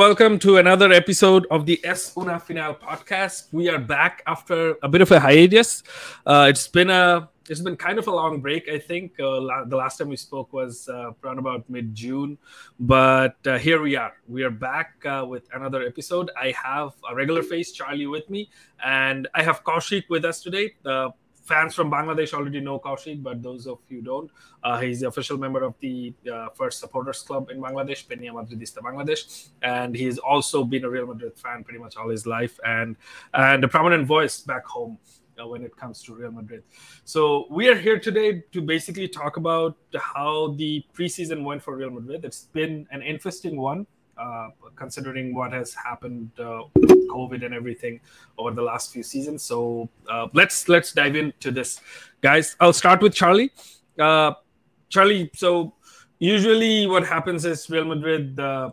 Welcome 0.00 0.38
to 0.38 0.56
another 0.56 0.90
episode 0.92 1.46
of 1.50 1.66
the 1.66 1.78
Es 1.84 2.16
Una 2.16 2.40
Final 2.40 2.74
podcast. 2.74 3.52
We 3.52 3.68
are 3.68 3.78
back 3.78 4.22
after 4.26 4.76
a 4.82 4.88
bit 4.88 5.02
of 5.02 5.10
a 5.10 5.20
hiatus. 5.20 5.82
Uh, 6.24 6.46
it's 6.48 6.66
been 6.66 6.88
a 6.88 7.28
it's 7.50 7.60
been 7.60 7.76
kind 7.76 7.98
of 7.98 8.06
a 8.06 8.10
long 8.10 8.40
break. 8.40 8.66
I 8.66 8.78
think 8.78 9.12
uh, 9.20 9.42
la- 9.42 9.64
the 9.66 9.76
last 9.76 9.98
time 9.98 10.08
we 10.08 10.16
spoke 10.16 10.54
was 10.54 10.88
uh, 10.88 11.10
around 11.22 11.38
about 11.38 11.68
mid 11.68 11.94
June, 11.94 12.38
but 12.78 13.36
uh, 13.46 13.58
here 13.58 13.82
we 13.82 13.94
are. 13.94 14.14
We 14.26 14.42
are 14.42 14.50
back 14.50 15.04
uh, 15.04 15.26
with 15.28 15.46
another 15.52 15.82
episode. 15.82 16.30
I 16.34 16.54
have 16.56 16.94
a 17.06 17.14
regular 17.14 17.42
face 17.42 17.70
Charlie 17.70 18.06
with 18.06 18.30
me, 18.30 18.48
and 18.82 19.28
I 19.34 19.42
have 19.42 19.64
Kaushik 19.64 20.04
with 20.08 20.24
us 20.24 20.42
today. 20.42 20.76
The 20.82 21.10
fans 21.50 21.74
from 21.74 21.90
Bangladesh 21.90 22.32
already 22.32 22.60
know 22.60 22.78
Kaushik, 22.78 23.22
but 23.22 23.42
those 23.42 23.66
of 23.66 23.78
you 23.88 24.00
don't, 24.00 24.30
uh, 24.62 24.78
he's 24.80 25.00
the 25.00 25.08
official 25.08 25.36
member 25.36 25.62
of 25.64 25.74
the 25.80 26.14
uh, 26.32 26.48
first 26.50 26.78
supporters 26.78 27.22
club 27.22 27.50
in 27.50 27.60
Bangladesh, 27.60 28.06
Peña 28.06 28.32
Madridista 28.38 28.78
Bangladesh, 28.78 29.48
and 29.62 29.96
he's 30.02 30.18
also 30.18 30.62
been 30.62 30.84
a 30.84 30.90
Real 30.96 31.08
Madrid 31.12 31.34
fan 31.36 31.64
pretty 31.64 31.80
much 31.80 31.96
all 31.96 32.08
his 32.08 32.24
life, 32.36 32.54
and 32.64 32.96
and 33.34 33.64
a 33.64 33.68
prominent 33.68 34.06
voice 34.06 34.40
back 34.52 34.64
home 34.64 34.96
uh, 35.40 35.46
when 35.46 35.62
it 35.64 35.76
comes 35.76 36.02
to 36.04 36.14
Real 36.14 36.30
Madrid. 36.30 36.62
So 37.04 37.46
we 37.50 37.68
are 37.68 37.78
here 37.86 37.98
today 37.98 38.44
to 38.52 38.60
basically 38.62 39.08
talk 39.08 39.36
about 39.36 39.76
how 39.98 40.54
the 40.56 40.84
preseason 40.94 41.42
went 41.44 41.62
for 41.62 41.76
Real 41.76 41.90
Madrid. 41.90 42.24
It's 42.24 42.44
been 42.52 42.86
an 42.92 43.02
interesting 43.02 43.56
one. 43.56 43.86
Uh, 44.20 44.50
considering 44.76 45.34
what 45.34 45.50
has 45.50 45.72
happened 45.72 46.30
uh, 46.38 46.64
with 46.74 46.90
COVID 47.08 47.42
and 47.42 47.54
everything 47.54 47.98
over 48.36 48.50
the 48.50 48.60
last 48.60 48.92
few 48.92 49.02
seasons. 49.02 49.42
So 49.42 49.88
uh, 50.10 50.28
let's 50.34 50.68
let's 50.68 50.92
dive 50.92 51.16
into 51.16 51.50
this, 51.50 51.80
guys. 52.20 52.54
I'll 52.60 52.74
start 52.74 53.00
with 53.00 53.14
Charlie. 53.14 53.50
Uh, 53.98 54.34
Charlie, 54.90 55.30
so 55.34 55.72
usually 56.18 56.86
what 56.86 57.06
happens 57.06 57.46
is 57.46 57.70
Real 57.70 57.86
Madrid 57.86 58.38
uh, 58.38 58.72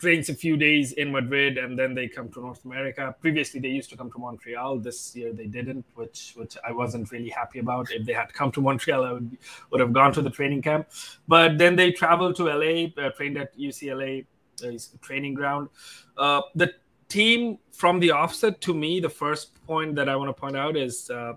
trains 0.00 0.28
a 0.28 0.34
few 0.34 0.56
days 0.56 0.90
in 0.90 1.12
Madrid 1.12 1.56
and 1.56 1.78
then 1.78 1.94
they 1.94 2.08
come 2.08 2.28
to 2.30 2.40
North 2.40 2.64
America. 2.64 3.14
Previously, 3.20 3.60
they 3.60 3.68
used 3.68 3.90
to 3.90 3.96
come 3.96 4.10
to 4.10 4.18
Montreal. 4.18 4.80
This 4.80 5.14
year, 5.14 5.32
they 5.32 5.46
didn't, 5.46 5.84
which 5.94 6.32
which 6.34 6.56
I 6.66 6.72
wasn't 6.72 7.12
really 7.12 7.28
happy 7.28 7.60
about. 7.60 7.92
If 7.92 8.04
they 8.04 8.12
had 8.12 8.34
come 8.34 8.50
to 8.52 8.60
Montreal, 8.68 9.04
I 9.04 9.12
would 9.12 9.38
would 9.70 9.80
have 9.80 9.92
gone 9.92 10.12
to 10.14 10.22
the 10.22 10.30
training 10.30 10.62
camp. 10.62 10.88
But 11.28 11.58
then 11.58 11.76
they 11.76 11.92
traveled 11.92 12.34
to 12.36 12.44
LA, 12.46 12.88
uh, 13.00 13.10
trained 13.10 13.38
at 13.38 13.56
UCLA 13.56 14.26
training 15.00 15.34
ground. 15.34 15.68
Uh, 16.16 16.42
the 16.54 16.72
team 17.08 17.58
from 17.72 18.00
the 18.00 18.10
offset, 18.10 18.60
to 18.62 18.74
me, 18.74 19.00
the 19.00 19.08
first 19.08 19.62
point 19.66 19.94
that 19.96 20.08
I 20.08 20.16
want 20.16 20.28
to 20.28 20.38
point 20.38 20.56
out 20.56 20.76
is 20.76 21.10
uh, 21.10 21.34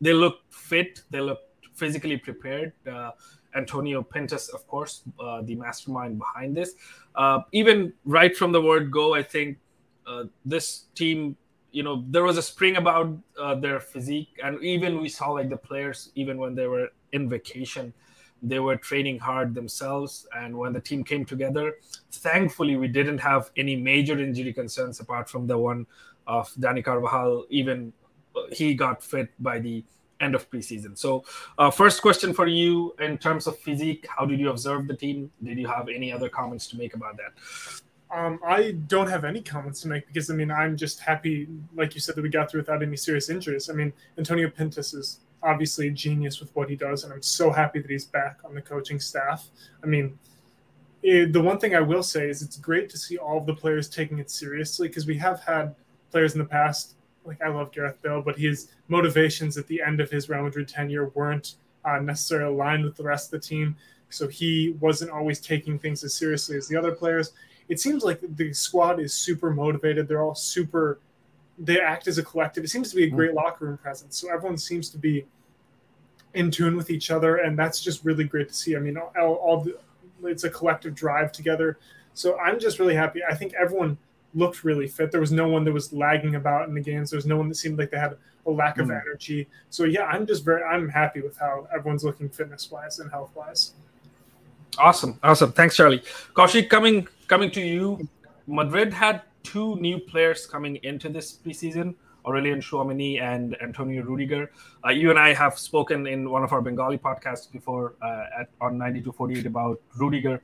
they 0.00 0.12
look 0.12 0.40
fit, 0.50 1.02
they 1.10 1.20
look 1.20 1.40
physically 1.74 2.16
prepared. 2.16 2.72
Uh, 2.90 3.10
Antonio 3.54 4.02
Pintus, 4.02 4.48
of 4.48 4.66
course, 4.66 5.02
uh, 5.20 5.42
the 5.42 5.54
mastermind 5.54 6.18
behind 6.18 6.56
this. 6.56 6.74
Uh, 7.14 7.40
even 7.52 7.92
right 8.04 8.36
from 8.36 8.50
the 8.52 8.60
word 8.60 8.90
go, 8.90 9.14
I 9.14 9.22
think 9.22 9.58
uh, 10.06 10.24
this 10.44 10.86
team 10.94 11.36
you 11.72 11.82
know 11.82 12.04
there 12.08 12.22
was 12.22 12.36
a 12.36 12.42
spring 12.42 12.76
about 12.76 13.16
uh, 13.40 13.54
their 13.54 13.80
physique 13.80 14.38
and 14.44 14.62
even 14.62 15.00
we 15.00 15.08
saw 15.08 15.30
like 15.30 15.48
the 15.48 15.56
players 15.56 16.12
even 16.14 16.36
when 16.38 16.54
they 16.54 16.66
were 16.66 16.88
in 17.12 17.28
vacation 17.28 17.92
they 18.42 18.58
were 18.58 18.76
training 18.76 19.18
hard 19.18 19.54
themselves 19.54 20.26
and 20.36 20.56
when 20.56 20.72
the 20.72 20.80
team 20.80 21.04
came 21.04 21.24
together 21.24 21.74
thankfully 22.10 22.76
we 22.76 22.88
didn't 22.88 23.18
have 23.18 23.50
any 23.56 23.76
major 23.76 24.18
injury 24.18 24.52
concerns 24.52 25.00
apart 25.00 25.28
from 25.28 25.46
the 25.46 25.56
one 25.56 25.86
of 26.26 26.52
Dani 26.54 26.84
Carvajal 26.84 27.46
even 27.50 27.92
uh, 28.36 28.40
he 28.52 28.74
got 28.74 29.02
fit 29.02 29.30
by 29.38 29.58
the 29.58 29.84
end 30.22 30.34
of 30.34 30.48
preseason. 30.48 30.96
So 30.96 31.24
uh, 31.58 31.70
first 31.70 32.00
question 32.00 32.32
for 32.32 32.46
you 32.46 32.94
in 33.00 33.18
terms 33.18 33.46
of 33.46 33.58
physique 33.58 34.06
how 34.08 34.24
did 34.24 34.40
you 34.40 34.50
observe 34.50 34.86
the 34.86 34.96
team? 34.96 35.30
Did 35.42 35.58
you 35.58 35.66
have 35.66 35.88
any 35.88 36.12
other 36.12 36.28
comments 36.28 36.66
to 36.68 36.78
make 36.78 36.94
about 36.94 37.16
that? 37.16 37.32
Um, 38.16 38.38
I 38.46 38.72
don't 38.88 39.08
have 39.08 39.24
any 39.24 39.40
comments 39.40 39.80
to 39.82 39.88
make 39.88 40.06
because 40.06 40.30
I 40.30 40.34
mean 40.34 40.50
I'm 40.50 40.76
just 40.76 41.00
happy, 41.00 41.48
like 41.74 41.94
you 41.94 42.00
said, 42.00 42.14
that 42.14 42.22
we 42.22 42.28
got 42.28 42.50
through 42.50 42.60
without 42.60 42.82
any 42.82 42.96
serious 42.96 43.28
injuries. 43.28 43.68
I 43.68 43.72
mean 43.74 43.92
Antonio 44.16 44.48
Pintus 44.48 44.94
is 44.94 45.20
obviously 45.42 45.88
a 45.88 45.90
genius 45.90 46.40
with 46.40 46.54
what 46.54 46.68
he 46.68 46.76
does, 46.76 47.04
and 47.04 47.12
I'm 47.12 47.22
so 47.22 47.50
happy 47.50 47.80
that 47.80 47.90
he's 47.90 48.04
back 48.04 48.38
on 48.44 48.54
the 48.54 48.62
coaching 48.62 49.00
staff. 49.00 49.48
I 49.82 49.86
mean, 49.86 50.18
it, 51.02 51.32
the 51.32 51.40
one 51.40 51.58
thing 51.58 51.74
I 51.74 51.80
will 51.80 52.02
say 52.02 52.28
is 52.28 52.42
it's 52.42 52.56
great 52.56 52.88
to 52.90 52.98
see 52.98 53.16
all 53.18 53.38
of 53.38 53.46
the 53.46 53.54
players 53.54 53.88
taking 53.88 54.18
it 54.18 54.30
seriously 54.30 54.88
because 54.88 55.06
we 55.06 55.18
have 55.18 55.40
had 55.40 55.74
players 56.10 56.34
in 56.34 56.38
the 56.38 56.44
past, 56.44 56.94
like 57.24 57.42
I 57.42 57.48
love 57.48 57.72
Gareth 57.72 58.00
Bale, 58.02 58.22
but 58.22 58.38
his 58.38 58.68
motivations 58.88 59.56
at 59.56 59.66
the 59.66 59.82
end 59.82 60.00
of 60.00 60.10
his 60.10 60.28
Real 60.28 60.42
Madrid 60.42 60.68
tenure 60.68 61.08
weren't 61.14 61.56
uh, 61.84 61.98
necessarily 61.98 62.54
aligned 62.54 62.84
with 62.84 62.96
the 62.96 63.02
rest 63.02 63.32
of 63.32 63.40
the 63.40 63.46
team. 63.46 63.76
So 64.10 64.28
he 64.28 64.76
wasn't 64.78 65.10
always 65.10 65.40
taking 65.40 65.78
things 65.78 66.04
as 66.04 66.14
seriously 66.14 66.56
as 66.56 66.68
the 66.68 66.76
other 66.76 66.92
players. 66.92 67.32
It 67.68 67.80
seems 67.80 68.04
like 68.04 68.20
the 68.36 68.52
squad 68.52 69.00
is 69.00 69.14
super 69.14 69.50
motivated. 69.50 70.06
They're 70.06 70.22
all 70.22 70.34
super 70.34 71.00
they 71.58 71.80
act 71.80 72.08
as 72.08 72.18
a 72.18 72.22
collective. 72.22 72.64
It 72.64 72.68
seems 72.68 72.90
to 72.90 72.96
be 72.96 73.04
a 73.04 73.10
great 73.10 73.32
mm. 73.32 73.36
locker 73.36 73.66
room 73.66 73.78
presence. 73.78 74.18
So 74.18 74.32
everyone 74.32 74.58
seems 74.58 74.88
to 74.90 74.98
be 74.98 75.24
in 76.34 76.50
tune 76.50 76.76
with 76.76 76.90
each 76.90 77.10
other, 77.10 77.36
and 77.36 77.58
that's 77.58 77.80
just 77.80 78.04
really 78.04 78.24
great 78.24 78.48
to 78.48 78.54
see. 78.54 78.76
I 78.76 78.78
mean, 78.78 78.96
all, 78.96 79.34
all 79.34 79.60
the, 79.60 79.78
it's 80.24 80.44
a 80.44 80.50
collective 80.50 80.94
drive 80.94 81.32
together. 81.32 81.78
So 82.14 82.38
I'm 82.38 82.58
just 82.58 82.78
really 82.78 82.94
happy. 82.94 83.20
I 83.28 83.34
think 83.34 83.54
everyone 83.54 83.98
looked 84.34 84.64
really 84.64 84.88
fit. 84.88 85.10
There 85.10 85.20
was 85.20 85.32
no 85.32 85.48
one 85.48 85.64
that 85.64 85.72
was 85.72 85.92
lagging 85.92 86.36
about 86.36 86.68
in 86.68 86.74
the 86.74 86.80
games. 86.80 87.10
There 87.10 87.18
was 87.18 87.26
no 87.26 87.36
one 87.36 87.48
that 87.48 87.56
seemed 87.56 87.78
like 87.78 87.90
they 87.90 87.98
had 87.98 88.16
a 88.46 88.50
lack 88.50 88.78
of 88.78 88.88
mm. 88.88 89.00
energy. 89.00 89.48
So 89.70 89.84
yeah, 89.84 90.04
I'm 90.04 90.26
just 90.26 90.44
very 90.44 90.62
I'm 90.62 90.88
happy 90.88 91.20
with 91.20 91.36
how 91.38 91.68
everyone's 91.74 92.04
looking 92.04 92.28
fitness 92.28 92.70
wise 92.70 92.98
and 92.98 93.10
health 93.10 93.30
wise. 93.34 93.72
Awesome, 94.78 95.18
awesome. 95.22 95.52
Thanks, 95.52 95.76
Charlie. 95.76 96.02
Kaushik, 96.34 96.68
coming 96.70 97.06
coming 97.28 97.50
to 97.52 97.60
you. 97.60 98.08
Madrid 98.46 98.92
had 98.92 99.22
two 99.42 99.76
new 99.76 99.98
players 99.98 100.46
coming 100.46 100.76
into 100.82 101.08
this 101.08 101.32
preseason. 101.32 101.94
Aurelien 102.24 102.58
Tchouameni 102.58 103.20
and 103.20 103.60
Antonio 103.60 104.02
Rudiger. 104.02 104.50
Uh, 104.84 104.90
you 104.90 105.10
and 105.10 105.18
I 105.18 105.34
have 105.34 105.58
spoken 105.58 106.06
in 106.06 106.30
one 106.30 106.44
of 106.44 106.52
our 106.52 106.60
Bengali 106.60 106.98
podcasts 106.98 107.50
before 107.50 107.94
uh, 108.00 108.40
at, 108.40 108.48
on 108.60 108.78
9248 108.78 109.46
about 109.46 109.80
Rudiger. 109.96 110.40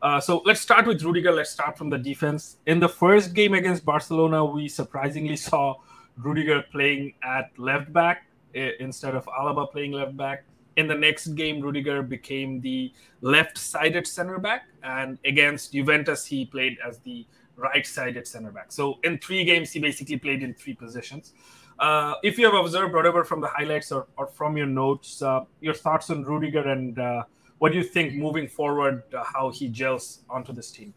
Uh, 0.00 0.20
so 0.20 0.42
let's 0.44 0.60
start 0.60 0.86
with 0.86 1.02
Rudiger. 1.02 1.32
Let's 1.32 1.50
start 1.50 1.76
from 1.76 1.90
the 1.90 1.98
defense. 1.98 2.56
In 2.66 2.80
the 2.80 2.88
first 2.88 3.34
game 3.34 3.54
against 3.54 3.84
Barcelona, 3.84 4.44
we 4.44 4.68
surprisingly 4.68 5.36
saw 5.36 5.76
Rudiger 6.16 6.64
playing 6.70 7.14
at 7.22 7.50
left 7.58 7.92
back 7.92 8.26
instead 8.54 9.14
of 9.14 9.26
Alaba 9.26 9.70
playing 9.70 9.92
left 9.92 10.16
back. 10.16 10.44
In 10.76 10.86
the 10.86 10.94
next 10.94 11.28
game, 11.28 11.60
Rudiger 11.60 12.02
became 12.02 12.60
the 12.60 12.92
left 13.20 13.58
sided 13.58 14.06
center 14.06 14.38
back. 14.38 14.68
And 14.82 15.18
against 15.24 15.72
Juventus, 15.72 16.24
he 16.24 16.46
played 16.46 16.78
as 16.86 16.98
the 17.00 17.26
right-sided 17.58 18.26
center 18.26 18.50
back. 18.50 18.72
So 18.72 18.98
in 19.04 19.18
three 19.18 19.44
games, 19.44 19.72
he 19.72 19.80
basically 19.80 20.16
played 20.16 20.42
in 20.42 20.54
three 20.54 20.74
positions. 20.74 21.32
Uh, 21.78 22.14
if 22.22 22.38
you 22.38 22.44
have 22.44 22.54
observed 22.54 22.94
whatever 22.94 23.24
from 23.24 23.40
the 23.40 23.46
highlights 23.48 23.92
or, 23.92 24.06
or 24.16 24.26
from 24.26 24.56
your 24.56 24.66
notes, 24.66 25.22
uh, 25.22 25.44
your 25.60 25.74
thoughts 25.74 26.10
on 26.10 26.24
Rudiger 26.24 26.66
and 26.68 26.98
uh, 26.98 27.22
what 27.58 27.72
do 27.72 27.78
you 27.78 27.84
think 27.84 28.14
moving 28.14 28.48
forward, 28.48 29.02
uh, 29.14 29.22
how 29.24 29.50
he 29.50 29.68
gels 29.68 30.20
onto 30.28 30.52
this 30.52 30.70
team? 30.70 30.94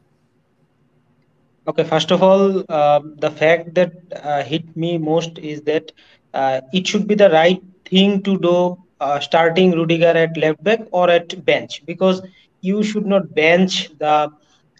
Okay, 1.68 1.84
first 1.84 2.10
of 2.12 2.24
all, 2.24 2.72
um, 2.72 3.16
the 3.18 3.30
fact 3.30 3.76
that 3.76 3.94
uh, 4.24 4.44
hit 4.44 4.76
me 4.76 4.98
most 4.98 5.38
is 5.38 5.62
that 5.64 5.92
uh, 6.34 6.62
it 6.74 6.88
should 6.88 7.08
be 7.08 7.16
the 7.16 7.30
right 7.30 7.62
thing 7.86 8.22
to 8.24 8.38
do 8.40 8.78
starting 9.20 9.72
Rudiger 9.72 10.06
at 10.06 10.38
left 10.38 10.64
back 10.64 10.82
or 10.92 11.10
at 11.10 11.44
bench 11.44 11.84
because 11.88 12.22
you 12.62 12.84
should 12.84 13.08
not 13.08 13.34
bench 13.34 13.90
the 13.98 14.32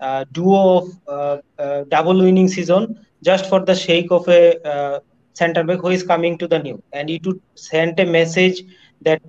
uh, 0.02 0.26
duo 0.32 0.78
of 0.78 0.90
uh, 1.08 1.38
uh, 1.60 1.84
double 1.90 2.18
winning 2.18 2.48
season 2.48 2.98
just 3.24 3.48
for 3.48 3.60
the 3.64 3.76
sake 3.76 4.12
of 4.12 4.28
a 4.28 5.00
center 5.34 5.64
back 5.64 5.80
who 5.80 5.90
is 5.90 6.04
coming 6.04 6.38
to 6.38 6.48
the 6.48 6.60
new. 6.60 6.82
And 6.92 7.10
it 7.10 7.26
would 7.26 7.40
send 7.56 8.00
a 8.00 8.06
message 8.06 8.64
that 9.02 9.22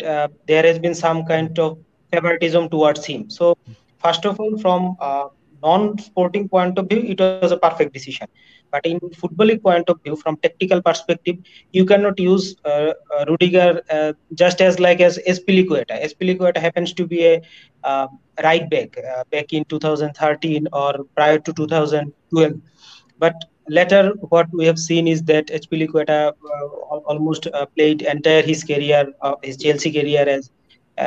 there 0.46 0.62
has 0.62 0.78
been 0.78 0.94
some 0.94 1.24
kind 1.24 1.58
of 1.58 1.78
favoritism 2.10 2.69
towards 2.70 3.04
him. 3.04 3.30
So 3.30 3.56
first 4.02 4.24
of 4.24 4.40
all 4.40 4.58
from 4.58 4.96
a 5.00 5.28
non-sporting 5.62 6.48
point 6.48 6.78
of 6.78 6.88
view 6.88 7.02
it 7.02 7.20
was 7.20 7.52
a 7.52 7.56
perfect 7.56 7.92
decision 7.92 8.26
but 8.72 8.86
in 8.86 9.00
footballing 9.22 9.62
point 9.62 9.88
of 9.90 10.00
view, 10.02 10.16
from 10.16 10.36
tactical 10.38 10.82
perspective, 10.82 11.36
you 11.72 11.84
cannot 11.84 12.19
use 12.19 12.56
uh, 12.64 12.92
uh, 13.16 13.24
Rudiger 13.28 13.82
uh, 13.90 14.12
just 14.34 14.60
as 14.60 14.80
like 14.80 15.00
as 15.00 15.19
Azpilicueta. 15.28 15.94
Azpilicueta 16.06 16.58
happens 16.58 16.92
to 16.94 17.06
be 17.06 17.24
a 17.26 17.42
uh, 17.84 18.08
right 18.42 18.69
back 18.70 18.96
uh, 18.98 19.24
back 19.30 19.52
in 19.52 19.64
2013 19.64 20.69
or 20.72 20.94
prior 21.16 21.38
to 21.38 21.52
2012. 21.52 22.54
But 23.19 23.34
later, 23.69 24.12
what 24.30 24.46
we 24.52 24.66
have 24.66 24.78
seen 24.78 25.06
is 25.08 25.22
that 25.24 25.46
Azpilicueta 25.48 26.32
uh, 26.32 26.96
almost 27.12 27.48
played 27.76 28.02
entire 28.02 28.42
his 28.42 28.64
career, 28.64 29.06
his 29.42 29.56
Chelsea 29.58 29.92
career 29.92 30.26
as 30.28 30.50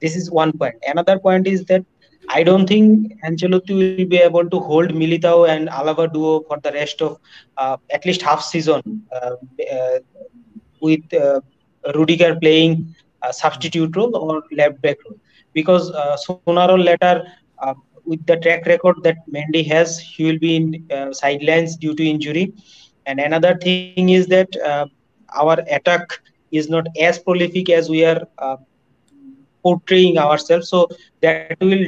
This 0.00 0.16
is 0.16 0.30
one 0.30 0.52
point. 0.52 0.76
Another 0.86 1.18
point 1.18 1.46
is 1.46 1.64
that 1.66 1.84
I 2.28 2.42
don't 2.42 2.66
think 2.66 3.12
Ancelotti 3.26 3.74
will 3.76 4.06
be 4.06 4.16
able 4.18 4.48
to 4.48 4.58
hold 4.60 4.90
Militao 4.90 5.48
and 5.48 5.68
Alaba 5.68 6.12
duo 6.12 6.40
for 6.48 6.58
the 6.62 6.72
rest 6.72 7.00
of 7.02 7.18
uh, 7.56 7.76
at 7.90 8.04
least 8.04 8.22
half 8.22 8.42
season 8.42 9.02
uh, 9.12 9.30
uh, 9.72 9.98
with 10.80 11.02
uh, 11.14 11.40
Rudiger 11.94 12.36
playing 12.40 12.94
substitute 13.32 13.94
role 13.96 14.16
or 14.16 14.42
left 14.56 14.80
back 14.82 14.96
role 15.06 15.18
because 15.54 15.90
uh, 15.92 16.16
sooner 16.16 16.48
or 16.52 16.60
later 16.62 17.08
with 17.88 18.08
the 18.12 18.20
track 18.22 18.50
record 18.52 18.84
that 18.92 19.06
Mendy 19.26 19.66
has, 19.66 19.98
he 19.98 20.24
will 20.24 20.38
be 20.38 20.56
in 20.56 20.84
uh, 20.90 21.12
sidelines 21.12 21.76
due 21.76 21.94
to 21.94 22.04
injury. 22.04 22.52
And 23.06 23.20
another 23.20 23.56
thing 23.60 23.84
is 23.84 24.00
that 24.02 24.24
uh, 24.38 24.60
our 25.12 25.34
attack 25.44 25.90
is 26.50 26.68
not 26.68 26.86
as 27.00 27.18
prolific 27.18 27.68
as 27.70 27.88
we 27.88 28.04
are 28.04 28.20
uh, 28.38 28.56
portraying 29.62 30.18
ourselves. 30.18 30.68
So 30.68 30.88
that 31.22 31.54
will 31.60 31.84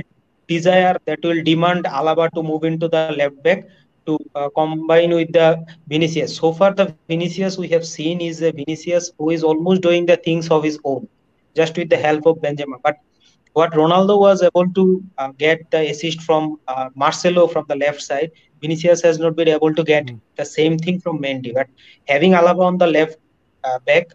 desire, 0.48 0.96
that 1.06 1.18
will 1.22 1.42
demand 1.42 1.84
Alaba 1.84 2.30
to 2.34 2.42
move 2.42 2.64
into 2.64 2.88
the 2.88 3.10
left 3.10 3.42
back 3.42 3.64
to 4.06 4.18
uh, 4.34 4.48
combine 4.56 5.10
with 5.14 5.32
the 5.32 5.64
Vinicius. 5.88 6.36
So 6.36 6.52
far, 6.52 6.74
the 6.74 6.92
Vinicius 6.92 7.58
we 7.58 7.68
have 7.68 7.84
seen 7.84 8.20
is 8.20 8.42
a 8.42 8.52
Vinicius 8.52 9.12
who 9.18 9.30
is 9.30 9.42
almost 9.44 9.82
doing 9.82 10.06
the 10.06 10.16
things 10.16 10.50
of 10.50 10.62
his 10.62 10.78
own, 10.84 11.08
just 11.54 11.76
with 11.76 11.88
the 11.88 11.96
help 11.96 12.26
of 12.26 12.36
Benzema. 12.40 12.76
But 12.82 12.96
what 13.54 13.72
Ronaldo 13.72 14.18
was 14.18 14.42
able 14.42 14.68
to 14.72 15.04
uh, 15.18 15.28
get 15.38 15.70
the 15.70 15.90
assist 15.90 16.22
from 16.22 16.58
uh, 16.68 16.88
Marcelo 16.94 17.46
from 17.46 17.66
the 17.68 17.76
left 17.76 18.00
side, 18.00 18.30
Vinicius 18.60 19.02
has 19.02 19.18
not 19.18 19.36
been 19.36 19.48
able 19.48 19.74
to 19.74 19.84
get 19.84 20.06
mm. 20.06 20.20
the 20.36 20.44
same 20.44 20.78
thing 20.78 21.00
from 21.00 21.20
Mendy. 21.20 21.52
But 21.52 21.68
having 22.08 22.32
Alaba 22.32 22.64
on 22.64 22.78
the 22.78 22.86
left 22.86 23.18
uh, 23.64 23.78
back 23.80 24.08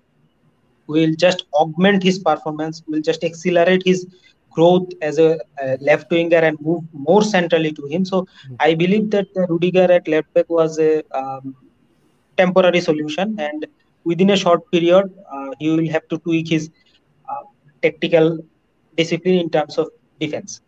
will 0.87 1.13
just 1.15 1.45
augment 1.53 2.01
his 2.01 2.17
performance, 2.17 2.81
will 2.87 3.01
just 3.01 3.23
accelerate 3.23 3.83
his 3.85 4.07
growth 4.51 4.89
as 5.01 5.19
a 5.19 5.37
left 5.81 6.09
winger 6.09 6.37
and 6.37 6.59
move 6.61 6.83
more 6.91 7.21
centrally 7.21 7.71
to 7.71 7.85
him. 7.85 8.05
So 8.05 8.21
mm. 8.21 8.55
I 8.59 8.73
believe 8.73 9.11
that 9.11 9.27
Rudiger 9.35 9.91
at 9.91 10.07
left 10.07 10.33
back 10.33 10.49
was 10.49 10.79
a 10.79 11.03
um, 11.15 11.55
temporary 12.37 12.81
solution, 12.81 13.35
and 13.39 13.67
within 14.03 14.31
a 14.31 14.37
short 14.37 14.71
period, 14.71 15.13
uh, 15.31 15.51
he 15.59 15.69
will 15.69 15.87
have 15.91 16.07
to 16.07 16.17
tweak 16.19 16.49
his 16.49 16.71
uh, 17.29 17.43
tactical 17.83 18.39
discipline 18.97 19.35
in 19.35 19.49
terms 19.49 19.77
of 19.77 19.89
defense. 20.19 20.61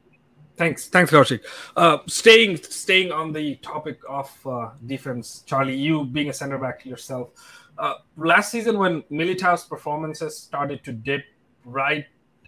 Thanks, 0.55 0.89
thanks, 0.89 1.09
Kaushik. 1.09 1.41
Uh, 1.77 1.99
staying 2.07 2.57
staying 2.57 3.11
on 3.13 3.31
the 3.31 3.55
topic 3.57 3.99
of 4.09 4.29
uh, 4.45 4.71
defense, 4.85 5.43
Charlie, 5.45 5.75
you 5.75 6.03
being 6.03 6.29
a 6.29 6.33
center 6.33 6.57
back 6.57 6.85
yourself, 6.85 7.29
uh, 7.77 7.93
last 8.17 8.51
season 8.51 8.77
when 8.77 9.03
Militao's 9.09 9.63
performances 9.63 10.37
started 10.37 10.83
to 10.83 10.91
dip 10.91 11.23
right 11.63 12.05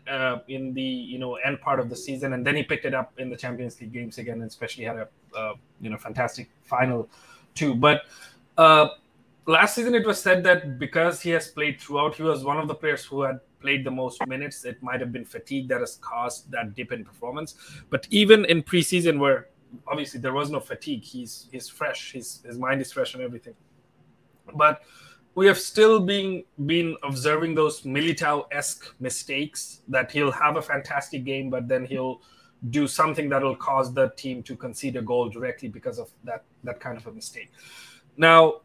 uh, 0.09 0.39
in 0.49 0.73
the 0.73 0.81
you 0.81 1.17
know 1.19 1.35
end 1.35 1.61
part 1.61 1.79
of 1.79 1.89
the 1.89 1.95
season, 1.95 2.33
and 2.33 2.45
then 2.45 2.55
he 2.57 2.63
picked 2.63 2.83
it 2.83 2.93
up 2.93 3.13
in 3.17 3.29
the 3.29 3.37
Champions 3.37 3.79
League 3.79 3.93
games 3.93 4.17
again, 4.17 4.41
and 4.41 4.49
especially 4.49 4.83
had 4.83 4.97
a 4.97 5.07
uh, 5.33 5.53
you 5.79 5.89
know 5.89 5.97
fantastic 5.97 6.49
final 6.63 7.09
too. 7.55 7.73
But 7.73 8.01
uh, 8.57 8.89
last 9.47 9.75
season 9.75 9.95
it 9.95 10.05
was 10.05 10.21
said 10.21 10.43
that 10.43 10.77
because 10.77 11.21
he 11.21 11.29
has 11.29 11.47
played 11.47 11.79
throughout, 11.79 12.15
he 12.15 12.23
was 12.23 12.43
one 12.43 12.57
of 12.57 12.67
the 12.67 12.75
players 12.75 13.05
who 13.05 13.21
had 13.21 13.39
played 13.61 13.85
the 13.85 13.91
most 13.91 14.25
minutes. 14.27 14.65
It 14.65 14.81
might 14.81 14.99
have 14.99 15.11
been 15.11 15.25
fatigue 15.25 15.67
that 15.69 15.79
has 15.79 15.97
caused 16.01 16.51
that 16.51 16.75
dip 16.75 16.91
in 16.91 17.05
performance. 17.05 17.55
But 17.89 18.07
even 18.09 18.45
in 18.45 18.63
preseason, 18.63 19.19
where 19.19 19.49
obviously 19.87 20.19
there 20.19 20.33
was 20.33 20.49
no 20.49 20.59
fatigue, 20.59 21.03
he's 21.03 21.47
he's 21.51 21.69
fresh. 21.69 22.11
His 22.11 22.41
his 22.45 22.57
mind 22.57 22.81
is 22.81 22.91
fresh 22.91 23.13
and 23.13 23.23
everything. 23.23 23.53
But 24.55 24.81
we 25.35 25.47
have 25.47 25.57
still 25.59 25.99
been 25.99 26.43
been 26.65 26.97
observing 27.03 27.55
those 27.55 27.83
Militao 27.83 28.45
esque 28.51 28.93
mistakes 28.99 29.81
that 29.87 30.11
he'll 30.11 30.31
have 30.31 30.57
a 30.57 30.61
fantastic 30.61 31.23
game, 31.23 31.49
but 31.49 31.67
then 31.67 31.85
he'll 31.85 32.21
do 32.69 32.87
something 32.87 33.27
that 33.29 33.41
will 33.41 33.55
cause 33.55 33.93
the 33.93 34.09
team 34.09 34.43
to 34.43 34.55
concede 34.55 34.95
a 34.95 35.01
goal 35.01 35.29
directly 35.29 35.67
because 35.67 35.97
of 35.99 36.09
that 36.23 36.43
that 36.63 36.79
kind 36.79 36.97
of 36.97 37.07
a 37.07 37.11
mistake. 37.11 37.51
Now, 38.17 38.61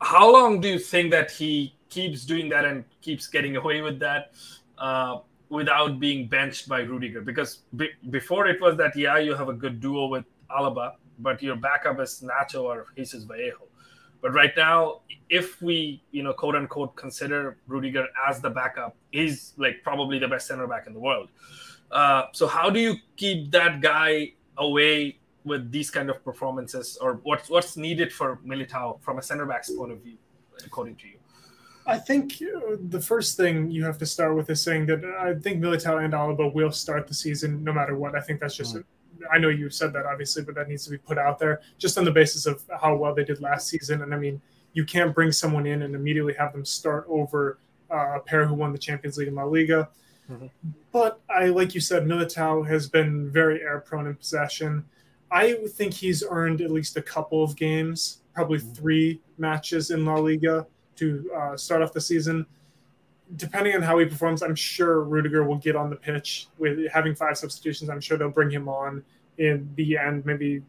how 0.00 0.32
long 0.32 0.60
do 0.60 0.68
you 0.68 0.78
think 0.78 1.10
that 1.12 1.30
he 1.30 1.74
keeps 1.90 2.24
doing 2.24 2.48
that 2.48 2.64
and 2.64 2.84
keeps 3.02 3.26
getting 3.26 3.56
away 3.56 3.80
with 3.82 3.98
that 4.00 4.32
uh, 4.78 5.18
without 5.48 6.00
being 6.00 6.28
benched 6.28 6.68
by 6.68 6.80
Rudiger. 6.80 7.20
Because 7.20 7.58
be- 7.76 7.90
before 8.10 8.46
it 8.46 8.60
was 8.60 8.76
that, 8.78 8.96
yeah, 8.96 9.18
you 9.18 9.34
have 9.34 9.48
a 9.48 9.52
good 9.52 9.80
duo 9.80 10.06
with 10.06 10.24
Alaba, 10.50 10.94
but 11.18 11.42
your 11.42 11.56
backup 11.56 12.00
is 12.00 12.24
Nacho 12.24 12.62
or 12.62 12.86
Jesus 12.96 13.24
Vallejo. 13.24 13.66
But 14.22 14.32
right 14.32 14.52
now, 14.56 15.00
if 15.28 15.62
we, 15.62 16.02
you 16.10 16.22
know, 16.22 16.32
quote 16.32 16.54
unquote, 16.54 16.94
consider 16.94 17.56
Rudiger 17.66 18.06
as 18.28 18.40
the 18.40 18.50
backup, 18.50 18.96
he's 19.10 19.54
like 19.56 19.82
probably 19.82 20.18
the 20.18 20.28
best 20.28 20.46
center 20.46 20.66
back 20.66 20.86
in 20.86 20.92
the 20.92 21.00
world. 21.00 21.28
Uh, 21.90 22.24
so 22.32 22.46
how 22.46 22.70
do 22.70 22.78
you 22.80 22.96
keep 23.16 23.50
that 23.50 23.80
guy 23.80 24.32
away 24.58 25.18
with 25.44 25.72
these 25.72 25.90
kind 25.90 26.10
of 26.10 26.22
performances, 26.22 26.98
or 27.00 27.14
what's 27.22 27.48
what's 27.48 27.76
needed 27.76 28.12
for 28.12 28.38
Militao 28.46 29.00
from 29.00 29.18
a 29.18 29.22
center 29.22 29.46
back's 29.46 29.70
point 29.70 29.90
of 29.90 29.98
view, 30.02 30.18
according 30.66 30.96
to 30.96 31.08
you? 31.08 31.19
I 31.90 31.98
think 31.98 32.40
uh, 32.40 32.76
the 32.88 33.00
first 33.00 33.36
thing 33.36 33.68
you 33.68 33.84
have 33.84 33.98
to 33.98 34.06
start 34.06 34.36
with 34.36 34.48
is 34.48 34.62
saying 34.62 34.86
that 34.86 35.04
I 35.04 35.34
think 35.34 35.60
Militao 35.60 36.04
and 36.04 36.14
Alaba 36.14 36.54
will 36.54 36.70
start 36.70 37.08
the 37.08 37.14
season 37.14 37.64
no 37.64 37.72
matter 37.72 37.96
what. 37.96 38.14
I 38.14 38.20
think 38.20 38.38
that's 38.38 38.56
just. 38.56 38.76
Mm. 38.76 38.84
I 39.30 39.38
know 39.38 39.48
you 39.48 39.68
said 39.70 39.92
that 39.94 40.06
obviously, 40.06 40.44
but 40.44 40.54
that 40.54 40.68
needs 40.68 40.84
to 40.84 40.90
be 40.90 40.98
put 40.98 41.18
out 41.18 41.40
there 41.40 41.60
just 41.78 41.98
on 41.98 42.04
the 42.04 42.12
basis 42.12 42.46
of 42.46 42.62
how 42.80 42.94
well 42.94 43.12
they 43.12 43.24
did 43.24 43.40
last 43.40 43.66
season. 43.66 44.02
And 44.02 44.14
I 44.14 44.18
mean, 44.18 44.40
you 44.72 44.84
can't 44.84 45.12
bring 45.12 45.32
someone 45.32 45.66
in 45.66 45.82
and 45.82 45.96
immediately 45.96 46.32
have 46.34 46.52
them 46.52 46.64
start 46.64 47.06
over 47.08 47.58
uh, 47.90 48.18
a 48.18 48.20
pair 48.20 48.46
who 48.46 48.54
won 48.54 48.72
the 48.72 48.78
Champions 48.78 49.18
League 49.18 49.26
and 49.26 49.36
La 49.36 49.42
Liga. 49.42 49.88
Mm-hmm. 50.30 50.46
But 50.92 51.20
I, 51.28 51.46
like 51.46 51.74
you 51.74 51.80
said, 51.80 52.04
Militao 52.04 52.66
has 52.68 52.88
been 52.88 53.30
very 53.30 53.62
air 53.62 53.80
prone 53.80 54.06
in 54.06 54.14
possession. 54.14 54.84
I 55.32 55.54
think 55.74 55.92
he's 55.92 56.22
earned 56.28 56.60
at 56.60 56.70
least 56.70 56.96
a 56.96 57.02
couple 57.02 57.42
of 57.42 57.56
games, 57.56 58.22
probably 58.32 58.58
mm-hmm. 58.58 58.72
three 58.74 59.20
matches 59.38 59.90
in 59.90 60.04
La 60.04 60.14
Liga 60.14 60.66
to 61.00 61.30
uh, 61.36 61.56
start 61.56 61.82
off 61.82 61.92
the 61.92 62.00
season. 62.00 62.46
Depending 63.36 63.74
on 63.74 63.82
how 63.82 63.98
he 63.98 64.06
performs, 64.06 64.42
I'm 64.42 64.54
sure 64.54 65.02
Rudiger 65.02 65.44
will 65.44 65.56
get 65.56 65.76
on 65.76 65.88
the 65.90 65.96
pitch 65.96 66.48
with 66.58 66.90
having 66.90 67.14
five 67.14 67.38
substitutions. 67.38 67.90
I'm 67.90 68.00
sure 68.00 68.18
they'll 68.18 68.30
bring 68.30 68.50
him 68.50 68.68
on 68.68 69.04
in 69.38 69.70
the 69.76 69.96
end, 69.96 70.26
maybe 70.26 70.62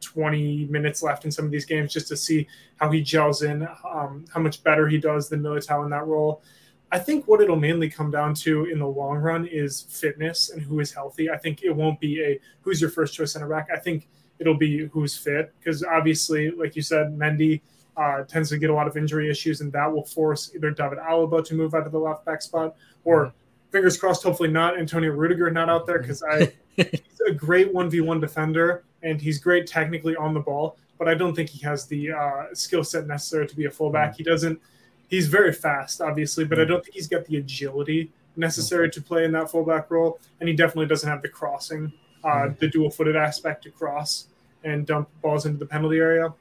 20 0.00 0.66
minutes 0.66 1.02
left 1.02 1.24
in 1.24 1.30
some 1.30 1.44
of 1.44 1.50
these 1.50 1.64
games 1.64 1.92
just 1.92 2.08
to 2.08 2.16
see 2.16 2.46
how 2.76 2.90
he 2.90 3.00
gels 3.00 3.42
in, 3.42 3.66
um, 3.90 4.24
how 4.32 4.40
much 4.40 4.62
better 4.62 4.88
he 4.88 4.98
does 4.98 5.28
than 5.28 5.42
Militao 5.42 5.84
in 5.84 5.90
that 5.90 6.06
role. 6.06 6.42
I 6.90 6.98
think 6.98 7.26
what 7.26 7.40
it'll 7.40 7.56
mainly 7.56 7.88
come 7.88 8.10
down 8.10 8.34
to 8.34 8.66
in 8.66 8.78
the 8.78 8.86
long 8.86 9.16
run 9.16 9.46
is 9.46 9.82
fitness 9.88 10.50
and 10.50 10.60
who 10.60 10.80
is 10.80 10.92
healthy. 10.92 11.30
I 11.30 11.38
think 11.38 11.62
it 11.62 11.70
won't 11.70 11.98
be 11.98 12.22
a 12.22 12.38
who's 12.60 12.80
your 12.80 12.90
first 12.90 13.14
choice 13.14 13.32
center 13.32 13.48
back. 13.48 13.68
I 13.74 13.78
think 13.78 14.08
it'll 14.38 14.58
be 14.58 14.86
who's 14.88 15.16
fit 15.16 15.54
because 15.58 15.82
obviously, 15.82 16.50
like 16.50 16.76
you 16.76 16.82
said, 16.82 17.06
Mendy 17.16 17.62
uh, 17.96 18.22
tends 18.24 18.48
to 18.50 18.58
get 18.58 18.70
a 18.70 18.74
lot 18.74 18.86
of 18.86 18.96
injury 18.96 19.30
issues, 19.30 19.60
and 19.60 19.72
that 19.72 19.92
will 19.92 20.04
force 20.04 20.50
either 20.54 20.70
David 20.70 20.98
Alaba 20.98 21.44
to 21.44 21.54
move 21.54 21.74
out 21.74 21.86
of 21.86 21.92
the 21.92 21.98
left 21.98 22.24
back 22.24 22.42
spot, 22.42 22.74
or 23.04 23.26
mm-hmm. 23.26 23.36
fingers 23.70 23.96
crossed, 23.96 24.22
hopefully 24.22 24.48
not 24.48 24.78
Antonio 24.78 25.10
Rudiger 25.10 25.50
not 25.50 25.68
out 25.68 25.86
there 25.86 25.98
because 25.98 26.22
I 26.22 26.52
he's 26.76 27.20
a 27.28 27.32
great 27.32 27.72
one 27.72 27.90
v 27.90 28.00
one 28.00 28.20
defender 28.20 28.84
and 29.02 29.20
he's 29.20 29.38
great 29.38 29.66
technically 29.66 30.16
on 30.16 30.34
the 30.34 30.40
ball, 30.40 30.76
but 30.98 31.08
I 31.08 31.14
don't 31.14 31.34
think 31.34 31.48
he 31.48 31.60
has 31.60 31.86
the 31.86 32.12
uh, 32.12 32.44
skill 32.54 32.84
set 32.84 33.06
necessary 33.06 33.46
to 33.46 33.56
be 33.56 33.66
a 33.66 33.70
fullback. 33.70 34.10
Mm-hmm. 34.10 34.18
He 34.18 34.24
doesn't. 34.24 34.60
He's 35.08 35.28
very 35.28 35.52
fast, 35.52 36.00
obviously, 36.00 36.44
but 36.44 36.58
I 36.58 36.62
mm-hmm. 36.62 36.72
don't 36.72 36.84
think 36.84 36.94
he's 36.94 37.08
got 37.08 37.26
the 37.26 37.36
agility 37.36 38.10
necessary 38.36 38.90
to 38.90 39.02
play 39.02 39.24
in 39.24 39.32
that 39.32 39.50
fullback 39.50 39.90
role, 39.90 40.18
and 40.40 40.48
he 40.48 40.54
definitely 40.54 40.86
doesn't 40.86 41.08
have 41.08 41.20
the 41.20 41.28
crossing, 41.28 41.92
uh, 42.24 42.48
the 42.58 42.68
dual 42.68 42.90
footed 42.90 43.16
aspect 43.16 43.64
to 43.64 43.70
cross 43.70 44.28
and 44.64 44.86
dump 44.86 45.08
balls 45.20 45.44
into 45.44 45.58
the 45.58 45.66
penalty 45.66 45.98
area. 45.98 46.32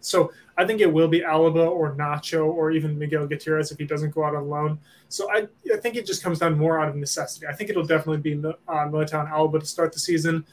So 0.00 0.32
I 0.56 0.64
think 0.64 0.80
it 0.80 0.92
will 0.92 1.08
be 1.08 1.20
Alaba 1.20 1.70
or 1.70 1.94
Nacho 1.94 2.46
or 2.46 2.70
even 2.70 2.98
Miguel 2.98 3.26
Gutierrez 3.26 3.70
if 3.70 3.78
he 3.78 3.84
doesn't 3.84 4.14
go 4.14 4.24
out 4.24 4.34
on 4.34 4.48
loan. 4.48 4.78
So 5.08 5.30
I, 5.30 5.46
I 5.72 5.76
think 5.78 5.96
it 5.96 6.06
just 6.06 6.22
comes 6.22 6.38
down 6.38 6.58
more 6.58 6.80
out 6.80 6.88
of 6.88 6.96
necessity. 6.96 7.46
I 7.46 7.52
think 7.52 7.70
it'll 7.70 7.86
definitely 7.86 8.18
be 8.18 8.32
uh, 8.32 8.52
Militao 8.68 9.20
and 9.20 9.28
Alaba 9.28 9.60
to 9.60 9.66
start 9.66 9.92
the 9.92 9.98
season. 9.98 10.44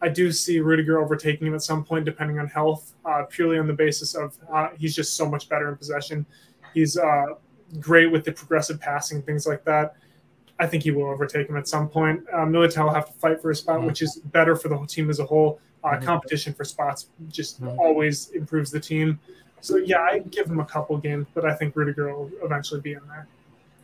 I 0.00 0.08
do 0.08 0.32
see 0.32 0.58
Rudiger 0.58 1.00
overtaking 1.00 1.46
him 1.46 1.54
at 1.54 1.62
some 1.62 1.84
point, 1.84 2.04
depending 2.04 2.38
on 2.38 2.48
health, 2.48 2.94
uh, 3.04 3.22
purely 3.30 3.58
on 3.58 3.68
the 3.68 3.72
basis 3.72 4.14
of 4.14 4.36
uh, 4.52 4.70
he's 4.76 4.96
just 4.96 5.16
so 5.16 5.28
much 5.28 5.48
better 5.48 5.68
in 5.68 5.76
possession. 5.76 6.26
He's 6.74 6.96
uh, 6.96 7.26
great 7.78 8.10
with 8.10 8.24
the 8.24 8.32
progressive 8.32 8.80
passing, 8.80 9.22
things 9.22 9.46
like 9.46 9.64
that. 9.64 9.94
I 10.58 10.66
think 10.66 10.82
he 10.82 10.90
will 10.90 11.06
overtake 11.06 11.48
him 11.48 11.56
at 11.56 11.68
some 11.68 11.88
point. 11.88 12.24
Uh, 12.32 12.38
Militao 12.38 12.84
will 12.84 12.94
have 12.94 13.06
to 13.06 13.12
fight 13.14 13.40
for 13.40 13.50
a 13.50 13.54
spot, 13.54 13.78
mm-hmm. 13.78 13.86
which 13.86 14.02
is 14.02 14.16
better 14.16 14.56
for 14.56 14.68
the 14.68 14.76
whole 14.76 14.86
team 14.86 15.08
as 15.08 15.20
a 15.20 15.24
whole. 15.24 15.60
Uh, 15.84 15.88
mm-hmm. 15.88 16.04
Competition 16.04 16.54
for 16.54 16.64
spots 16.64 17.08
just 17.28 17.60
mm-hmm. 17.60 17.78
always 17.78 18.30
improves 18.30 18.70
the 18.70 18.80
team. 18.80 19.18
So 19.60 19.76
yeah, 19.76 20.00
I 20.00 20.20
give 20.20 20.46
him 20.46 20.60
a 20.60 20.64
couple 20.64 20.96
games, 20.98 21.26
but 21.34 21.44
I 21.44 21.54
think 21.54 21.74
Rudiger 21.74 22.14
will 22.14 22.30
eventually 22.42 22.80
be 22.80 22.92
in 22.92 23.00
there. 23.08 23.26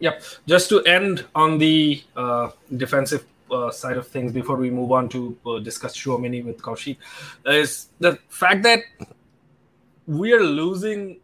Yep. 0.00 0.22
Just 0.46 0.68
to 0.68 0.82
end 0.84 1.26
on 1.34 1.58
the 1.58 2.02
uh, 2.16 2.50
defensive 2.76 3.24
uh, 3.50 3.70
side 3.70 3.96
of 3.96 4.06
things 4.06 4.32
before 4.32 4.56
we 4.56 4.70
move 4.70 4.92
on 4.92 5.08
to 5.08 5.36
uh, 5.46 5.58
discuss 5.58 5.96
Tchouameni 5.96 6.44
with 6.44 6.58
Kaushik 6.58 6.98
is 7.46 7.88
the 7.98 8.18
fact 8.28 8.62
that 8.62 8.80
we 10.06 10.32
are 10.32 10.42
losing 10.42 11.20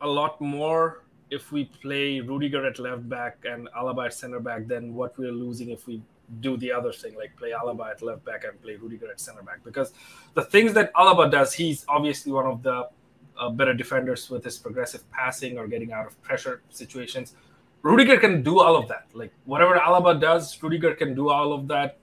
a 0.00 0.08
lot 0.08 0.40
more 0.40 1.02
if 1.30 1.52
we 1.52 1.64
play 1.64 2.20
Rudiger 2.20 2.66
at 2.66 2.78
left 2.78 3.08
back 3.08 3.38
and 3.44 3.68
Alaba 3.76 4.06
at 4.06 4.14
center 4.14 4.40
back 4.40 4.66
than 4.66 4.94
what 4.94 5.18
we're 5.18 5.32
losing 5.32 5.70
if 5.70 5.86
we 5.86 6.02
do 6.40 6.56
the 6.56 6.72
other 6.72 6.92
thing, 6.92 7.14
like 7.16 7.36
play 7.36 7.50
Alaba 7.50 7.90
at 7.90 8.02
left 8.02 8.24
back 8.24 8.44
and 8.44 8.60
play 8.62 8.76
Rudiger 8.76 9.10
at 9.10 9.20
center 9.20 9.42
back. 9.42 9.62
Because 9.64 9.92
the 10.34 10.42
things 10.42 10.72
that 10.74 10.92
Alaba 10.94 11.30
does, 11.30 11.52
he's 11.52 11.84
obviously 11.88 12.32
one 12.32 12.46
of 12.46 12.62
the 12.62 12.88
uh, 13.38 13.50
better 13.50 13.74
defenders 13.74 14.30
with 14.30 14.44
his 14.44 14.58
progressive 14.58 15.08
passing 15.10 15.58
or 15.58 15.66
getting 15.66 15.92
out 15.92 16.06
of 16.06 16.20
pressure 16.22 16.62
situations. 16.70 17.34
Rudiger 17.82 18.18
can 18.18 18.42
do 18.42 18.60
all 18.60 18.76
of 18.76 18.88
that. 18.88 19.06
Like 19.12 19.32
whatever 19.44 19.76
Alaba 19.76 20.20
does, 20.20 20.62
Rudiger 20.62 20.94
can 20.94 21.14
do 21.14 21.28
all 21.28 21.52
of 21.52 21.68
that 21.68 21.98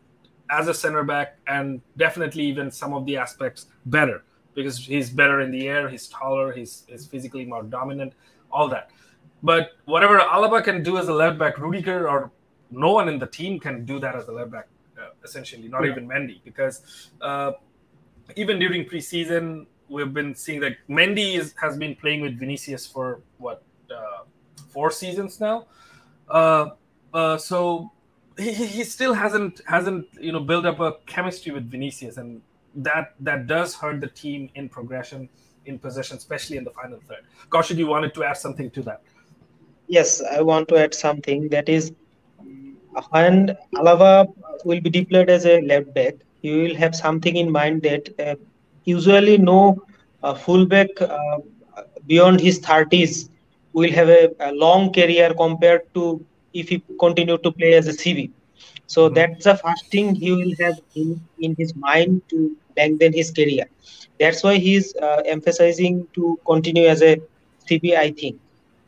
as 0.50 0.68
a 0.68 0.74
center 0.74 1.04
back 1.04 1.38
and 1.48 1.82
definitely 1.98 2.44
even 2.44 2.70
some 2.70 2.94
of 2.94 3.06
the 3.06 3.18
aspects 3.18 3.68
better 3.86 4.24
because 4.54 4.78
he's 4.78 5.10
better 5.10 5.40
in 5.40 5.50
the 5.50 5.68
air, 5.68 5.88
he's 5.88 6.08
taller, 6.10 6.52
he's, 6.52 6.84
he's 6.88 7.06
physically 7.08 7.46
more 7.46 7.64
dominant, 7.64 8.14
all 8.52 8.68
that. 8.68 8.92
But 9.44 9.72
whatever 9.86 10.20
Alaba 10.20 10.64
can 10.64 10.84
do 10.84 10.98
as 10.98 11.08
a 11.08 11.14
left 11.14 11.40
back, 11.40 11.58
Rudiger 11.58 12.08
or 12.08 12.32
no 12.72 12.92
one 12.92 13.08
in 13.10 13.20
the 13.20 13.28
team 13.28 13.60
can 13.60 13.86
do 13.86 14.00
that 14.00 14.16
as 14.16 14.28
a 14.28 14.32
left 14.32 14.52
back, 14.52 14.68
uh, 14.98 15.10
essentially, 15.24 15.68
not 15.68 15.84
yeah. 15.84 15.92
even 15.92 16.08
Mendy, 16.08 16.42
because 16.44 17.10
uh, 17.22 17.52
even 18.36 18.60
during 18.60 18.86
preseason, 18.86 19.66
we've 19.90 20.14
been 20.14 20.34
seeing 20.34 20.60
that 20.62 20.78
Mendy 20.90 21.36
is, 21.36 21.54
has 21.60 21.78
been 21.78 21.96
playing 21.96 22.22
with 22.22 22.40
Vinicius 22.40 22.86
for 22.88 23.22
what 23.38 23.64
uh, 23.94 24.24
four 24.70 24.92
seasons 24.92 25.40
now. 25.40 25.66
Uh, 26.30 26.70
uh, 27.14 27.38
so 27.38 27.92
he, 28.38 28.54
he 28.54 28.84
still 28.84 29.14
hasn't 29.14 29.62
hasn't 29.66 30.08
you 30.20 30.32
know 30.32 30.40
built 30.40 30.66
up 30.66 30.80
a 30.80 30.94
chemistry 31.06 31.52
with 31.52 31.70
Vinicius, 31.70 32.18
and 32.18 32.42
that 32.76 33.16
that 33.20 33.48
does 33.48 33.76
hurt 33.76 34.00
the 34.00 34.08
team 34.08 34.50
in 34.56 34.70
progression 34.70 35.28
in 35.66 35.80
possession, 35.80 36.18
especially 36.18 36.58
in 36.58 36.64
the 36.64 36.72
final 36.72 37.00
third. 37.08 37.24
Kaushik, 37.50 37.78
you 37.78 37.88
wanted 37.88 38.14
to 38.16 38.24
add 38.24 38.38
something 38.38 38.72
to 38.72 38.82
that? 38.84 39.02
Yes, 39.88 40.22
I 40.22 40.42
want 40.42 40.68
to 40.70 40.78
add 40.78 40.94
something. 40.94 41.50
That 41.50 41.70
is, 41.70 41.92
when 43.10 43.58
Alaba 43.76 44.32
will 44.66 44.82
be 44.82 44.90
deployed 44.90 45.30
as 45.30 45.46
a 45.46 45.62
left 45.62 45.94
back, 45.94 46.16
you 46.42 46.64
will 46.64 46.76
have 46.76 46.96
something 46.96 47.36
in 47.36 47.52
mind 47.52 47.82
that 47.84 48.10
uh, 48.20 48.36
usually 48.86 49.38
no 49.38 49.82
uh, 50.24 50.34
fullback 50.34 50.90
uh, 51.02 51.38
beyond 52.08 52.40
his 52.40 52.60
30s 52.60 53.30
will 53.74 53.92
have 53.92 54.10
a, 54.10 54.30
a, 54.40 54.52
long 54.52 54.92
career 54.92 55.34
compared 55.34 55.82
to 55.94 56.24
if 56.54 56.70
he 56.70 56.84
continue 57.00 57.38
to 57.38 57.52
play 57.52 57.74
as 57.74 57.88
a 57.88 57.92
CB. 57.92 58.32
So 58.88 59.06
mm-hmm. 59.06 59.16
that's 59.16 59.44
the 59.46 59.56
first 59.56 59.88
thing 59.88 60.16
he 60.16 60.32
will 60.32 60.54
have 60.60 60.80
in, 60.96 61.22
in 61.40 61.56
his 61.58 61.76
mind 61.76 62.22
to 62.30 62.56
lengthen 62.76 63.14
his 63.14 63.32
career. 63.32 63.66
That's 64.20 64.44
why 64.44 64.58
he's 64.58 64.96
uh, 64.96 65.22
emphasizing 65.26 66.08
to 66.14 66.40
continue 66.46 66.88
as 66.88 67.02
a 67.02 67.22
CB, 67.70 67.96
I 67.96 68.12
think. 68.12 68.40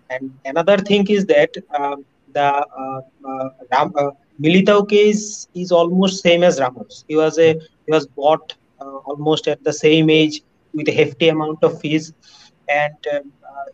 And 0.10 0.38
another 0.46 0.78
thing 0.78 1.08
is 1.08 1.26
that 1.28 1.56
uh, 1.74 1.96
the 2.34 2.42
uh, 2.44 3.02
uh, 3.30 3.50
Ram, 3.72 3.94
uh, 3.96 4.12
Militao 4.42 4.88
case 4.90 5.48
is 5.54 5.72
almost 5.72 6.24
same 6.24 6.44
as 6.44 6.60
Ramos. 6.60 7.06
He 7.08 7.16
was 7.16 7.38
a 7.38 7.54
he 7.86 7.92
was 7.92 8.08
bought 8.08 8.56
uh, 8.82 8.98
almost 9.12 9.48
at 9.48 9.64
the 9.64 9.74
same 9.74 10.10
age 10.10 10.42
with 10.74 10.88
a 10.90 10.92
hefty 10.92 11.30
amount 11.30 11.64
of 11.64 11.80
fees, 11.80 12.14
and 12.68 12.96
uh, 13.14 13.20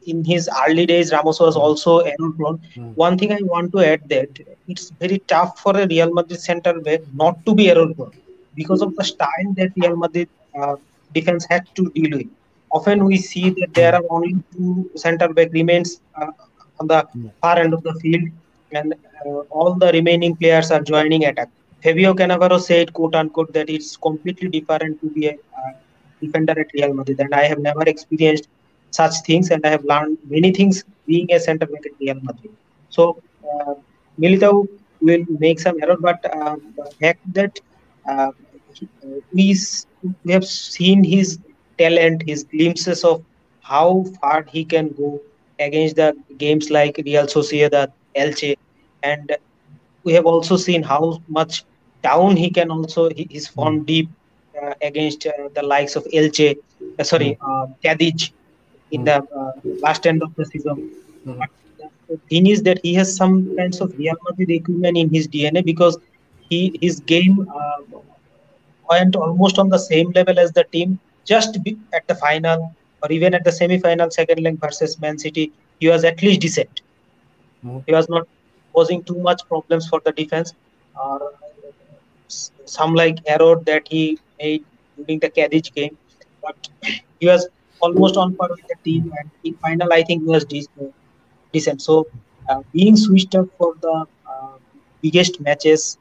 in 0.06 0.24
his 0.24 0.50
early 0.68 0.86
days, 0.86 1.12
Ramos 1.12 1.40
was 1.40 1.56
also 1.56 2.00
error 2.00 2.32
prone. 2.38 2.60
Mm. 2.76 2.96
One 2.96 3.18
thing 3.18 3.32
I 3.32 3.40
want 3.42 3.72
to 3.74 3.80
add 3.80 4.08
that 4.10 4.40
it's 4.68 4.90
very 4.92 5.20
tough 5.28 5.60
for 5.60 5.78
a 5.78 5.88
Real 5.88 6.14
Madrid 6.14 6.40
centre 6.40 6.80
back 6.80 7.02
not 7.14 7.46
to 7.46 7.56
be 7.56 7.70
error 7.70 7.94
prone 7.94 8.12
because 8.56 8.82
of 8.82 8.96
the 8.96 9.04
style 9.04 9.54
that 9.58 9.72
Real 9.76 9.96
Madrid 9.96 10.30
uh, 10.60 10.76
defense 11.14 11.46
had 11.50 11.68
to 11.76 11.90
deal 11.92 12.18
with. 12.18 12.28
Often 12.72 13.06
we 13.06 13.18
see 13.18 13.50
that 13.50 13.74
there 13.74 13.96
are 13.96 14.04
only 14.10 14.36
two 14.54 14.90
centre 14.96 15.30
back 15.34 15.52
remains 15.54 16.02
uh, 16.16 16.32
on 16.80 16.88
the 16.88 17.08
mm. 17.16 17.32
far 17.42 17.58
end 17.58 17.74
of 17.74 17.84
the 17.84 17.94
field, 17.96 18.30
and 18.74 18.94
uh, 19.26 19.40
all 19.50 19.76
the 19.76 19.92
remaining 19.92 20.36
players 20.36 20.72
are 20.72 20.82
joining 20.82 21.26
attack. 21.26 21.50
Fabio 21.84 22.14
Cannavaro 22.14 22.60
said, 22.60 22.94
quote 22.94 23.16
unquote, 23.16 23.54
that 23.54 23.70
it's 23.70 23.96
completely 23.98 24.50
different 24.50 25.00
to 25.02 25.10
be 25.10 25.28
a 25.28 25.32
uh, 25.32 25.72
defender 26.22 26.54
at 26.60 26.68
Real 26.74 26.94
Madrid, 26.94 27.20
and 27.20 27.34
I 27.34 27.44
have 27.46 27.60
never 27.60 27.84
experienced 27.84 28.48
such 28.92 29.14
things, 29.26 29.50
and 29.52 29.66
I 29.66 29.70
have 29.70 29.84
learned 29.84 30.18
many 30.28 30.52
things 30.52 30.84
being 31.08 31.28
a 31.32 31.40
centre 31.40 31.68
back 31.68 31.86
at 31.86 31.92
Real 32.00 32.20
Madrid. 32.22 32.52
So 32.90 33.22
uh, 33.44 33.74
Militao 34.22 34.68
will 35.02 35.26
make 35.40 35.60
some 35.60 35.76
error, 35.82 35.98
but 36.00 36.20
uh, 36.26 36.56
the 36.76 36.86
fact 37.02 37.22
that 37.34 37.60
uh, 38.10 38.32
we, 39.34 39.56
we 40.26 40.32
have 40.32 40.46
seen 40.46 41.04
his 41.04 41.40
talent, 41.78 42.24
his 42.26 42.44
glimpses 42.44 43.04
of 43.04 43.22
how 43.62 44.06
far 44.22 44.44
he 44.52 44.64
can 44.66 44.90
go 44.98 45.22
against 45.60 45.96
the 45.96 46.14
games 46.38 46.70
like 46.70 47.00
Real 47.06 47.26
Sociedad, 47.26 47.90
Elche, 48.16 48.56
and 49.04 49.38
we 50.04 50.14
have 50.14 50.26
also 50.26 50.58
seen 50.58 50.84
how 50.84 51.22
much 51.28 51.64
down 52.02 52.36
he 52.36 52.50
can 52.50 52.72
also 52.72 53.10
his 53.16 53.48
form 53.48 53.80
hmm. 53.80 53.84
deep 53.86 54.10
uh, 54.62 54.74
against 54.82 55.26
uh, 55.28 55.50
the 55.54 55.64
likes 55.64 55.96
of 55.96 56.04
Elche, 56.06 56.58
uh, 56.98 57.04
sorry, 57.04 57.38
hmm. 57.42 57.52
uh, 57.52 57.96
in 58.92 59.04
the 59.04 59.16
uh, 59.16 59.52
last 59.82 60.08
end 60.08 60.24
of 60.24 60.34
the 60.36 60.46
season. 60.46 60.92
Mm-hmm. 61.28 61.86
the 62.10 62.18
thing 62.30 62.48
is 62.48 62.64
that 62.64 62.80
he 62.82 62.94
has 62.94 63.16
some 63.16 63.56
kinds 63.58 63.82
of 63.82 63.96
Real 63.98 64.16
Madrid 64.28 64.50
equipment 64.50 64.98
in 64.98 65.10
his 65.10 65.28
DNA 65.28 65.64
because 65.64 65.98
he 66.50 66.78
his 66.82 67.00
game 67.02 67.48
uh, 67.54 68.00
went 68.90 69.16
almost 69.16 69.60
on 69.60 69.70
the 69.70 69.78
same 69.78 70.12
level 70.12 70.40
as 70.40 70.52
the 70.54 70.64
team 70.76 71.00
just 71.26 71.58
at 71.94 72.08
the 72.08 72.16
final 72.16 72.74
or 73.04 73.12
even 73.12 73.34
at 73.34 73.44
the 73.44 73.52
semi-final 73.52 74.10
second 74.12 74.42
leg 74.42 74.60
versus 74.60 75.00
Man 75.00 75.18
City. 75.18 75.52
He 75.80 75.88
was 75.88 76.04
at 76.04 76.22
least 76.24 76.42
decent. 76.42 76.82
Mm-hmm. 77.66 77.80
He 77.86 77.94
was 77.94 78.08
not 78.10 78.28
causing 78.74 79.04
too 79.04 79.20
much 79.20 79.42
problems 79.48 79.88
for 79.88 80.02
the 80.06 80.12
defense. 80.12 80.54
Uh, 80.96 81.20
some 82.66 82.94
like 82.94 83.18
error 83.26 83.56
that 83.66 83.84
he 83.90 84.20
made 84.40 84.66
during 84.98 85.20
the 85.20 85.30
Cadiz 85.30 85.70
game, 85.70 85.98
but 86.42 86.58
he 87.20 87.28
was 87.28 87.48
almost 87.82 88.18
on 88.18 88.36
par 88.36 88.50
with 88.50 88.68
the 88.68 88.76
team. 88.84 89.12
And 89.20 89.32
in 89.44 89.56
final, 89.58 89.92
I 89.94 90.04
think 90.04 90.24
he 90.24 90.28
was 90.28 90.46
decent. 90.46 90.94
So 91.82 92.08
uh, 92.50 92.62
being 92.74 92.96
switched 92.96 93.36
up 93.36 93.48
for 93.58 93.74
the 93.82 94.06
uh, 94.30 94.58
biggest 95.02 95.40
matches 95.42 95.98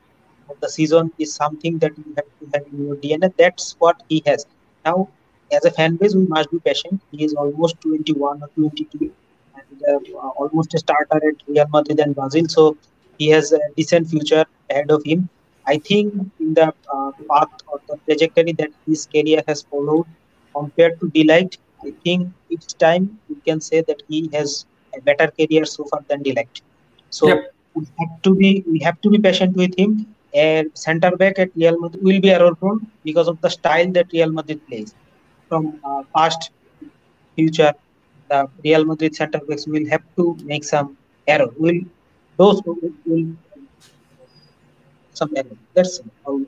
of 0.48 0.56
the 0.60 0.68
season 0.68 1.12
is 1.18 1.34
something 1.34 1.78
that 1.78 1.92
you 1.98 2.04
have 2.16 2.26
to 2.40 2.46
have 2.54 2.64
in 2.72 2.84
your 2.86 2.96
DNA. 2.96 3.28
That's 3.38 3.74
what 3.78 3.96
he 4.08 4.22
has. 4.26 4.46
Now, 4.84 5.08
as 5.52 5.64
a 5.64 5.70
fan 5.70 5.96
base, 5.96 6.14
we 6.14 6.26
must 6.26 6.50
be 6.50 6.58
patient. 6.60 7.00
He 7.10 7.24
is 7.24 7.34
almost 7.34 7.80
21 7.80 8.42
or 8.42 8.48
22 8.56 9.04
and 9.04 9.12
uh, 9.12 9.27
almost 10.36 10.74
a 10.74 10.78
starter 10.78 11.16
at 11.16 11.36
Real 11.46 11.66
Madrid 11.68 12.00
and 12.00 12.14
Brazil. 12.14 12.48
So 12.48 12.76
he 13.18 13.28
has 13.28 13.52
a 13.52 13.60
decent 13.76 14.08
future 14.08 14.44
ahead 14.70 14.90
of 14.90 15.02
him. 15.04 15.28
I 15.66 15.78
think 15.78 16.14
in 16.40 16.54
the 16.54 16.72
uh, 16.94 17.10
path 17.30 17.50
or 17.66 17.80
the 17.88 17.98
trajectory 18.06 18.52
that 18.52 18.70
his 18.86 19.06
career 19.06 19.42
has 19.46 19.62
followed 19.62 20.06
compared 20.54 20.98
to 21.00 21.08
de 21.10 21.24
Ligt, 21.24 21.58
I 21.84 21.92
think 22.04 22.28
each 22.48 22.74
time 22.78 23.18
we 23.28 23.36
can 23.46 23.60
say 23.60 23.82
that 23.82 24.02
he 24.08 24.30
has 24.32 24.66
a 24.96 25.00
better 25.00 25.30
career 25.38 25.64
so 25.66 25.84
far 25.84 26.02
than 26.08 26.22
de 26.22 26.34
Ligt. 26.34 26.62
So 27.10 27.28
yep. 27.28 27.54
we 27.74 27.86
have 27.98 28.22
to 28.22 28.34
be 28.34 28.64
we 28.70 28.78
have 28.80 29.00
to 29.02 29.10
be 29.10 29.18
patient 29.18 29.56
with 29.56 29.78
him. 29.78 30.06
A 30.34 30.64
centre 30.74 31.16
back 31.16 31.38
at 31.38 31.50
Real 31.56 31.78
Madrid 31.80 32.02
will 32.02 32.20
be 32.20 32.30
error 32.30 32.54
prone 32.54 32.86
because 33.04 33.28
of 33.28 33.40
the 33.40 33.50
style 33.50 33.90
that 33.92 34.12
Real 34.12 34.30
Madrid 34.30 34.66
plays. 34.66 34.94
From 35.48 35.80
uh, 35.84 36.02
past, 36.14 36.50
future, 37.34 37.72
the 38.28 38.48
Real 38.64 38.84
Madrid 38.84 39.14
centre 39.14 39.40
backs 39.40 39.66
will 39.66 39.86
have 39.88 40.02
to 40.16 40.36
make 40.44 40.64
some 40.64 40.96
error. 41.26 41.48
Will 41.58 41.80
those 42.36 42.62
will, 42.64 42.76
will 43.04 43.26
some 45.12 45.32
error. 45.36 45.56
That's 45.74 46.00
how. 46.24 46.40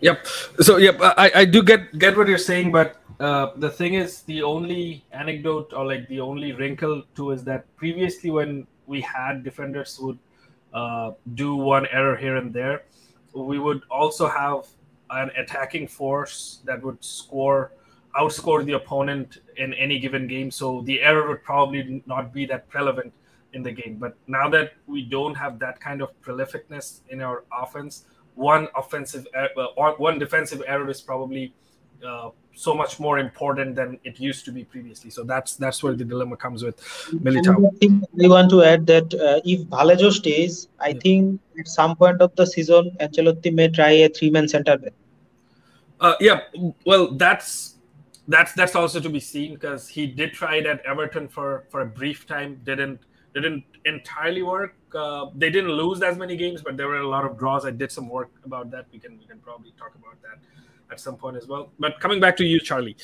Yep. 0.00 0.26
So 0.60 0.76
yep, 0.76 0.98
I, 1.00 1.30
I 1.34 1.44
do 1.44 1.62
get 1.62 1.98
get 1.98 2.16
what 2.16 2.28
you're 2.28 2.38
saying, 2.38 2.70
but 2.72 3.00
uh, 3.18 3.52
the 3.56 3.70
thing 3.70 3.94
is, 3.94 4.22
the 4.22 4.42
only 4.42 5.04
anecdote 5.12 5.72
or 5.72 5.86
like 5.86 6.08
the 6.08 6.20
only 6.20 6.52
wrinkle 6.52 7.02
to 7.16 7.30
is 7.30 7.44
that 7.44 7.64
previously 7.76 8.30
when 8.30 8.66
we 8.86 9.00
had 9.00 9.44
defenders 9.44 9.98
would 10.00 10.18
uh, 10.74 11.12
do 11.34 11.54
one 11.54 11.86
error 11.92 12.16
here 12.16 12.36
and 12.36 12.52
there, 12.52 12.82
we 13.34 13.58
would 13.58 13.82
also 13.90 14.28
have 14.28 14.66
an 15.10 15.30
attacking 15.36 15.86
force 15.88 16.60
that 16.64 16.82
would 16.82 17.02
score 17.02 17.72
outscore 18.18 18.64
the 18.64 18.72
opponent 18.72 19.38
in 19.56 19.74
any 19.74 19.98
given 19.98 20.26
game. 20.26 20.50
So 20.50 20.82
the 20.82 21.00
error 21.00 21.28
would 21.28 21.42
probably 21.42 22.02
not 22.06 22.32
be 22.32 22.46
that 22.46 22.66
relevant 22.74 23.12
in 23.52 23.62
the 23.62 23.72
game. 23.72 23.96
But 23.96 24.16
now 24.26 24.48
that 24.50 24.72
we 24.86 25.02
don't 25.02 25.34
have 25.34 25.58
that 25.60 25.80
kind 25.80 26.02
of 26.02 26.10
prolificness 26.22 27.00
in 27.08 27.20
our 27.20 27.44
offense, 27.52 28.04
one 28.34 28.68
offensive 28.76 29.26
or 29.76 29.94
one 29.96 30.18
defensive 30.18 30.62
error 30.66 30.88
is 30.88 31.00
probably 31.00 31.52
uh, 32.04 32.30
so 32.54 32.74
much 32.74 32.98
more 32.98 33.18
important 33.18 33.74
than 33.74 33.98
it 34.04 34.18
used 34.18 34.44
to 34.44 34.52
be 34.52 34.64
previously. 34.64 35.10
So 35.10 35.24
that's 35.24 35.56
that's 35.56 35.82
where 35.82 35.94
the 35.94 36.04
dilemma 36.04 36.36
comes 36.36 36.62
with 36.62 36.80
Militao. 37.12 37.70
I 38.24 38.28
want 38.28 38.50
to 38.50 38.62
add 38.62 38.86
that 38.86 39.14
uh, 39.14 39.40
if 39.44 39.66
Vallejo 39.68 40.10
stays, 40.10 40.68
I 40.80 40.88
yeah. 40.88 41.00
think 41.00 41.40
at 41.58 41.68
some 41.68 41.96
point 41.96 42.20
of 42.20 42.34
the 42.36 42.46
season, 42.46 42.96
Ancelotti 43.00 43.52
may 43.52 43.68
try 43.68 43.90
a 43.90 44.08
three-man 44.08 44.48
center 44.48 44.78
back. 44.78 44.92
Uh, 46.00 46.14
yeah, 46.18 46.40
well, 46.86 47.12
that's 47.12 47.76
that's 48.30 48.52
that's 48.52 48.76
also 48.76 49.00
to 49.00 49.10
be 49.10 49.20
seen 49.20 49.54
because 49.54 49.88
he 49.88 50.06
did 50.06 50.32
try 50.32 50.56
it 50.56 50.66
at 50.66 50.80
Everton 50.86 51.26
for 51.28 51.64
for 51.68 51.80
a 51.80 51.86
brief 51.86 52.26
time. 52.26 52.60
Didn't 52.64 53.00
didn't 53.34 53.64
entirely 53.84 54.42
work. 54.42 54.76
Uh, 54.94 55.26
they 55.34 55.50
didn't 55.50 55.72
lose 55.72 56.00
as 56.02 56.16
many 56.16 56.36
games, 56.36 56.62
but 56.62 56.76
there 56.76 56.88
were 56.88 56.98
a 56.98 57.08
lot 57.08 57.24
of 57.24 57.38
draws. 57.38 57.66
I 57.66 57.72
did 57.72 57.90
some 57.90 58.08
work 58.08 58.30
about 58.44 58.70
that. 58.70 58.86
We 58.92 58.98
can 59.00 59.18
we 59.18 59.24
can 59.24 59.40
probably 59.40 59.72
talk 59.76 59.94
about 59.96 60.22
that 60.22 60.38
at 60.92 61.00
some 61.00 61.16
point 61.16 61.36
as 61.36 61.48
well. 61.48 61.72
But 61.78 61.98
coming 62.00 62.20
back 62.20 62.36
to 62.38 62.44
you, 62.44 62.60
Charlie, 62.60 62.96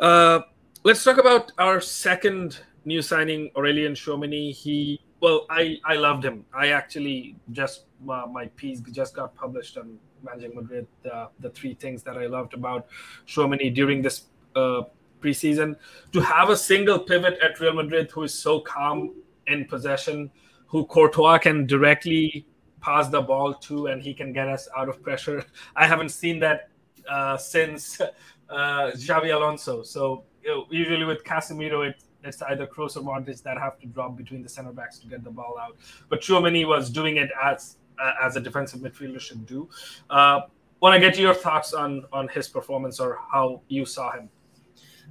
uh, 0.00 0.40
let's 0.84 1.04
talk 1.04 1.18
about 1.18 1.52
our 1.58 1.80
second 1.80 2.60
new 2.86 3.02
signing, 3.02 3.50
Aurelien 3.56 3.92
Tchouameni. 3.92 4.52
He 4.54 5.00
well, 5.20 5.46
I 5.50 5.78
I 5.84 5.96
loved 5.96 6.24
him. 6.24 6.46
I 6.54 6.68
actually 6.68 7.36
just 7.52 7.84
uh, 8.08 8.26
my 8.26 8.46
piece 8.56 8.80
just 8.80 9.14
got 9.14 9.34
published 9.34 9.76
on 9.76 9.98
Managing 10.24 10.54
Madrid. 10.54 10.86
Uh, 11.10 11.26
the 11.40 11.50
three 11.50 11.74
things 11.74 12.02
that 12.04 12.16
I 12.16 12.26
loved 12.26 12.54
about 12.54 12.86
Tchouameni 13.26 13.74
during 13.74 14.00
this 14.00 14.31
uh, 14.56 14.82
preseason. 15.20 15.76
To 16.12 16.20
have 16.20 16.50
a 16.50 16.56
single 16.56 16.98
pivot 16.98 17.38
at 17.42 17.60
Real 17.60 17.74
Madrid 17.74 18.10
who 18.10 18.24
is 18.24 18.34
so 18.34 18.60
calm 18.60 19.14
in 19.46 19.64
possession, 19.66 20.30
who 20.66 20.84
Courtois 20.86 21.38
can 21.38 21.66
directly 21.66 22.46
pass 22.80 23.08
the 23.08 23.20
ball 23.20 23.54
to, 23.54 23.86
and 23.86 24.02
he 24.02 24.12
can 24.12 24.32
get 24.32 24.48
us 24.48 24.68
out 24.76 24.88
of 24.88 25.02
pressure. 25.02 25.44
I 25.76 25.86
haven't 25.86 26.10
seen 26.10 26.40
that 26.40 26.70
uh, 27.08 27.36
since 27.36 28.00
uh, 28.00 28.90
Xabi 28.94 29.34
Alonso. 29.34 29.82
So 29.82 30.24
you 30.42 30.48
know, 30.48 30.66
usually 30.70 31.04
with 31.04 31.22
Casemiro, 31.24 31.88
it, 31.88 32.02
it's 32.24 32.42
either 32.42 32.66
Kroos 32.66 32.96
or 32.96 33.00
Modric 33.00 33.42
that 33.42 33.58
have 33.58 33.78
to 33.80 33.86
drop 33.86 34.16
between 34.16 34.42
the 34.42 34.48
center 34.48 34.72
backs 34.72 34.98
to 34.98 35.06
get 35.06 35.24
the 35.24 35.30
ball 35.30 35.56
out. 35.60 35.76
But 36.08 36.20
Tchouameni 36.20 36.66
was 36.66 36.90
doing 36.90 37.16
it 37.16 37.30
as 37.42 37.76
uh, 38.02 38.12
as 38.22 38.36
a 38.36 38.40
defensive 38.40 38.80
midfielder 38.80 39.20
should 39.20 39.46
do. 39.46 39.68
Uh, 40.10 40.42
Want 40.82 41.00
to 41.00 41.00
get 41.00 41.16
your 41.16 41.32
thoughts 41.32 41.74
on 41.74 42.04
on 42.12 42.26
his 42.26 42.48
performance 42.48 42.98
or 42.98 43.20
how 43.30 43.62
you 43.68 43.86
saw 43.86 44.10
him? 44.10 44.28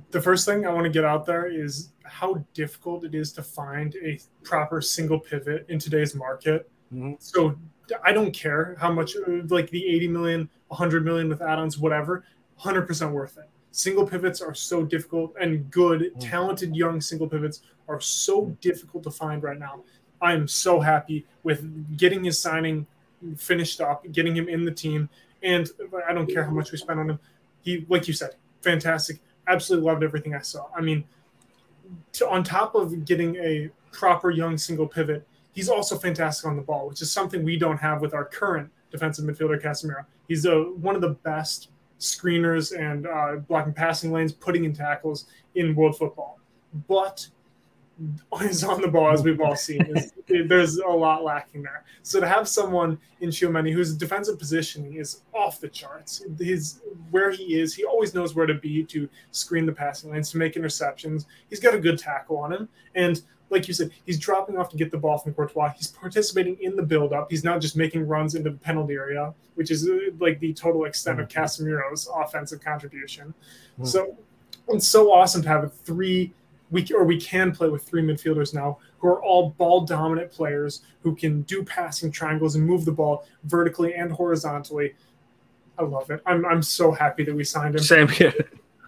The 0.10 0.22
first 0.22 0.46
thing 0.46 0.66
I 0.66 0.74
want 0.74 0.86
to 0.86 0.90
get 0.90 1.06
out 1.06 1.26
there 1.26 1.46
is 1.48 1.90
how 2.04 2.44
difficult 2.54 3.04
it 3.06 3.16
is 3.16 3.32
to 3.34 3.44
find 3.44 3.96
a 4.04 4.20
proper 4.44 4.82
single 4.82 5.20
pivot 5.20 5.66
in 5.70 5.80
today's 5.80 6.16
market. 6.16 6.70
Mm-hmm. 6.94 7.14
So 7.20 7.56
I 8.04 8.12
don't 8.12 8.32
care 8.32 8.76
how 8.80 8.92
much, 8.92 9.16
like 9.48 9.70
the 9.70 9.86
80 9.88 10.08
million, 10.10 10.50
100 10.68 11.06
million 11.06 11.30
with 11.30 11.42
add-ons, 11.42 11.78
whatever, 11.78 12.26
100% 12.60 13.12
worth 13.12 13.38
it. 13.38 13.50
Single 13.72 14.06
pivots 14.06 14.42
are 14.42 14.54
so 14.54 14.84
difficult, 14.84 15.34
and 15.40 15.70
good, 15.72 16.02
mm-hmm. 16.02 16.20
talented 16.20 16.76
young 16.76 17.00
single 17.00 17.28
pivots 17.28 17.62
are 17.88 18.02
so 18.02 18.46
difficult 18.62 19.04
to 19.04 19.12
find 19.12 19.44
right 19.44 19.60
now. 19.60 19.84
I 20.22 20.34
am 20.34 20.48
so 20.48 20.80
happy 20.80 21.26
with 21.44 21.98
getting 21.98 22.24
his 22.24 22.40
signing 22.40 22.86
finished 23.38 23.82
up, 23.82 24.10
getting 24.12 24.36
him 24.36 24.50
in 24.50 24.66
the 24.66 24.72
team, 24.72 25.10
and 25.44 25.70
I 26.08 26.14
don't 26.14 26.28
care 26.28 26.44
how 26.44 26.52
much 26.52 26.72
we 26.72 26.78
spent 26.78 27.00
on 27.00 27.10
him. 27.10 27.20
He, 27.62 27.86
like 27.90 28.08
you 28.08 28.14
said, 28.14 28.36
fantastic. 28.62 29.22
Absolutely 29.52 29.88
loved 29.90 30.04
everything 30.04 30.34
I 30.34 30.42
saw. 30.42 30.68
I 30.76 30.82
mean, 30.82 31.04
to, 32.14 32.30
on 32.30 32.44
top 32.44 32.76
of 32.76 33.06
getting 33.06 33.36
a 33.36 33.70
proper 33.92 34.32
young 34.32 34.58
single 34.58 34.88
pivot, 34.88 35.28
he's 35.54 35.70
also 35.70 35.98
fantastic 35.98 36.46
on 36.48 36.56
the 36.56 36.62
ball, 36.62 36.88
which 36.88 37.02
is 37.02 37.12
something 37.12 37.44
we 37.44 37.58
don't 37.58 37.78
have 37.78 38.02
with 38.02 38.14
our 38.14 38.26
current 38.26 38.70
defensive 38.92 39.26
midfielder 39.26 39.62
Casemiro. 39.62 40.06
He's 40.28 40.46
a, 40.46 40.56
one 40.56 40.96
of 40.96 41.02
the 41.02 41.16
best 41.32 41.70
screeners 42.00 42.78
and 42.78 43.08
uh, 43.08 43.36
blocking 43.48 43.74
passing 43.74 44.12
lanes, 44.12 44.32
putting 44.32 44.64
in 44.64 44.74
tackles 44.74 45.26
in 45.56 45.76
world 45.76 45.98
football. 45.98 46.40
But 46.88 47.28
is 48.42 48.64
on 48.64 48.82
the 48.82 48.88
ball, 48.88 49.12
as 49.12 49.24
we've 49.24 49.42
all 49.42 49.56
seen. 49.56 49.94
there's 50.28 50.78
a 50.78 50.88
lot 50.88 51.24
lacking 51.24 51.64
there. 51.64 51.84
So 52.04 52.20
to 52.20 52.28
have 52.28 52.48
someone 52.48 52.98
in 53.20 53.30
Tchouameni 53.30 53.72
whose 53.72 53.96
defensive 53.96 54.40
positioning 54.40 54.96
is 54.96 55.22
off 55.34 55.60
the 55.60 55.68
charts, 55.68 56.24
his 56.40 56.82
where 57.12 57.32
he 57.32 57.60
is, 57.60 57.74
he 57.74 57.84
always 57.84 58.14
knows 58.14 58.36
where 58.36 58.46
to 58.46 58.56
be 58.56 58.84
to 58.86 59.10
screen 59.32 59.66
the 59.66 59.72
passing 59.72 60.12
lanes, 60.12 60.32
to 60.32 60.38
make 60.38 60.56
interceptions. 60.56 61.26
He's 61.50 61.60
got 61.60 61.74
a 61.74 61.80
good 61.80 62.00
tackle 62.00 62.38
on 62.38 62.54
him, 62.54 62.70
and 62.96 63.22
like 63.52 63.68
you 63.68 63.74
said, 63.74 63.92
he's 64.06 64.18
dropping 64.18 64.58
off 64.58 64.70
to 64.70 64.78
get 64.78 64.92
the 64.92 64.98
ball 64.98 65.18
from 65.18 65.34
Courtois. 65.34 65.74
He's 65.76 65.88
participating 65.88 66.58
in 66.62 66.78
the 66.78 66.84
build-up. 66.84 67.30
He's 67.30 67.44
not 67.44 67.60
just 67.60 67.76
making 67.76 68.08
runs 68.08 68.34
into 68.34 68.50
the 68.50 68.58
penalty 68.58 68.94
area, 68.94 69.34
which 69.56 69.70
is 69.70 69.88
uh, 69.88 69.98
like 70.20 70.40
the 70.40 70.54
total 70.54 70.86
extent 70.86 71.20
of 71.20 71.28
mm-hmm. 71.28 71.44
Casemiro's 71.44 72.10
offensive 72.16 72.62
contribution. 72.62 73.34
Mm. 73.78 73.88
So 73.88 74.18
it's 74.70 74.88
so 74.88 75.12
awesome 75.12 75.42
to 75.42 75.50
have 75.50 75.74
three 75.74 76.34
we 76.72 76.88
or 76.94 77.04
we 77.04 77.20
can 77.20 77.52
play 77.52 77.70
with 77.70 77.84
three 77.84 78.02
midfielders 78.02 78.54
now 78.54 78.80
who 78.98 79.08
are 79.08 79.22
all 79.22 79.52
ball 79.52 79.82
dominant 79.82 80.32
players 80.32 80.82
who 81.04 81.16
can 81.16 81.42
do 81.44 81.64
passing 81.64 82.12
triangles 82.12 82.56
and 82.56 82.66
move 82.66 82.86
the 82.86 82.92
ball 82.92 83.28
vertically 83.44 83.94
and 83.94 84.12
horizontally. 84.12 84.96
I 85.78 85.84
love 85.84 86.10
it. 86.10 86.22
I'm 86.26 86.46
I'm 86.46 86.64
so 86.64 86.92
happy 86.92 87.24
that 87.26 87.36
we 87.36 87.44
signed 87.44 87.76
him. 87.76 87.82
Same 87.82 88.08
here. 88.08 88.34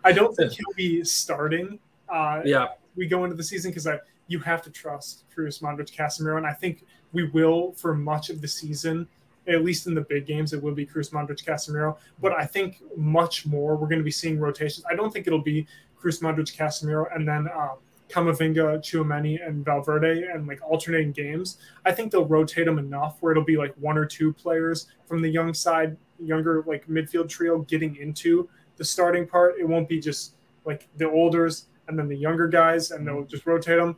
I 0.03 0.11
don't 0.11 0.35
think 0.35 0.53
he'll 0.53 0.75
be 0.75 1.03
starting. 1.03 1.79
Uh, 2.09 2.41
yeah, 2.45 2.67
we 2.95 3.07
go 3.07 3.23
into 3.23 3.35
the 3.35 3.43
season 3.43 3.71
because 3.71 3.87
I 3.87 3.99
you 4.27 4.39
have 4.39 4.61
to 4.63 4.69
trust 4.69 5.25
Kroos, 5.35 5.61
Modric, 5.61 5.93
Casemiro, 5.93 6.37
and 6.37 6.45
I 6.45 6.53
think 6.53 6.85
we 7.11 7.25
will 7.29 7.73
for 7.73 7.93
much 7.93 8.29
of 8.29 8.41
the 8.41 8.47
season. 8.47 9.07
At 9.45 9.61
least 9.61 9.87
in 9.87 9.93
the 9.93 10.01
big 10.01 10.25
games, 10.25 10.53
it 10.53 10.63
will 10.63 10.73
be 10.73 10.85
Kroos, 10.85 11.11
Modric, 11.11 11.43
Casemiro. 11.43 11.97
But 12.21 12.31
I 12.31 12.45
think 12.45 12.81
much 12.95 13.45
more 13.45 13.75
we're 13.75 13.87
going 13.87 13.99
to 13.99 14.03
be 14.03 14.11
seeing 14.11 14.39
rotations. 14.39 14.85
I 14.89 14.95
don't 14.95 15.11
think 15.11 15.27
it'll 15.27 15.41
be 15.41 15.67
Kroos, 16.03 16.21
Modric, 16.21 16.55
Casemiro, 16.55 17.05
and 17.15 17.27
then 17.27 17.47
uh, 17.47 17.75
Camavinga, 18.09 18.79
Tchouameni, 18.79 19.45
and 19.45 19.65
Valverde, 19.65 20.23
and 20.31 20.47
like 20.47 20.61
alternating 20.61 21.11
games. 21.11 21.57
I 21.85 21.91
think 21.91 22.11
they'll 22.11 22.25
rotate 22.25 22.65
them 22.65 22.77
enough 22.77 23.17
where 23.21 23.31
it'll 23.31 23.43
be 23.43 23.57
like 23.57 23.73
one 23.79 23.97
or 23.97 24.05
two 24.05 24.33
players 24.33 24.87
from 25.05 25.21
the 25.21 25.29
young 25.29 25.53
side, 25.53 25.97
younger 26.19 26.63
like 26.67 26.87
midfield 26.87 27.29
trio 27.29 27.59
getting 27.59 27.95
into 27.95 28.49
the 28.77 28.85
starting 28.85 29.27
part. 29.27 29.55
It 29.59 29.67
won't 29.67 29.87
be 29.87 29.99
just 29.99 30.35
like 30.65 30.87
the 30.97 31.09
olders 31.09 31.67
and 31.87 31.97
then 31.97 32.07
the 32.07 32.15
younger 32.15 32.47
guys, 32.47 32.91
and 32.91 33.07
they'll 33.07 33.23
just 33.23 33.45
rotate 33.45 33.79
them. 33.79 33.97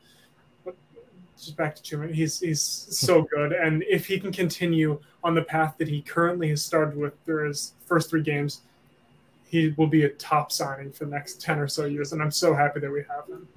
But 0.64 0.76
just 1.38 1.58
back 1.58 1.76
to 1.76 1.82
Tchouameni, 1.82 2.14
he's 2.14 2.40
he's 2.40 2.62
so 2.62 3.24
good, 3.36 3.52
and 3.52 3.84
if 3.90 4.06
he 4.06 4.20
can 4.20 4.32
continue 4.32 5.00
on 5.24 5.36
the 5.36 5.44
path 5.44 5.76
that 5.80 5.88
he 5.88 6.02
currently 6.02 6.50
has 6.50 6.64
started 6.64 6.96
with 6.96 7.14
through 7.26 7.48
his 7.48 7.74
first 7.86 8.10
three 8.10 8.22
games 8.22 8.62
he 9.48 9.74
will 9.78 9.88
be 9.88 10.04
a 10.04 10.10
top 10.10 10.52
signing 10.52 10.92
for 10.92 11.06
the 11.06 11.12
next 11.12 11.42
10 11.42 11.60
or 11.60 11.68
so 11.68 11.86
years 11.86 12.14
and 12.14 12.22
i'm 12.22 12.32
so 12.32 12.54
happy 12.54 12.80
that 12.80 12.92
we 12.92 13.04
have 13.10 13.28
him 13.28 13.48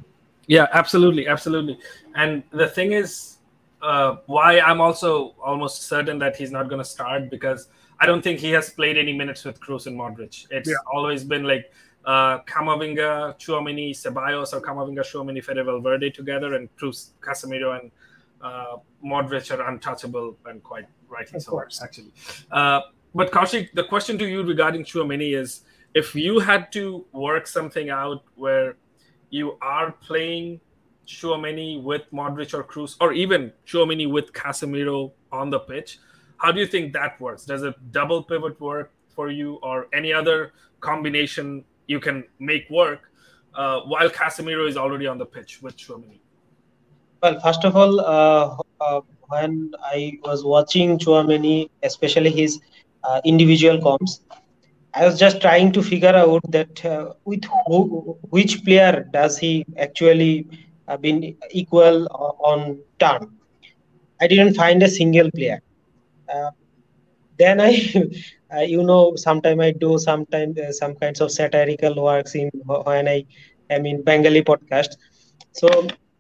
yeah 0.47 0.67
absolutely 0.73 1.27
absolutely 1.27 1.79
and 2.15 2.43
the 2.51 2.69
thing 2.69 2.93
is 2.93 3.39
uh, 3.83 4.17
why 4.27 4.61
i'm 4.61 4.81
also 4.81 5.35
almost 5.43 5.83
certain 5.83 6.19
that 6.19 6.37
he's 6.37 6.51
not 6.51 6.69
going 6.69 6.81
to 6.81 6.89
start 6.89 7.31
because 7.31 7.69
i 8.01 8.07
don't 8.07 8.23
think 8.23 8.39
he 8.41 8.51
has 8.51 8.71
played 8.71 8.99
any 8.99 9.13
minutes 9.13 9.45
with 9.45 9.61
Kroos 9.61 9.87
and 9.87 9.99
Modric 9.99 10.47
it's 10.51 10.69
yeah. 10.69 10.77
always 10.93 11.25
been 11.25 11.45
like 11.45 11.73
uh, 12.05 12.39
Camavinga, 12.45 13.39
Tchouameni, 13.39 13.91
Ceballos, 13.91 14.55
or 14.55 14.63
Camavinga, 14.63 15.01
Tchouameni, 15.01 15.45
Fede 15.45 15.63
Valverde 15.65 16.11
together, 16.11 16.55
and 16.55 16.75
Kroos, 16.77 17.11
Casemiro, 17.21 17.79
and 17.79 17.91
uh, 18.41 18.77
Modric 19.05 19.51
are 19.57 19.69
untouchable, 19.69 20.35
and 20.47 20.63
quite 20.63 20.87
rightly 21.09 21.37
of 21.37 21.43
so, 21.43 21.51
course. 21.51 21.83
actually. 21.83 22.13
Uh, 22.51 22.81
but 23.15 23.31
Kaushik, 23.31 23.73
the 23.75 23.85
question 23.85 24.17
to 24.19 24.27
you 24.27 24.43
regarding 24.43 24.85
Tchouameni 24.85 25.37
is, 25.37 25.65
if 25.99 26.15
you 26.15 26.39
had 26.39 26.71
to 26.79 27.05
work 27.13 27.47
something 27.47 27.91
out 27.91 28.23
where 28.37 28.77
you 29.31 29.47
are 29.61 29.91
playing 30.09 30.61
Tchouameni 31.07 31.83
with 31.83 32.03
Modric 32.13 32.55
or 32.55 32.63
Kroos, 32.63 32.97
or 33.01 33.13
even 33.13 33.53
Tchouameni 33.67 34.07
with 34.17 34.33
Casemiro 34.33 35.13
on 35.33 35.51
the 35.51 35.59
pitch, 35.59 35.99
how 36.37 36.53
do 36.53 36.61
you 36.61 36.67
think 36.75 36.93
that 36.93 37.21
works? 37.21 37.45
Does 37.45 37.65
a 37.71 37.75
double 37.91 38.23
pivot 38.23 38.61
work 38.61 38.93
for 39.09 39.31
you, 39.31 39.55
or 39.69 39.89
any 39.93 40.13
other 40.13 40.53
combination 40.81 41.65
you 41.89 41.99
can 41.99 42.25
make 42.39 42.71
work 42.71 43.11
uh, 43.55 43.81
while 43.81 44.09
Casemiro 44.09 44.69
is 44.69 44.77
already 44.77 45.07
on 45.07 45.19
the 45.19 45.27
pitch 45.27 45.61
with 45.63 45.77
Tchouameni? 45.77 46.21
Well, 47.23 47.41
first 47.41 47.65
of 47.65 47.75
all, 47.75 48.01
uh, 48.01 48.57
uh, 48.81 49.01
when 49.29 49.73
I 49.83 50.19
was 50.23 50.45
watching 50.45 50.99
Tchouameni, 50.99 51.71
especially 51.83 52.31
his 52.31 52.61
uh, 53.03 53.21
individual 53.25 53.83
comps, 53.83 54.21
I 54.95 55.07
was 55.07 55.19
just 55.19 55.41
trying 55.41 55.73
to 55.73 55.83
figure 55.83 56.15
out 56.15 56.43
that 56.51 56.85
uh, 56.85 57.13
with 57.25 57.45
who, 57.67 58.17
which 58.31 58.65
player 58.65 59.07
does 59.13 59.39
he 59.39 59.65
actually 59.79 60.47
uh, 60.89 60.97
been 60.97 61.35
equal 61.51 62.07
on 62.45 62.79
turn. 62.99 63.29
I 64.21 64.27
didn't 64.27 64.55
find 64.55 64.83
a 64.83 64.89
single 64.89 65.31
player. 65.31 65.61
Uh, 66.33 66.51
then 67.39 67.61
I, 67.61 67.73
uh, 68.57 68.61
you 68.61 68.83
know, 68.83 69.15
sometimes 69.17 69.61
I 69.61 69.73
do 69.73 69.99
sometimes 69.99 70.59
uh, 70.59 70.73
some 70.73 70.95
kinds 70.97 71.21
of 71.21 71.31
satirical 71.31 72.03
works 72.03 72.35
in 72.35 72.51
when 72.65 73.09
I 73.09 73.25
am 73.71 73.87
in 73.87 74.03
Bengali 74.03 74.43
podcast. 74.43 74.97
So 75.53 75.69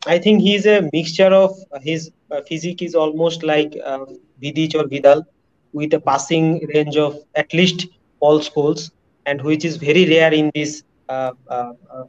I 0.07 0.19
think 0.19 0.43
he's 0.43 0.67
a 0.67 0.89
mixture 0.93 1.33
of 1.33 1.53
his 1.83 2.11
uh, 2.31 2.41
physique 2.49 2.83
is 2.83 2.95
almost 2.95 3.43
like 3.43 3.77
uh, 3.85 4.05
Vidic 4.43 4.75
or 4.75 4.87
Vidal 4.89 5.25
with 5.73 5.93
a 5.95 6.01
passing 6.01 6.67
range 6.75 6.97
of 6.97 7.17
at 7.35 7.53
least 7.53 7.87
all 8.21 8.41
schools 8.41 8.91
and 9.27 9.43
which 9.43 9.65
is 9.65 9.77
very 9.77 10.09
rare 10.09 10.33
in 10.33 10.51
this 10.55 10.83
uh, 11.09 11.33
uh, 11.49 11.73
uh, 11.91 12.05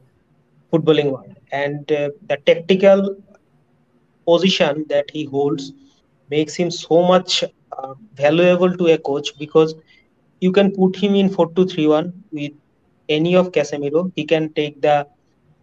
footballing 0.72 1.12
world. 1.12 1.36
And 1.52 1.92
uh, 1.92 2.10
the 2.28 2.38
tactical 2.46 3.16
position 4.26 4.86
that 4.90 5.10
he 5.12 5.26
holds 5.26 5.74
makes 6.30 6.56
him 6.56 6.70
so 6.72 7.04
much 7.04 7.44
uh, 7.44 7.94
valuable 8.16 8.76
to 8.78 8.88
a 8.88 8.98
coach 8.98 9.38
because 9.38 9.76
you 10.42 10.52
can 10.52 10.72
put 10.72 10.96
him 10.96 11.16
in 11.16 11.30
4-2-3-1 11.30 12.14
with 12.32 12.52
any 13.10 13.36
of 13.36 13.52
Casemiro. 13.52 14.12
He 14.16 14.24
can 14.26 14.54
take 14.54 14.82
the 14.82 15.08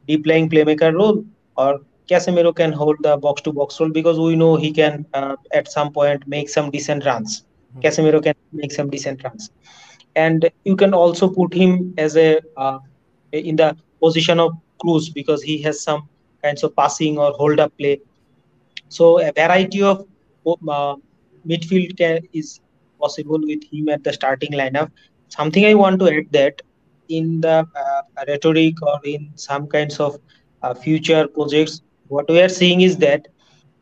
deep 0.09 0.27
lying 0.27 0.51
playmaker 0.51 0.93
role 0.93 1.25
or 1.57 1.81
Casemiro 2.09 2.55
can 2.55 2.73
hold 2.73 2.97
the 3.03 3.17
box 3.17 3.43
to 3.43 3.53
box 3.53 3.81
role 3.81 3.91
because 3.91 4.19
we 4.19 4.37
know 4.37 4.57
he 4.57 4.73
can 4.73 5.07
uh, 5.15 5.37
at 5.53 5.71
some 5.71 5.93
point 5.93 6.27
make 6.27 6.49
some 6.49 6.71
decent 6.71 7.05
runs. 7.05 7.43
Mm-hmm. 7.43 7.81
Casemiro 7.81 8.23
can 8.23 8.35
make 8.53 8.73
some 8.73 8.89
decent 8.91 9.25
runs, 9.25 9.51
and 10.17 10.51
you 10.65 10.75
can 10.77 10.95
also 10.95 11.29
put 11.29 11.55
him 11.55 11.95
as 11.99 12.17
a 12.17 12.41
uh, 12.57 12.79
in 13.33 13.57
the 13.57 13.77
position 14.03 14.41
of 14.41 14.53
Kroos 14.83 15.13
because 15.13 15.43
he 15.43 15.61
has 15.63 15.81
some 15.81 16.09
kinds 16.43 16.63
of 16.65 16.75
passing 16.75 17.19
or 17.19 17.33
hold 17.33 17.61
up 17.61 17.77
play. 17.79 18.01
So 18.89 19.21
a 19.21 19.33
variety 19.33 19.83
of 19.83 20.07
uh, 20.47 20.97
midfield 21.47 21.97
can, 21.99 22.21
is 22.33 22.61
possible 23.01 23.41
with 23.41 23.63
him 23.73 23.89
at 23.89 24.05
the 24.05 24.13
starting 24.13 24.53
lineup. 24.53 24.91
Something 25.29 25.67
I 25.67 25.75
want 25.75 26.01
to 26.01 26.09
add 26.09 26.33
that 26.33 26.63
in 27.09 27.41
the 27.41 27.67
uh, 27.85 28.03
rhetoric 28.27 28.83
or 28.83 29.01
in 29.05 29.31
some 29.35 29.67
kinds 29.67 30.01
of 30.01 30.19
uh, 30.63 30.75
future 30.75 31.29
projects, 31.29 31.83
what 32.09 32.29
we 32.29 32.41
are 32.41 32.49
seeing 32.49 32.81
is 32.81 32.97
that 32.99 33.29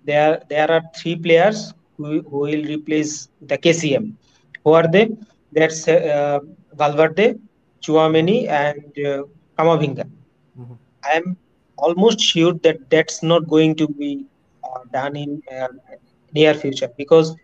there 0.05 0.43
there 0.49 0.71
are 0.71 0.83
three 0.97 1.17
players 1.17 1.73
who, 1.97 2.23
who 2.23 2.39
will 2.39 2.65
replace 2.65 3.29
the 3.43 3.57
KCM. 3.59 4.15
Who 4.65 4.73
are 4.73 4.91
they? 4.91 5.11
That's 5.55 5.89
uh, 5.89 6.41
Valverde, 6.75 7.35
Tchouameni, 7.83 8.49
and 8.49 8.85
uh, 9.07 9.23
Camavinga. 9.59 10.05
Mm-hmm. 10.59 10.75
I 11.05 11.11
am 11.17 11.37
almost 11.77 12.21
sure 12.21 12.55
that 12.65 12.79
that's 12.91 13.23
not 13.23 13.49
going 13.49 13.75
to 13.77 13.89
be 13.89 14.25
uh, 14.65 14.81
done 14.93 15.17
in 15.17 15.43
uh, 15.55 15.69
near 16.33 16.55
future 16.55 16.91
because 16.97 17.35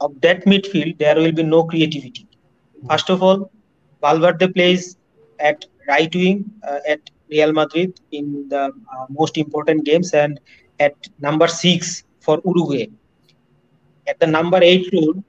of 0.00 0.20
that 0.20 0.44
midfield 0.44 0.98
there 0.98 1.16
will 1.16 1.32
be 1.32 1.42
no 1.42 1.64
creativity. 1.64 2.26
Mm-hmm. 2.26 2.88
First 2.90 3.10
of 3.10 3.22
all, 3.22 3.50
Valverde 4.00 4.48
plays 4.48 4.96
at 5.38 5.64
right 5.88 6.14
wing 6.14 6.44
uh, 6.68 6.80
at 6.88 7.00
Real 7.30 7.52
Madrid 7.52 8.00
in 8.12 8.48
the 8.48 8.64
uh, 8.64 9.06
most 9.08 9.36
important 9.38 9.84
games 9.84 10.12
and 10.12 10.40
at 10.80 10.94
number 11.20 11.48
six 11.48 12.04
for 12.20 12.40
Uruguay. 12.44 12.86
At 14.06 14.18
the 14.20 14.26
number 14.26 14.60
eight 14.62 14.88
role. 14.92 15.22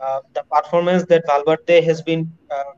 Uh, 0.00 0.20
the 0.34 0.42
performance 0.52 1.04
that 1.06 1.24
Valverde 1.26 1.80
has 1.82 2.02
been 2.02 2.30
uh, 2.50 2.72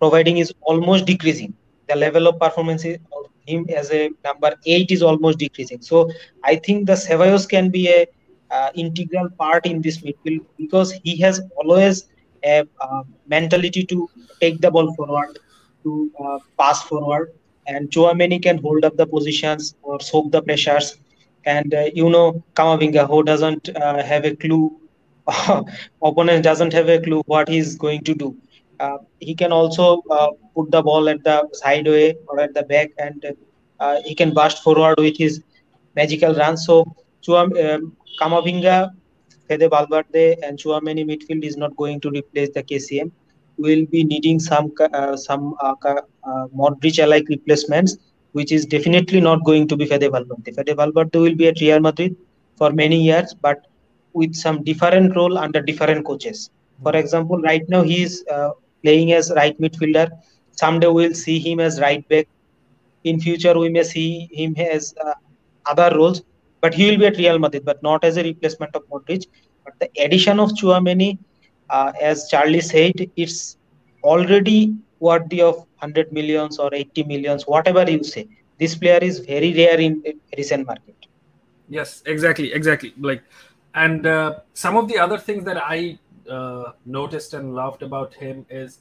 providing 0.00 0.38
is 0.38 0.52
almost 0.62 1.06
decreasing. 1.06 1.54
The 1.88 1.96
level 1.96 2.26
of 2.26 2.38
performance 2.38 2.84
of 2.84 3.26
him 3.46 3.66
as 3.74 3.90
a 3.90 4.10
number 4.24 4.54
eight 4.66 4.90
is 4.90 5.02
almost 5.02 5.38
decreasing. 5.38 5.80
So 5.82 6.10
I 6.44 6.56
think 6.56 6.86
the 6.86 6.94
Ceballos 6.94 7.48
can 7.48 7.70
be 7.70 7.88
a 7.88 8.06
uh, 8.50 8.70
integral 8.74 9.28
part 9.38 9.66
in 9.66 9.80
this 9.82 9.98
midfield 9.98 10.44
because 10.58 10.92
he 11.04 11.16
has 11.18 11.40
always 11.56 12.06
a 12.44 12.66
uh, 12.80 13.02
mentality 13.26 13.84
to 13.84 14.08
take 14.40 14.60
the 14.60 14.70
ball 14.70 14.94
forward, 14.94 15.38
to 15.84 16.10
uh, 16.24 16.38
pass 16.58 16.82
forward, 16.84 17.32
and 17.66 17.90
Tchouameni 17.90 18.42
can 18.42 18.58
hold 18.58 18.84
up 18.84 18.96
the 18.96 19.06
positions 19.06 19.74
or 19.82 20.00
soak 20.00 20.30
the 20.32 20.42
pressures. 20.42 20.96
And 21.44 21.74
you 21.94 22.10
know 22.10 22.42
Camavinga, 22.54 23.06
who 23.06 23.22
doesn't 23.22 23.68
have 23.76 24.24
a 24.24 24.34
clue, 24.36 24.79
opponent 26.02 26.44
doesn't 26.44 26.72
have 26.72 26.88
a 26.88 27.00
clue 27.00 27.22
what 27.26 27.48
he's 27.48 27.76
going 27.76 28.02
to 28.04 28.14
do. 28.14 28.36
Uh, 28.78 28.98
he 29.18 29.34
can 29.34 29.52
also 29.52 30.02
uh, 30.10 30.30
put 30.54 30.70
the 30.70 30.82
ball 30.82 31.08
at 31.08 31.22
the 31.24 31.48
sideway 31.52 32.14
or 32.28 32.40
at 32.40 32.54
the 32.54 32.62
back, 32.62 32.90
and 32.98 33.24
uh, 33.78 34.00
he 34.04 34.14
can 34.14 34.32
burst 34.32 34.62
forward 34.62 34.98
with 34.98 35.16
his 35.16 35.42
magical 35.96 36.34
run. 36.34 36.56
So 36.56 36.84
Chuam, 37.26 37.52
um, 37.64 37.96
Camavinga, 38.20 38.90
Fede 39.48 39.68
Valverde, 39.70 40.36
and 40.42 40.58
Tchouameni 40.58 41.04
midfield 41.04 41.44
is 41.44 41.56
not 41.56 41.76
going 41.76 42.00
to 42.00 42.10
replace 42.10 42.50
the 42.54 42.62
KCM 42.62 43.12
We'll 43.58 43.84
be 43.86 44.04
needing 44.04 44.38
some 44.40 44.72
uh, 44.80 45.16
some 45.16 45.54
uh, 45.60 45.74
uh, 45.84 46.46
Modric-like 46.56 47.28
replacements, 47.28 47.98
which 48.32 48.52
is 48.52 48.64
definitely 48.64 49.20
not 49.20 49.44
going 49.44 49.68
to 49.68 49.76
be 49.76 49.84
Fede 49.84 50.10
Valverde. 50.10 50.52
Fede 50.52 50.74
Valverde 50.76 51.18
will 51.18 51.34
be 51.34 51.48
at 51.48 51.60
Real 51.60 51.80
Madrid 51.80 52.16
for 52.56 52.70
many 52.72 53.02
years, 53.02 53.34
but 53.34 53.66
with 54.12 54.34
some 54.34 54.62
different 54.64 55.16
role 55.16 55.38
under 55.38 55.60
different 55.60 56.04
coaches. 56.04 56.50
For 56.82 56.96
example, 56.96 57.40
right 57.40 57.62
now 57.68 57.82
he 57.82 58.02
is 58.02 58.24
uh, 58.32 58.50
playing 58.82 59.12
as 59.12 59.32
right 59.36 59.58
midfielder. 59.60 60.08
Someday 60.52 60.88
we'll 60.88 61.14
see 61.14 61.38
him 61.38 61.60
as 61.60 61.80
right 61.80 62.06
back. 62.08 62.26
In 63.04 63.20
future, 63.20 63.58
we 63.58 63.68
may 63.70 63.82
see 63.82 64.28
him 64.32 64.54
as 64.56 64.94
uh, 65.04 65.14
other 65.66 65.94
roles, 65.96 66.22
but 66.60 66.74
he 66.74 66.90
will 66.90 66.98
be 66.98 67.06
at 67.06 67.16
Real 67.16 67.38
Madrid, 67.38 67.64
but 67.64 67.82
not 67.82 68.04
as 68.04 68.16
a 68.16 68.22
replacement 68.22 68.74
of 68.74 68.82
Modric. 68.88 69.26
But 69.64 69.74
the 69.80 69.90
addition 70.02 70.40
of 70.40 70.50
Tchouameni 70.50 71.18
uh, 71.70 71.92
as 72.00 72.28
Charlie 72.28 72.60
said, 72.60 72.94
it's 73.16 73.56
already 74.02 74.74
worthy 74.98 75.40
of 75.40 75.56
100 75.56 76.12
millions 76.12 76.58
or 76.58 76.74
80 76.74 77.04
millions, 77.04 77.46
whatever 77.46 77.88
you 77.90 78.02
say. 78.04 78.28
This 78.58 78.74
player 78.74 78.98
is 78.98 79.20
very 79.20 79.54
rare 79.54 79.80
in, 79.80 80.02
in 80.04 80.20
recent 80.36 80.66
market. 80.66 80.96
Yes, 81.68 82.02
exactly, 82.04 82.52
exactly. 82.52 82.92
Like, 82.98 83.22
and 83.74 84.06
uh, 84.06 84.40
some 84.54 84.76
of 84.76 84.88
the 84.88 84.98
other 84.98 85.18
things 85.18 85.44
that 85.44 85.56
I 85.56 85.98
uh, 86.28 86.72
noticed 86.84 87.34
and 87.34 87.54
loved 87.54 87.82
about 87.82 88.14
him 88.14 88.46
is 88.50 88.80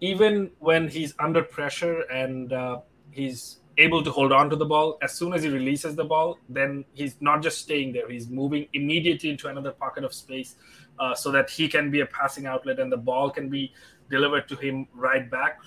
even 0.00 0.50
when 0.58 0.88
he's 0.88 1.14
under 1.18 1.42
pressure 1.42 2.00
and 2.02 2.52
uh, 2.52 2.80
he's 3.10 3.60
able 3.78 4.02
to 4.02 4.10
hold 4.10 4.32
on 4.32 4.48
to 4.50 4.56
the 4.56 4.64
ball 4.64 4.98
as 5.02 5.12
soon 5.12 5.32
as 5.34 5.42
he 5.42 5.50
releases 5.50 5.94
the 5.96 6.04
ball 6.04 6.38
then 6.48 6.84
he's 6.94 7.16
not 7.20 7.42
just 7.42 7.58
staying 7.58 7.92
there. 7.92 8.10
He's 8.10 8.28
moving 8.28 8.66
immediately 8.72 9.30
into 9.30 9.48
another 9.48 9.72
pocket 9.72 10.04
of 10.04 10.14
space 10.14 10.56
uh, 10.98 11.14
so 11.14 11.30
that 11.32 11.50
he 11.50 11.68
can 11.68 11.90
be 11.90 12.00
a 12.00 12.06
passing 12.06 12.46
outlet 12.46 12.78
and 12.78 12.90
the 12.90 12.96
ball 12.96 13.30
can 13.30 13.48
be 13.48 13.72
delivered 14.10 14.48
to 14.48 14.56
him 14.56 14.88
right 14.94 15.30
back. 15.30 15.58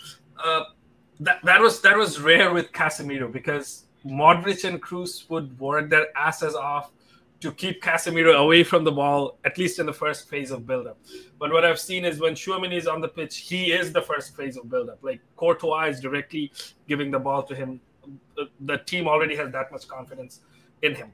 Uh, 0.43 0.63
that, 1.19 1.43
that 1.43 1.59
was 1.59 1.81
that 1.81 1.97
was 1.97 2.19
rare 2.19 2.53
with 2.53 2.71
Casemiro 2.71 3.31
because 3.31 3.85
Modric 4.05 4.67
and 4.67 4.81
Kroos 4.81 5.29
would 5.29 5.59
work 5.59 5.89
their 5.89 6.07
asses 6.17 6.55
off 6.55 6.91
to 7.41 7.51
keep 7.53 7.81
Casemiro 7.81 8.35
away 8.35 8.63
from 8.63 8.83
the 8.83 8.91
ball, 8.91 9.37
at 9.45 9.57
least 9.57 9.79
in 9.79 9.85
the 9.85 9.93
first 9.93 10.27
phase 10.27 10.51
of 10.51 10.67
build-up. 10.67 10.97
But 11.39 11.53
what 11.53 11.63
I've 11.63 11.79
seen 11.79 12.03
is 12.03 12.19
when 12.19 12.33
Tchouameni 12.33 12.77
is 12.77 12.87
on 12.87 12.99
the 12.99 13.07
pitch, 13.07 13.37
he 13.37 13.71
is 13.71 13.93
the 13.93 14.01
first 14.01 14.35
phase 14.35 14.57
of 14.57 14.69
build-up. 14.69 14.99
Like 15.01 15.21
Courtois 15.37 15.85
is 15.85 16.01
directly 16.01 16.51
giving 16.87 17.11
the 17.11 17.19
ball 17.19 17.43
to 17.43 17.55
him 17.55 17.79
the, 18.59 18.77
team 18.79 19.07
already 19.07 19.35
has 19.35 19.51
that 19.51 19.71
much 19.71 19.87
confidence 19.87 20.41
in 20.81 20.95
him. 20.95 21.11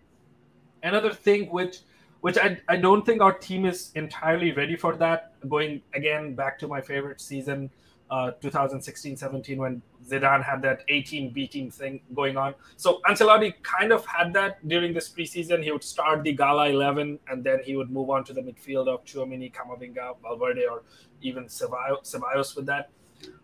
Another 0.84 1.14
thing 1.14 1.48
which 1.52 1.80
which 2.22 2.38
I, 2.40 2.60
I 2.68 2.78
don't 2.78 3.06
think 3.06 3.22
our 3.22 3.34
team 3.34 3.66
is 3.66 3.92
entirely 3.94 4.52
ready 4.52 4.76
for 4.76 4.96
that. 4.96 5.34
Going 5.48 5.82
again 5.94 6.34
back 6.34 6.58
to 6.60 6.68
my 6.68 6.82
favorite 6.82 7.22
season, 7.22 7.70
uh, 8.10 8.32
2016-17, 8.41 9.58
when 9.58 9.82
Zidane 10.08 10.44
had 10.44 10.62
that 10.62 10.84
18 10.88 11.32
B 11.32 11.48
team 11.48 11.72
thing 11.72 12.02
going 12.13 12.38
on. 12.38 12.54
So 12.78 13.02
Ancelotti 13.08 13.54
kind 13.63 13.91
of 13.91 14.06
had 14.06 14.34
that 14.34 14.68
during 14.68 14.94
this 14.94 15.10
preseason. 15.10 15.63
He 15.63 15.72
would 15.72 15.84
start 15.84 16.24
the 16.24 16.34
Gala 16.34 16.70
11, 16.70 17.20
and 17.28 17.44
then 17.44 17.60
he 17.63 17.76
would 17.76 17.89
move 17.89 18.10
on 18.10 18.24
to 18.26 18.34
the 18.34 18.41
midfield 18.41 18.88
of 18.88 19.04
Tchouameni, 19.06 19.52
Camavinga, 19.52 20.18
Valverde, 20.22 20.65
or 20.70 20.84
even 21.22 21.46
Ceballos 21.46 22.56
with 22.56 22.65
that 22.68 22.89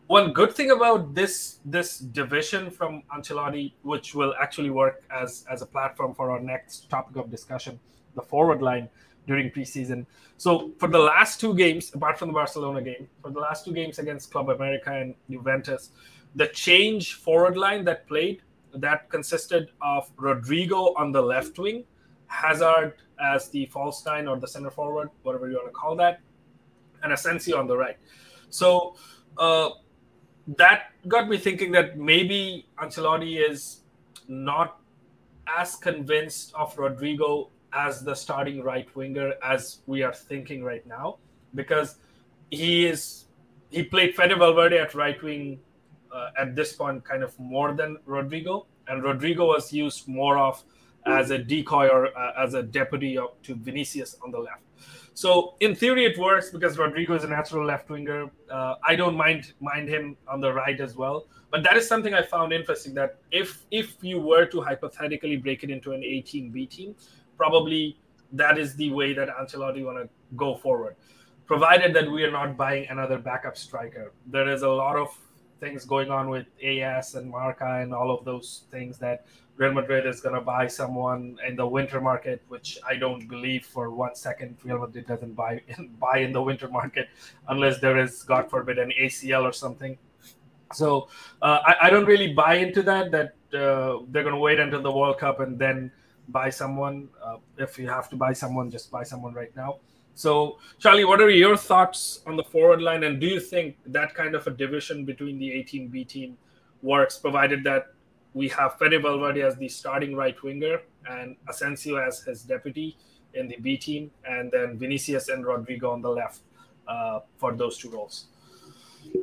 one 0.08 0.34
good 0.34 0.54
thing 0.54 0.72
about 0.72 1.14
this 1.16 1.60
this 1.64 2.00
division 2.00 2.70
from 2.70 3.04
Ancelotti, 3.16 3.74
which 3.84 4.14
will 4.14 4.34
actually 4.42 4.70
work 4.70 5.04
as 5.10 5.46
as 5.50 5.62
a 5.62 5.66
platform 5.66 6.14
for 6.14 6.32
our 6.32 6.40
next 6.40 6.90
topic 6.90 7.16
of 7.16 7.32
discussion, 7.32 7.80
the 8.16 8.22
forward 8.22 8.62
line 8.62 8.90
during 9.28 9.50
preseason. 9.52 10.06
So 10.38 10.72
for 10.80 10.88
the 10.88 11.00
last 11.00 11.40
two 11.40 11.54
games, 11.54 11.94
apart 11.94 12.18
from 12.18 12.30
the 12.30 12.34
Barcelona 12.34 12.82
game, 12.82 13.08
for 13.22 13.32
the 13.32 13.40
last 13.40 13.64
two 13.64 13.74
games 13.74 14.00
against 14.00 14.32
Club 14.32 14.50
America 14.50 14.92
and 14.92 15.16
Juventus, 15.30 15.92
the 16.36 16.48
change 16.48 17.14
forward 17.14 17.56
line 17.56 17.86
that 17.86 18.08
played 18.08 18.42
that 18.74 19.10
consisted 19.10 19.72
of 19.82 20.16
Rodrygo 20.16 20.94
on 20.98 21.12
the 21.12 21.22
left 21.22 21.60
wing, 21.60 21.84
Hazard 22.28 22.96
as 23.22 23.50
the 23.50 23.66
false 23.68 24.06
or 24.08 24.38
the 24.40 24.48
center 24.48 24.72
forward, 24.72 25.10
whatever 25.24 25.50
you 25.50 25.56
want 25.56 25.68
to 25.68 25.74
call 25.74 25.96
that, 25.98 26.22
and 27.04 27.14
Asensio 27.14 27.58
on 27.58 27.68
the 27.68 27.78
right. 27.78 27.98
So 28.50 28.96
uh, 29.38 29.70
that 30.58 30.92
got 31.08 31.30
me 31.30 31.38
thinking 31.38 31.72
that 31.72 31.98
maybe 31.98 32.68
Ancelotti 32.78 33.50
is 33.50 33.82
not 34.28 34.80
as 35.48 35.76
convinced 35.76 36.54
of 36.56 36.76
Rodrygo 36.76 37.50
as 37.74 38.02
the 38.04 38.16
starting 38.16 38.62
right 38.64 38.94
winger 38.96 39.34
as 39.44 39.80
we 39.88 40.04
are 40.04 40.14
thinking 40.14 40.64
right 40.64 40.86
now, 40.86 41.18
because 41.56 41.96
he 42.50 42.86
is 42.86 43.26
he 43.70 43.84
played 43.84 44.16
Fede 44.16 44.38
Valverde 44.38 44.78
at 44.78 44.94
right 44.94 45.22
wing 45.24 45.60
uh, 46.14 46.32
at 46.38 46.56
this 46.56 46.74
point 46.74 47.04
kind 47.06 47.24
of 47.24 47.38
more 47.40 47.74
than 47.74 47.98
Rodrygo, 48.08 48.66
and 48.88 49.02
Rodrygo 49.02 49.48
was 49.48 49.72
used 49.72 50.08
more 50.08 50.38
of 50.38 50.64
as 51.06 51.32
a 51.32 51.38
decoy 51.38 51.88
or 51.88 52.16
uh, 52.18 52.34
as 52.38 52.54
a 52.54 52.62
deputy 52.62 53.18
to 53.44 53.56
Vinicius 53.56 54.18
on 54.24 54.32
the 54.32 54.40
left. 54.40 54.62
So 55.14 55.56
in 55.60 55.76
theory, 55.76 56.06
it 56.06 56.18
works 56.18 56.50
because 56.50 56.78
Rodrygo 56.78 57.16
is 57.16 57.24
a 57.24 57.28
natural 57.28 57.66
left 57.66 57.90
winger. 57.90 58.32
Uh, 58.50 58.76
I 58.88 58.96
don't 58.96 59.16
mind 59.16 59.54
mind 59.60 59.90
him 59.90 60.18
on 60.28 60.40
the 60.40 60.54
right 60.54 60.80
as 60.80 60.96
well. 60.96 61.28
But 61.52 61.64
that 61.64 61.76
is 61.76 61.88
something 61.88 62.14
I 62.14 62.22
found 62.22 62.54
interesting. 62.54 62.94
That 62.94 63.18
if 63.32 63.66
if 63.72 63.98
you 64.02 64.20
were 64.20 64.46
to 64.46 64.62
hypothetically 64.62 65.36
break 65.36 65.64
it 65.64 65.70
into 65.70 65.92
an 65.92 66.04
A 66.04 66.22
team 66.22 66.50
B 66.50 66.66
team, 66.66 66.96
probably 67.38 67.98
that 68.32 68.58
is 68.58 68.76
the 68.76 68.92
way 68.92 69.14
that 69.14 69.28
Ancelotti 69.28 69.84
want 69.84 69.98
to 69.98 70.10
go 70.38 70.56
forward, 70.56 70.96
provided 71.46 71.94
that 71.94 72.10
we 72.10 72.24
are 72.24 72.32
not 72.32 72.56
buying 72.56 72.88
another 72.90 73.18
backup 73.18 73.58
striker. 73.58 74.14
There 74.28 74.50
is 74.50 74.62
a 74.62 74.70
lot 74.70 74.96
of 74.96 75.10
things 75.60 75.86
going 75.86 76.10
on 76.10 76.30
with 76.30 76.48
AS 76.64 77.16
and 77.16 77.30
Marca 77.30 77.82
and 77.82 77.94
all 77.94 78.10
of 78.12 78.26
those 78.26 78.64
things 78.72 78.98
that 78.98 79.26
Real 79.58 79.74
Madrid 79.74 80.08
is 80.08 80.22
going 80.22 80.36
to 80.36 80.42
buy 80.42 80.68
someone 80.68 81.38
in 81.48 81.56
the 81.56 81.68
winter 81.68 82.02
market, 82.02 82.42
which 82.48 82.80
I 82.88 82.96
don't 82.96 83.28
believe 83.28 83.66
for 83.66 83.92
one 83.92 84.16
second 84.16 84.58
Real 84.64 84.80
Madrid 84.80 85.06
doesn't 85.08 85.34
buy 85.34 85.62
buy 86.00 86.20
in 86.20 86.32
the 86.32 86.42
winter 86.42 86.68
market 86.68 87.10
unless 87.48 87.80
there 87.80 87.98
is, 87.98 88.24
God 88.24 88.50
forbid, 88.50 88.80
an 88.80 88.92
ACL 89.00 89.44
or 89.44 89.54
something. 89.54 89.98
So 90.74 91.10
uh, 91.42 91.60
I, 91.66 91.76
I, 91.84 91.90
don't 91.90 92.06
really 92.06 92.34
buy 92.34 92.56
into 92.56 92.82
that. 92.84 93.12
That 93.12 93.34
uh, 93.54 94.04
they're 94.10 94.24
going 94.24 94.36
to 94.36 94.40
wait 94.40 94.60
until 94.60 94.82
the 94.82 94.92
World 94.92 95.18
Cup 95.20 95.42
and 95.42 95.60
then 95.60 95.92
buy 96.30 96.50
someone. 96.50 97.10
Uh, 97.24 97.38
if 97.58 97.78
you 97.78 97.90
have 97.90 98.10
to 98.10 98.16
buy 98.16 98.34
someone, 98.34 98.72
just 98.72 98.90
buy 98.90 99.04
someone 99.04 99.34
right 99.34 99.54
now. 99.56 99.80
So, 100.14 100.60
Charlie, 100.80 101.06
what 101.06 101.22
are 101.22 101.30
your 101.30 101.58
thoughts 101.58 102.22
on 102.26 102.36
the 102.36 102.44
forward 102.44 102.82
line? 102.82 103.04
And 103.04 103.20
do 103.20 103.28
you 103.28 103.40
think 103.40 103.78
that 103.86 104.14
kind 104.14 104.36
of 104.36 104.46
a 104.48 104.52
division 104.52 105.06
between 105.06 105.40
the 105.40 105.52
A 105.54 105.64
team, 105.64 105.88
B 105.88 106.04
team 106.04 106.38
works, 106.82 107.18
provided 107.18 107.64
that 107.64 107.94
we 108.34 108.48
have 108.50 108.78
Fede 108.78 109.02
Valverde 109.02 109.42
as 109.42 109.56
the 109.58 109.68
starting 109.68 110.16
right 110.16 110.42
winger 110.44 110.82
and 111.10 111.36
Asensio 111.50 111.98
as 111.98 112.22
his 112.22 112.44
deputy 112.44 112.98
in 113.34 113.48
the 113.48 113.58
B 113.58 113.78
team, 113.78 114.12
and 114.26 114.52
then 114.52 114.78
Vinicius 114.78 115.30
and 115.30 115.46
Rodrygo 115.46 115.92
on 115.92 116.02
the 116.02 116.10
left 116.10 116.42
uh, 116.88 117.20
for 117.38 117.54
those 117.54 117.78
two 117.78 117.90
roles? 117.90 118.28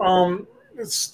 Um, 0.01 0.47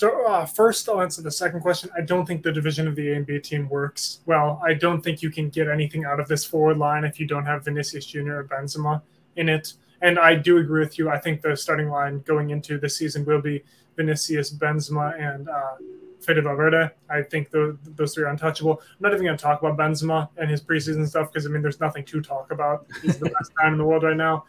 uh, 0.03 0.45
first, 0.47 0.89
I'll 0.89 1.01
answer 1.01 1.23
the 1.23 1.31
second 1.31 1.61
question. 1.61 1.91
I 1.97 2.03
don't 2.03 2.27
think 2.27 2.43
the 2.43 2.53
division 2.53 2.87
of 2.87 2.97
the 2.97 3.13
A 3.13 3.17
and 3.17 3.27
B 3.27 3.39
team 3.41 3.69
works 3.69 4.21
well. 4.27 4.61
I 4.65 4.75
don't 4.75 5.01
think 5.03 5.23
you 5.23 5.31
can 5.31 5.49
get 5.49 5.69
anything 5.69 6.05
out 6.05 6.21
of 6.21 6.29
this 6.29 6.45
forward 6.45 6.79
line 6.79 7.05
if 7.05 7.19
you 7.19 7.27
don't 7.27 7.47
have 7.47 7.65
Vinicius 7.65 8.07
Jr. 8.07 8.41
or 8.41 8.45
Benzema 8.45 9.03
in 9.37 9.49
it. 9.49 9.75
And 10.05 10.19
I 10.19 10.35
do 10.35 10.59
agree 10.59 10.81
with 10.81 10.99
you. 10.99 11.09
I 11.09 11.19
think 11.19 11.41
the 11.41 11.57
starting 11.57 11.89
line 11.89 12.21
going 12.27 12.51
into 12.51 12.77
the 12.77 12.91
season 12.91 13.25
will 13.25 13.41
be 13.41 13.65
Vinicius, 13.97 14.53
Benzema, 14.53 15.19
and 15.19 15.49
uh, 15.49 15.77
Fede 16.21 16.45
Valverde. 16.45 16.91
I 17.09 17.23
think 17.23 17.51
the, 17.51 17.79
those 17.97 18.13
three 18.13 18.25
are 18.25 18.29
untouchable. 18.29 18.83
I'm 18.83 18.97
not 19.01 19.15
even 19.15 19.25
going 19.25 19.39
to 19.39 19.43
talk 19.43 19.63
about 19.63 19.79
Benzema 19.79 20.29
and 20.37 20.51
his 20.51 20.61
preseason 20.61 21.09
stuff 21.09 21.33
because 21.33 21.47
I 21.47 21.49
mean, 21.49 21.63
there's 21.63 21.81
nothing 21.81 22.05
to 22.05 22.21
talk 22.21 22.53
about. 22.53 22.87
He's 23.01 23.19
the 23.19 23.31
best 23.31 23.51
man 23.63 23.73
in 23.73 23.79
the 23.79 23.85
world 23.85 24.03
right 24.03 24.15
now. 24.17 24.45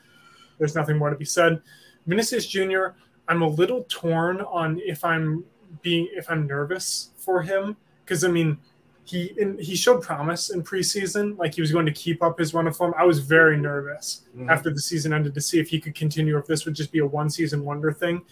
There's 0.57 0.75
nothing 0.75 0.97
more 0.97 1.09
to 1.09 1.15
be 1.15 1.23
said. 1.23 1.61
Vinicius 2.05 2.45
Jr. 2.45 2.87
I'm 3.29 3.41
a 3.41 3.47
little 3.47 3.85
torn 3.87 4.41
on 4.41 4.81
if 4.83 5.05
I'm 5.05 5.45
being 5.81 6.09
if 6.11 6.29
I'm 6.29 6.47
nervous 6.47 7.11
for 7.15 7.41
him 7.41 7.77
because 8.03 8.25
I 8.25 8.27
mean 8.27 8.57
he 9.05 9.33
in, 9.37 9.57
he 9.59 9.75
showed 9.75 10.01
promise 10.01 10.49
in 10.49 10.63
preseason, 10.63 11.37
like 11.37 11.53
he 11.53 11.61
was 11.61 11.71
going 11.71 11.85
to 11.85 11.91
keep 11.91 12.23
up 12.23 12.39
his 12.39 12.53
run 12.53 12.67
of 12.67 12.75
form. 12.75 12.93
I 12.97 13.05
was 13.05 13.19
very 13.19 13.55
nervous 13.55 14.23
mm-hmm. 14.35 14.49
after 14.49 14.71
the 14.71 14.81
season 14.81 15.13
ended 15.13 15.35
to 15.35 15.41
see 15.41 15.59
if 15.59 15.69
he 15.69 15.79
could 15.79 15.93
continue, 15.93 16.37
if 16.37 16.47
this 16.47 16.65
would 16.65 16.73
just 16.73 16.91
be 16.91 16.99
a 16.99 17.05
one 17.05 17.29
season 17.29 17.63
wonder 17.63 17.93
thing. 17.93 18.23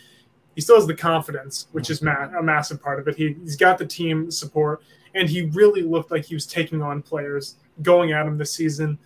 He 0.56 0.62
still 0.62 0.76
has 0.76 0.88
the 0.88 0.96
confidence, 0.96 1.68
which 1.72 1.90
is 1.90 2.02
ma- 2.02 2.30
a 2.38 2.44
massive 2.44 2.82
part 2.82 3.00
of 3.00 3.08
it. 3.08 3.16
He, 3.16 3.36
he's 3.42 3.56
got 3.56 3.78
the 3.78 3.86
team 3.86 4.30
support, 4.32 4.84
and 5.14 5.30
he 5.30 5.44
really 5.44 5.84
looked 5.84 6.12
like 6.12 6.26
he 6.26 6.36
was 6.36 6.48
taking 6.48 6.82
on 6.82 7.02
players 7.02 7.56
going 7.82 8.12
at 8.12 8.26
him 8.26 8.38
this 8.38 8.54
season. 8.54 8.98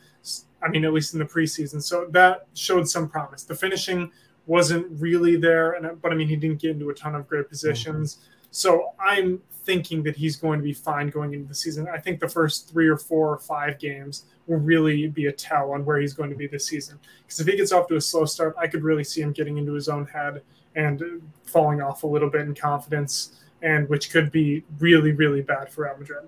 I 0.61 0.69
mean, 0.69 0.85
at 0.85 0.93
least 0.93 1.13
in 1.13 1.19
the 1.19 1.25
preseason. 1.25 1.81
So 1.83 2.07
that 2.11 2.47
showed 2.53 2.89
some 2.89 3.09
promise. 3.09 3.43
The 3.43 3.55
finishing 3.55 4.11
wasn't 4.45 4.87
really 5.01 5.35
there, 5.35 5.73
and 5.73 6.01
but 6.01 6.11
I 6.11 6.15
mean, 6.15 6.29
he 6.29 6.37
didn't 6.37 6.59
get 6.59 6.71
into 6.71 6.89
a 6.89 6.93
ton 6.93 7.13
of 7.13 7.27
great 7.27 7.49
positions. 7.49 8.15
Mm-hmm. 8.15 8.36
So 8.57 8.93
I'm 8.99 9.39
thinking 9.65 10.01
that 10.01 10.15
he's 10.15 10.35
going 10.35 10.57
to 10.57 10.63
be 10.63 10.73
fine 10.73 11.11
going 11.11 11.35
into 11.35 11.47
the 11.47 11.53
season. 11.53 11.87
I 11.93 11.99
think 11.99 12.19
the 12.19 12.27
first 12.27 12.67
three 12.67 12.87
or 12.87 12.97
four 12.97 13.31
or 13.31 13.37
five 13.37 13.77
games 13.77 14.25
will 14.47 14.57
really 14.57 15.05
be 15.09 15.27
a 15.27 15.31
tell 15.31 15.73
on 15.73 15.85
where 15.85 15.99
he's 15.99 16.13
going 16.13 16.31
to 16.31 16.35
be 16.35 16.47
this 16.47 16.65
season. 16.65 16.99
Because 17.21 17.39
if 17.39 17.45
he 17.45 17.55
gets 17.55 17.71
off 17.71 17.87
to 17.89 17.97
a 17.97 18.01
slow 18.01 18.25
start, 18.25 18.55
I 18.57 18.65
could 18.65 18.83
really 18.83 19.03
see 19.03 19.21
him 19.21 19.31
getting 19.31 19.59
into 19.59 19.73
his 19.73 19.87
own 19.87 20.07
head 20.07 20.41
and 20.75 21.21
falling 21.43 21.83
off 21.83 22.01
a 22.01 22.07
little 22.07 22.31
bit 22.31 22.41
in 22.41 22.55
confidence, 22.55 23.43
and 23.61 23.87
which 23.89 24.09
could 24.09 24.31
be 24.31 24.63
really, 24.79 25.11
really 25.11 25.41
bad 25.41 25.71
for 25.71 25.83
Real 25.83 25.97
Madrid. 25.99 26.27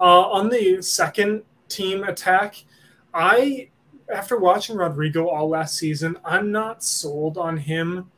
Uh, 0.00 0.22
on 0.30 0.48
the 0.48 0.82
second 0.82 1.44
team 1.68 2.02
attack, 2.02 2.64
I, 3.12 3.68
after 4.12 4.36
watching 4.36 4.74
Rodrygo 4.74 5.28
all 5.28 5.48
last 5.48 5.76
season, 5.76 6.18
I'm 6.24 6.50
not 6.50 6.82
sold 6.82 7.38
on 7.38 7.56
him 7.56 8.10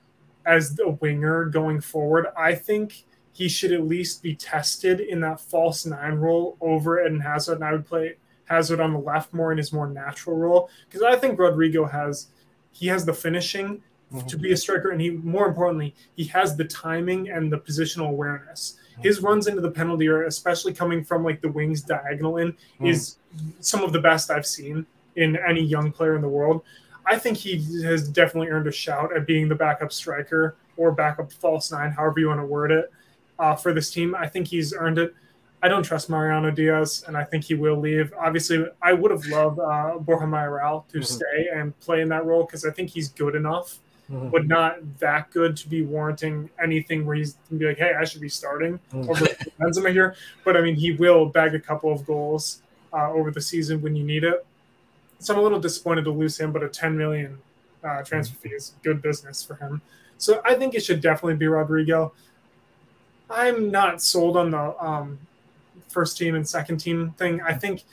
as 0.46 0.78
a 0.78 0.90
winger 0.90 1.44
going 1.46 1.80
forward. 1.80 2.26
I 2.36 2.54
think 2.54 3.04
he 3.32 3.48
should 3.48 3.72
at 3.72 3.86
least 3.86 4.22
be 4.22 4.34
tested 4.34 5.00
in 5.00 5.20
that 5.20 5.40
false 5.40 5.84
nine 5.84 6.14
role 6.14 6.56
over 6.60 7.04
Eden 7.04 7.20
Hazard. 7.20 7.56
And 7.56 7.64
I 7.64 7.72
would 7.72 7.86
play 7.86 8.14
Hazard 8.46 8.80
on 8.80 8.92
the 8.92 8.98
left 8.98 9.34
more 9.34 9.52
in 9.52 9.58
his 9.58 9.72
more 9.72 9.88
natural 9.88 10.36
role 10.36 10.70
because 10.88 11.02
I 11.02 11.16
think 11.16 11.38
Rodrygo 11.38 11.90
has 11.90 12.28
he 12.72 12.86
has 12.86 13.04
the 13.04 13.12
finishing 13.12 13.82
mm-hmm. 14.12 14.26
to 14.26 14.38
be 14.38 14.52
a 14.52 14.56
striker, 14.56 14.90
and 14.90 15.00
he 15.00 15.10
more 15.10 15.46
importantly 15.46 15.94
he 16.14 16.24
has 16.24 16.56
the 16.56 16.64
timing 16.64 17.28
and 17.28 17.52
the 17.52 17.58
positional 17.58 18.08
awareness. 18.08 18.78
Mm-hmm. 18.92 19.02
His 19.02 19.20
runs 19.20 19.48
into 19.48 19.60
the 19.60 19.70
penalty 19.70 20.06
area, 20.06 20.28
especially 20.28 20.72
coming 20.72 21.04
from 21.04 21.24
like 21.24 21.40
the 21.40 21.50
wings 21.50 21.82
diagonal 21.82 22.38
in, 22.38 22.52
mm-hmm. 22.52 22.86
is 22.86 23.16
some 23.60 23.82
of 23.82 23.92
the 23.92 24.00
best 24.00 24.30
I've 24.30 24.46
seen 24.46 24.86
in 25.16 25.36
any 25.36 25.62
young 25.62 25.92
player 25.92 26.14
in 26.14 26.22
the 26.22 26.28
world. 26.28 26.62
I 27.06 27.18
think 27.18 27.38
he 27.38 27.82
has 27.84 28.08
definitely 28.08 28.48
earned 28.48 28.66
a 28.66 28.72
shout 28.72 29.16
at 29.16 29.26
being 29.26 29.48
the 29.48 29.54
backup 29.54 29.92
striker 29.92 30.56
or 30.76 30.92
backup 30.92 31.32
false 31.32 31.70
nine, 31.70 31.90
however 31.90 32.20
you 32.20 32.28
want 32.28 32.40
to 32.40 32.46
word 32.46 32.72
it 32.72 32.92
uh, 33.38 33.54
for 33.54 33.72
this 33.72 33.90
team. 33.90 34.14
I 34.14 34.28
think 34.28 34.48
he's 34.48 34.74
earned 34.74 34.98
it. 34.98 35.14
I 35.62 35.68
don't 35.68 35.82
trust 35.82 36.10
Mariano 36.10 36.50
Diaz, 36.50 37.04
and 37.06 37.16
I 37.16 37.24
think 37.24 37.44
he 37.44 37.54
will 37.54 37.76
leave. 37.76 38.12
Obviously, 38.18 38.66
I 38.82 38.92
would 38.92 39.10
have 39.10 39.24
loved 39.26 39.58
uh, 39.58 39.98
Borja 39.98 40.26
Mayoral 40.26 40.84
to 40.92 40.98
mm-hmm. 40.98 41.04
stay 41.04 41.48
and 41.54 41.78
play 41.80 42.02
in 42.02 42.08
that 42.10 42.24
role 42.26 42.44
because 42.44 42.64
I 42.64 42.70
think 42.70 42.90
he's 42.90 43.08
good 43.08 43.34
enough, 43.34 43.78
mm-hmm. 44.10 44.28
but 44.28 44.46
not 44.46 44.98
that 44.98 45.30
good 45.30 45.56
to 45.58 45.68
be 45.68 45.82
warranting 45.82 46.50
anything 46.62 47.06
where 47.06 47.16
he's 47.16 47.34
going 47.34 47.58
to 47.58 47.64
be 47.64 47.66
like, 47.66 47.78
hey, 47.78 47.94
I 47.98 48.04
should 48.04 48.20
be 48.20 48.28
starting 48.28 48.78
mm-hmm. 48.92 49.10
over 49.10 49.24
Benzema 49.60 49.92
here. 49.92 50.14
But 50.44 50.56
I 50.56 50.60
mean, 50.60 50.74
he 50.74 50.92
will 50.92 51.26
bag 51.26 51.54
a 51.54 51.60
couple 51.60 51.90
of 51.90 52.04
goals 52.04 52.62
uh, 52.92 53.10
over 53.10 53.30
the 53.30 53.40
season 53.40 53.80
when 53.80 53.96
you 53.96 54.04
need 54.04 54.24
it. 54.24 54.46
So 55.18 55.34
I'm 55.34 55.40
a 55.40 55.42
little 55.42 55.60
disappointed 55.60 56.04
to 56.04 56.10
lose 56.10 56.38
him, 56.38 56.52
but 56.52 56.62
a 56.62 56.68
10 56.68 56.96
million 56.96 57.38
uh, 57.82 58.02
transfer 58.02 58.36
fee 58.36 58.50
is 58.50 58.74
good 58.82 59.00
business 59.00 59.42
for 59.42 59.54
him. 59.54 59.80
So 60.18 60.40
I 60.44 60.54
think 60.54 60.74
it 60.74 60.84
should 60.84 61.00
definitely 61.00 61.36
be 61.36 61.46
Rodrygo. 61.46 62.12
I'm 63.28 63.70
not 63.70 64.02
sold 64.02 64.36
on 64.36 64.50
the 64.50 64.84
um, 64.84 65.18
first 65.88 66.16
team 66.16 66.34
and 66.34 66.48
second 66.48 66.78
team 66.78 67.14
thing. 67.18 67.40
I 67.42 67.54
think 67.54 67.84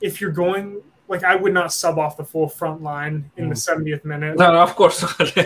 if 0.00 0.20
you're 0.20 0.30
going 0.30 0.82
like 1.08 1.24
I 1.24 1.34
would 1.34 1.54
not 1.54 1.72
sub 1.72 1.98
off 1.98 2.16
the 2.16 2.24
full 2.24 2.48
front 2.48 2.82
line 2.82 3.30
in 3.36 3.46
mm. 3.46 3.48
the 3.48 3.54
70th 3.54 4.04
minute. 4.04 4.36
No, 4.36 4.52
no 4.52 4.60
of 4.60 4.76
course 4.76 5.02
not. 5.02 5.20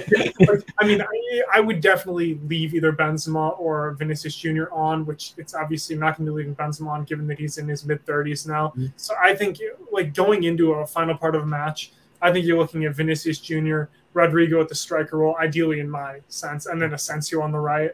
I 0.78 0.86
mean, 0.86 1.00
I, 1.00 1.42
I, 1.54 1.60
would 1.60 1.80
definitely 1.80 2.38
leave 2.48 2.74
either 2.74 2.92
Benzema 2.92 3.58
or 3.58 3.92
Vinicius 3.92 4.34
Jr. 4.34 4.64
on, 4.72 5.06
which 5.06 5.34
it's 5.36 5.54
obviously 5.54 5.94
not 5.94 6.18
going 6.18 6.26
to 6.26 6.32
be 6.32 6.36
leaving 6.36 6.56
Benzema 6.56 6.88
on 6.88 7.04
given 7.04 7.26
that 7.28 7.38
he's 7.38 7.58
in 7.58 7.68
his 7.68 7.84
mid 7.84 8.04
30s 8.04 8.46
now. 8.46 8.72
Mm. 8.76 8.92
So 8.96 9.14
I 9.22 9.34
think 9.34 9.58
like 9.92 10.14
going 10.14 10.44
into 10.44 10.72
a 10.72 10.86
final 10.86 11.16
part 11.16 11.36
of 11.36 11.42
a 11.42 11.46
match, 11.46 11.92
I 12.20 12.32
think 12.32 12.44
you're 12.44 12.58
looking 12.58 12.84
at 12.84 12.94
Vinicius 12.94 13.38
Jr., 13.38 13.84
Rodrygo 14.14 14.60
at 14.60 14.68
the 14.68 14.74
striker 14.74 15.18
role, 15.18 15.36
ideally 15.40 15.80
in 15.80 15.88
my 15.88 16.20
sense, 16.28 16.66
and 16.66 16.82
then 16.82 16.92
Asensio 16.92 17.40
on 17.40 17.52
the 17.52 17.58
right 17.58 17.92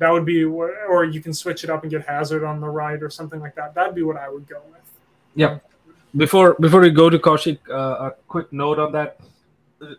that 0.00 0.10
would 0.10 0.24
be 0.24 0.44
or 0.44 1.04
you 1.04 1.20
can 1.20 1.34
switch 1.34 1.62
it 1.62 1.68
up 1.68 1.82
and 1.82 1.90
get 1.90 2.06
Hazard 2.06 2.42
on 2.42 2.58
the 2.58 2.68
right 2.68 3.02
or 3.02 3.10
something 3.10 3.38
like 3.38 3.54
that. 3.56 3.74
That'd 3.74 3.94
be 3.94 4.02
what 4.02 4.16
I 4.16 4.30
would 4.30 4.48
go 4.48 4.62
with. 4.72 4.80
Yeah. 5.34 5.58
Before 6.16 6.54
before 6.54 6.80
we 6.80 6.90
go 6.90 7.08
to 7.08 7.18
Kaushik, 7.18 7.58
uh, 7.70 8.08
a 8.08 8.14
quick 8.26 8.52
note 8.52 8.78
on 8.78 8.92
that: 8.92 9.20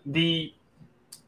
the 0.06 0.54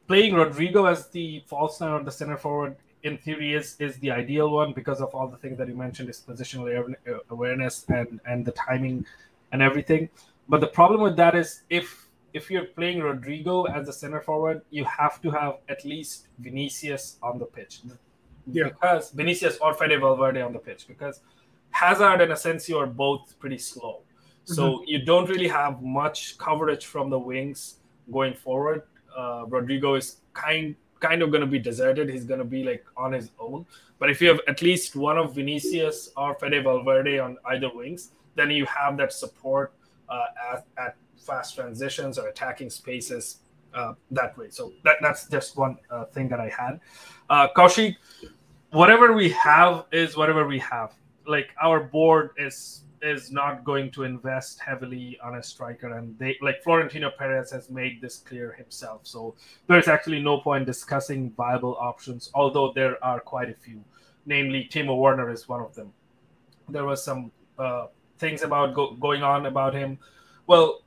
playing 0.08 0.34
Rodrygo 0.34 0.90
as 0.92 1.08
the 1.08 1.44
false 1.48 1.80
nine 1.80 1.92
or 1.92 2.04
the 2.04 2.12
center 2.12 2.38
forward 2.38 2.76
in 3.04 3.18
theory 3.18 3.54
is 3.54 3.76
is 3.80 3.98
the 3.98 4.12
ideal 4.12 4.50
one 4.50 4.74
because 4.74 5.00
of 5.00 5.14
all 5.16 5.28
the 5.28 5.38
things 5.38 5.58
that 5.58 5.68
you 5.68 5.76
mentioned, 5.76 6.08
his 6.08 6.22
positional 6.22 6.96
awareness 7.30 7.86
and 7.90 8.20
and 8.26 8.46
the 8.46 8.52
timing 8.52 9.06
and 9.52 9.62
everything. 9.62 10.10
But 10.50 10.62
the 10.62 10.68
problem 10.68 11.02
with 11.02 11.16
that 11.18 11.36
is 11.36 11.62
if 11.70 12.10
if 12.34 12.50
you're 12.50 12.66
playing 12.66 13.00
rodrygo 13.00 13.70
as 13.74 13.86
the 13.86 13.94
center 13.94 14.20
forward, 14.20 14.62
you 14.72 14.84
have 14.86 15.22
to 15.22 15.32
have 15.32 15.58
at 15.70 15.86
least 15.86 16.28
Vinicius 16.40 17.18
on 17.22 17.38
the 17.38 17.46
pitch 17.46 17.82
yeah. 18.52 18.64
because 18.64 19.12
Vinicius 19.12 19.58
or 19.62 19.74
Fede 19.74 20.00
Valverde 20.00 20.42
on 20.42 20.52
the 20.52 20.60
pitch 20.60 20.88
because 20.88 21.22
Hazard 21.72 22.22
and 22.22 22.32
Asensio 22.32 22.80
are 22.80 22.88
both 22.88 23.38
pretty 23.40 23.58
slow. 23.58 24.02
So 24.46 24.64
mm-hmm. 24.64 24.84
you 24.88 25.06
don't 25.06 25.30
really 25.30 25.48
have 25.48 25.82
much 25.82 26.38
coverage 26.38 26.86
from 26.86 27.10
the 27.10 27.20
wings 27.20 27.78
going 28.12 28.34
forward. 28.34 28.84
Uh, 29.16 29.46
Rodrygo 29.46 29.98
is 29.98 30.18
kind 30.34 30.76
kind 31.00 31.22
of 31.22 31.32
going 31.32 31.42
to 31.42 31.48
be 31.48 31.60
deserted. 31.60 32.10
He's 32.10 32.24
going 32.24 32.40
to 32.40 32.46
be 32.46 32.64
like 32.64 32.86
on 32.96 33.12
his 33.12 33.30
own. 33.38 33.66
But 34.00 34.10
if 34.10 34.22
you 34.22 34.30
have 34.30 34.40
at 34.48 34.62
least 34.62 34.96
one 34.96 35.18
of 35.18 35.36
Vinicius 35.36 36.10
or 36.16 36.36
Fede 36.36 36.64
Valverde 36.64 37.20
on 37.20 37.38
either 37.46 37.70
wings, 37.74 38.12
then 38.36 38.50
you 38.50 38.66
have 38.66 38.98
that 38.98 39.12
support 39.12 39.74
uh, 40.10 40.26
at, 40.54 40.66
at 40.78 40.96
fast 41.18 41.56
transitions 41.56 42.18
or 42.18 42.28
attacking 42.30 42.70
spaces 42.70 43.40
uh, 43.74 43.94
that 44.12 44.38
way. 44.38 44.50
So 44.50 44.72
that, 44.84 44.98
that's 45.02 45.28
just 45.28 45.58
one 45.58 45.78
uh, 45.90 46.06
thing 46.06 46.30
that 46.30 46.40
I 46.40 46.50
had. 46.50 46.80
Uh, 47.30 47.48
Kaushik, 47.56 47.96
whatever 48.72 49.14
we 49.14 49.30
have 49.30 49.86
is 49.92 50.16
whatever 50.16 50.48
we 50.48 50.60
have. 50.60 50.94
Like 51.28 51.50
our 51.62 51.82
board 51.82 52.32
is 52.38 52.82
is 53.04 53.32
not 53.32 53.64
going 53.64 53.92
to 53.92 54.04
invest 54.04 54.60
heavily 54.60 55.20
on 55.24 55.36
a 55.36 55.44
striker, 55.44 55.98
and 55.98 56.18
they 56.18 56.38
like 56.42 56.64
Florentino 56.64 57.12
Perez 57.18 57.52
has 57.52 57.70
made 57.70 58.02
this 58.02 58.18
clear 58.18 58.54
himself. 58.54 59.02
So 59.04 59.36
there's 59.68 59.88
actually 59.88 60.22
no 60.22 60.40
point 60.40 60.66
discussing 60.66 61.32
viable 61.32 61.76
options, 61.80 62.32
although 62.34 62.72
there 62.74 63.04
are 63.04 63.20
quite 63.20 63.50
a 63.50 63.54
few. 63.54 63.84
Namely, 64.26 64.70
Timo 64.72 64.98
Werner 64.98 65.30
is 65.30 65.50
one 65.50 65.60
of 65.62 65.76
them. 65.76 65.92
There 66.70 66.86
was 66.86 67.04
some 67.04 67.32
uh, 67.60 67.88
things 68.18 68.42
about 68.42 68.74
go- 68.74 68.94
going 68.94 69.22
on 69.22 69.46
about 69.46 69.74
him. 69.74 70.00
Well, 70.48 70.84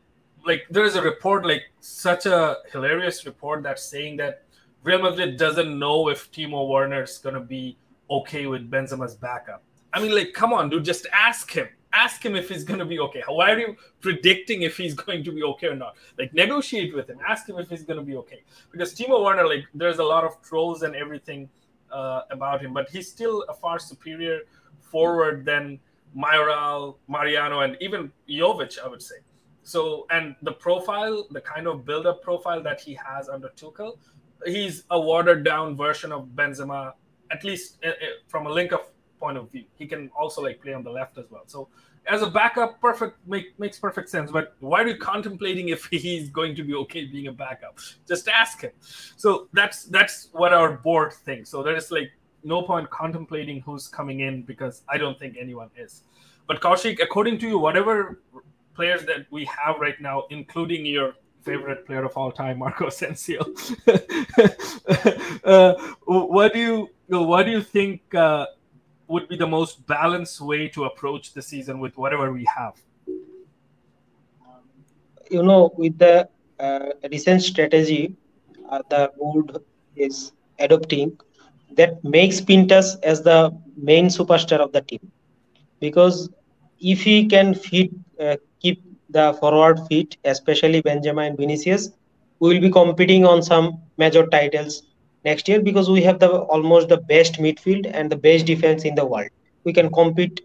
like 0.46 0.66
there 0.70 0.84
is 0.84 0.96
a 0.96 1.02
report, 1.02 1.44
like 1.44 1.64
such 1.80 2.24
a 2.24 2.56
hilarious 2.72 3.26
report 3.26 3.62
that's 3.62 3.84
saying 3.84 4.16
that 4.18 4.44
Real 4.82 5.02
Madrid 5.02 5.36
doesn't 5.36 5.78
know 5.78 6.08
if 6.08 6.32
Timo 6.32 6.68
Werner 6.68 7.02
is 7.02 7.18
gonna 7.18 7.40
be 7.40 7.76
okay 8.08 8.46
with 8.46 8.70
Benzema's 8.70 9.14
backup. 9.14 9.62
I 9.92 10.00
mean, 10.00 10.14
like, 10.14 10.32
come 10.32 10.52
on, 10.52 10.68
dude, 10.70 10.84
just 10.84 11.06
ask 11.12 11.50
him. 11.50 11.68
Ask 11.92 12.24
him 12.24 12.36
if 12.36 12.48
he's 12.48 12.64
gonna 12.64 12.84
be 12.84 12.98
okay. 13.00 13.22
Why 13.26 13.52
are 13.52 13.58
you 13.58 13.76
predicting 14.00 14.62
if 14.62 14.76
he's 14.76 14.94
going 15.06 15.24
to 15.24 15.32
be 15.32 15.42
okay 15.42 15.68
or 15.68 15.76
not? 15.76 15.96
Like, 16.18 16.32
negotiate 16.34 16.94
with 16.94 17.08
him. 17.08 17.18
Ask 17.26 17.48
him 17.48 17.58
if 17.58 17.68
he's 17.68 17.84
gonna 17.84 18.02
be 18.02 18.16
okay. 18.16 18.42
Because 18.70 18.94
Timo 18.94 19.22
Werner, 19.24 19.46
like, 19.46 19.64
there's 19.74 19.98
a 19.98 20.04
lot 20.04 20.24
of 20.24 20.40
trolls 20.42 20.82
and 20.82 20.94
everything 20.94 21.48
uh, 21.90 22.22
about 22.30 22.60
him, 22.60 22.72
but 22.72 22.88
he's 22.90 23.10
still 23.10 23.44
a 23.48 23.54
far 23.54 23.78
superior 23.78 24.40
forward 24.80 25.44
than 25.44 25.78
Mayoral, 26.14 26.98
Mariano, 27.08 27.60
and 27.60 27.76
even 27.80 28.10
Jovic, 28.28 28.78
I 28.78 28.88
would 28.88 29.02
say. 29.02 29.16
So, 29.62 30.06
and 30.10 30.36
the 30.42 30.52
profile, 30.52 31.26
the 31.30 31.40
kind 31.40 31.66
of 31.66 31.84
build-up 31.84 32.22
profile 32.22 32.62
that 32.62 32.80
he 32.80 32.94
has 32.94 33.28
under 33.28 33.48
Tuchel, 33.50 33.98
he's 34.46 34.84
a 34.90 35.00
watered 35.00 35.44
down 35.44 35.76
version 35.76 36.12
of 36.12 36.28
Benzema, 36.28 36.92
at 37.30 37.44
least 37.44 37.78
uh, 37.84 37.88
uh, 37.88 37.92
from 38.28 38.46
a 38.46 38.50
link 38.50 38.72
of 38.72 38.80
point 39.18 39.38
of 39.38 39.50
view. 39.50 39.64
He 39.76 39.86
can 39.86 40.10
also 40.18 40.42
like 40.42 40.62
play 40.62 40.74
on 40.74 40.82
the 40.82 40.90
left 40.90 41.18
as 41.18 41.24
well. 41.30 41.44
So 41.46 41.68
as 42.06 42.22
a 42.22 42.30
backup, 42.30 42.80
perfect 42.80 43.18
make, 43.26 43.58
makes 43.58 43.78
perfect 43.78 44.08
sense. 44.08 44.30
But 44.30 44.54
why 44.60 44.82
are 44.82 44.86
you 44.86 44.96
contemplating 44.96 45.70
if 45.70 45.84
he's 45.90 46.30
going 46.30 46.54
to 46.56 46.64
be 46.64 46.74
okay 46.74 47.04
being 47.04 47.26
a 47.26 47.32
backup? 47.32 47.78
Just 48.06 48.28
ask 48.28 48.60
him. 48.60 48.72
So 49.16 49.48
that's 49.52 49.84
that's 49.84 50.28
what 50.32 50.52
our 50.52 50.72
board 50.72 51.12
thinks. 51.12 51.50
So 51.50 51.62
there 51.62 51.76
is 51.76 51.90
like 51.90 52.10
no 52.44 52.62
point 52.62 52.88
contemplating 52.90 53.60
who's 53.60 53.88
coming 53.88 54.20
in 54.20 54.42
because 54.42 54.82
I 54.88 54.98
don't 54.98 55.18
think 55.18 55.36
anyone 55.38 55.70
is. 55.76 56.02
But 56.46 56.60
Kaushik, 56.60 57.02
according 57.02 57.38
to 57.40 57.48
you, 57.48 57.58
whatever 57.58 58.20
players 58.74 59.04
that 59.06 59.26
we 59.30 59.44
have 59.46 59.80
right 59.80 60.00
now, 60.00 60.24
including 60.30 60.86
your 60.86 61.14
favorite 61.42 61.86
player 61.86 62.04
of 62.04 62.16
all 62.16 62.30
time, 62.30 62.58
Marco 62.58 62.86
Asensio. 62.86 63.40
uh, 65.44 65.74
what 66.04 66.52
do 66.52 66.60
you 66.60 66.88
what 67.08 67.44
do 67.44 67.50
you 67.50 67.62
think 67.62 68.14
uh, 68.14 68.46
would 69.08 69.28
be 69.28 69.36
the 69.36 69.46
most 69.46 69.86
balanced 69.86 70.40
way 70.40 70.68
to 70.68 70.84
approach 70.84 71.32
the 71.32 71.42
season 71.42 71.78
with 71.78 71.96
whatever 71.96 72.32
we 72.32 72.44
have? 72.44 72.74
You 75.30 75.42
know, 75.42 75.72
with 75.76 75.98
the 75.98 76.28
uh, 76.58 76.90
recent 77.10 77.42
strategy 77.42 78.14
uh, 78.70 78.82
the 78.88 79.12
board 79.18 79.58
is 79.96 80.32
adopting, 80.58 81.18
that 81.72 82.02
makes 82.04 82.40
Pintus 82.40 82.96
as 83.02 83.22
the 83.22 83.56
main 83.76 84.06
superstar 84.06 84.58
of 84.58 84.72
the 84.72 84.80
team, 84.80 85.10
because 85.80 86.30
if 86.80 87.02
he 87.02 87.26
can 87.26 87.54
fit 87.54 87.90
uh, 88.20 88.36
keep 88.60 88.82
the 89.10 89.34
forward 89.34 89.80
fit, 89.88 90.16
especially 90.24 90.82
Benzema 90.82 91.26
and 91.26 91.36
Vinicius, 91.36 91.90
we 92.38 92.54
will 92.54 92.60
be 92.60 92.70
competing 92.70 93.24
on 93.24 93.42
some 93.42 93.80
major 93.98 94.26
titles 94.26 94.82
next 95.26 95.48
year 95.48 95.60
because 95.62 95.90
we 95.90 96.02
have 96.02 96.20
the 96.20 96.30
almost 96.56 96.88
the 96.88 96.98
best 97.14 97.34
midfield 97.46 97.90
and 97.94 98.10
the 98.10 98.16
best 98.16 98.46
defense 98.46 98.84
in 98.84 98.94
the 98.96 99.06
world. 99.06 99.30
We 99.64 99.72
can 99.74 99.90
compete 99.92 100.40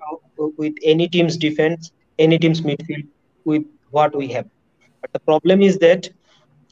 with 0.57 0.73
any 0.83 1.07
team's 1.07 1.37
defense, 1.37 1.91
any 2.19 2.39
team's 2.39 2.61
midfield 2.61 3.05
with 3.45 3.63
what 3.91 4.15
we 4.15 4.27
have. 4.29 4.45
But 5.01 5.13
the 5.13 5.19
problem 5.21 5.61
is 5.61 5.77
that 5.79 6.09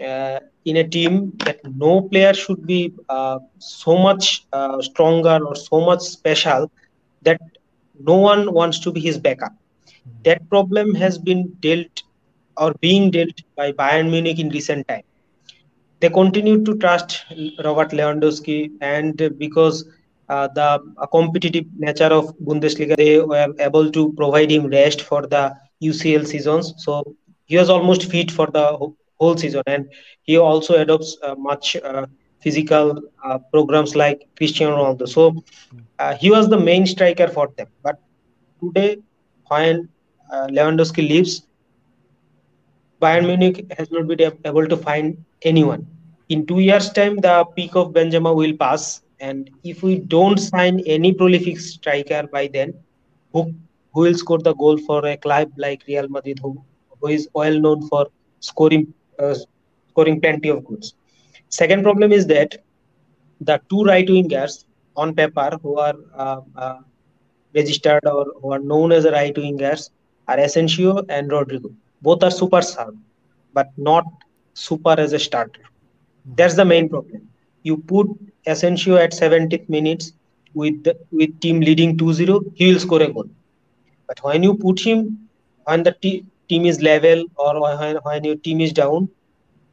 uh, 0.06 0.40
in 0.66 0.78
a 0.78 0.88
team 0.88 1.34
that 1.46 1.58
no 1.76 2.02
player 2.02 2.34
should 2.34 2.66
be 2.68 2.94
uh, 3.10 3.40
so 3.60 3.98
much 3.98 4.42
uh, 4.54 4.82
stronger 4.82 5.40
or 5.46 5.56
so 5.56 5.82
much 5.82 6.02
special 6.02 6.72
that 7.24 7.40
no 8.00 8.16
one 8.16 8.54
wants 8.54 8.80
to 8.82 8.92
be 8.92 9.02
his 9.02 9.18
backup 9.20 9.54
that 10.26 10.48
problem 10.50 10.94
has 10.96 11.18
been 11.18 11.44
dealt 11.62 12.04
or 12.58 12.74
being 12.82 13.12
dealt 13.12 13.38
by 13.56 13.72
Bayern 13.72 14.10
Munich 14.12 14.40
in 14.40 14.50
recent 14.50 14.88
time. 14.88 15.04
They 16.00 16.10
continued 16.10 16.66
to 16.66 16.76
trust 16.78 17.24
Robert 17.64 17.92
Lewandowski, 17.92 18.72
and 18.82 19.16
because 19.38 19.86
uh, 20.30 20.48
the 20.54 20.80
uh, 20.98 21.06
competitive 21.08 21.66
nature 21.78 22.12
of 22.20 22.34
Bundesliga, 22.40 22.96
they 22.98 23.20
were 23.20 23.48
able 23.60 23.90
to 23.92 24.14
provide 24.18 24.52
him 24.52 24.68
rest 24.68 25.02
for 25.02 25.26
the 25.28 25.54
UCL 25.80 26.24
seasons. 26.26 26.74
So 26.78 27.04
he 27.46 27.58
was 27.58 27.70
almost 27.70 28.06
fit 28.12 28.32
for 28.32 28.48
the 28.48 28.78
whole 29.20 29.38
season, 29.38 29.64
and 29.68 29.86
he 30.24 30.38
also 30.38 30.76
adopts 30.76 31.18
uh, 31.24 31.36
much 31.38 31.76
uh, 31.78 32.06
physical 32.42 33.00
uh, 33.26 33.38
programs 33.52 33.96
like 33.96 34.22
Cristiano 34.38 34.78
Ronaldo. 34.78 35.08
So 35.08 35.44
uh, 36.00 36.14
he 36.16 36.30
was 36.32 36.50
the 36.50 36.60
main 36.60 36.86
striker 36.86 37.28
for 37.28 37.50
them. 37.58 37.68
But 37.84 37.98
today, 38.64 38.98
when 39.50 39.90
Lewandowski 40.52 41.08
leaves, 41.08 41.42
Bayern 43.02 43.26
Munich 43.28 43.66
has 43.78 43.90
not 43.92 44.08
been 44.08 44.22
able 44.46 44.68
to 44.68 44.78
find 44.78 45.18
anyone. 45.44 45.86
In 46.30 46.46
two 46.46 46.60
years' 46.60 46.90
time, 46.92 47.18
the 47.18 47.46
peak 47.56 47.76
of 47.76 47.94
Benzema 47.94 48.36
will 48.36 48.54
pass, 48.58 49.02
and 49.20 49.50
if 49.64 49.84
we 49.84 49.98
don't 50.00 50.38
sign 50.38 50.80
any 50.86 51.14
prolific 51.14 51.60
striker 51.60 52.24
by 52.32 52.48
then, 52.54 52.74
who 53.34 53.44
who 53.94 54.02
will 54.02 54.14
score 54.14 54.40
the 54.40 54.54
goal 54.54 54.78
for 54.78 55.06
a 55.06 55.18
club 55.18 55.50
like 55.58 55.84
Real 55.88 56.08
Madrid, 56.10 56.40
who, 56.42 56.62
who 57.02 57.08
is 57.08 57.28
well 57.34 57.60
known 57.60 57.88
for 57.88 58.08
scoring 58.40 58.94
uh, 59.20 59.36
scoring 59.90 60.20
plenty 60.22 60.50
of 60.50 60.64
goals. 60.66 60.94
Second 61.50 61.84
problem 61.84 62.12
is 62.12 62.28
that 62.28 62.58
the 63.42 63.60
two 63.70 63.84
right 63.84 64.08
wingers 64.08 64.66
on 64.96 65.14
paper 65.16 65.50
who 65.62 65.78
are 65.78 65.96
uh, 66.16 66.42
uh, 66.56 66.80
registered 67.56 68.06
or 68.06 68.26
who 68.42 68.52
are 68.54 68.60
known 68.60 68.92
as 68.92 69.06
right 69.06 69.36
wingers 69.36 69.90
are 70.28 70.40
Asensio 70.40 71.04
and 71.10 71.30
Rodrygo. 71.32 71.72
Both 72.02 72.24
are 72.24 72.32
super 72.32 72.62
sub, 72.62 72.96
but 73.54 73.68
not 73.78 74.06
super 74.54 74.96
as 75.00 75.14
a 75.14 75.20
starter. 75.20 75.62
That's 76.26 76.56
the 76.56 76.66
main 76.66 76.90
problem. 76.90 77.30
You 77.64 77.78
put 77.78 78.08
Asensio 78.48 78.98
at 78.98 79.14
70th 79.14 79.70
minutes 79.70 80.12
with 80.54 80.84
the, 80.84 80.96
with 81.12 81.40
team 81.42 81.60
leading 81.62 81.98
2-0, 81.98 82.42
he 82.56 82.72
will 82.72 82.80
score 82.80 83.02
a 83.02 83.12
goal. 83.12 83.30
But 84.08 84.24
when 84.24 84.44
you 84.44 84.56
put 84.56 84.80
him 84.80 85.30
when 85.66 85.84
the 85.84 85.94
t- 86.02 86.26
team 86.50 86.66
is 86.66 86.82
level 86.82 87.24
or 87.36 87.62
when, 87.62 87.98
when 88.04 88.24
your 88.24 88.36
team 88.36 88.62
is 88.62 88.74
down, 88.74 89.10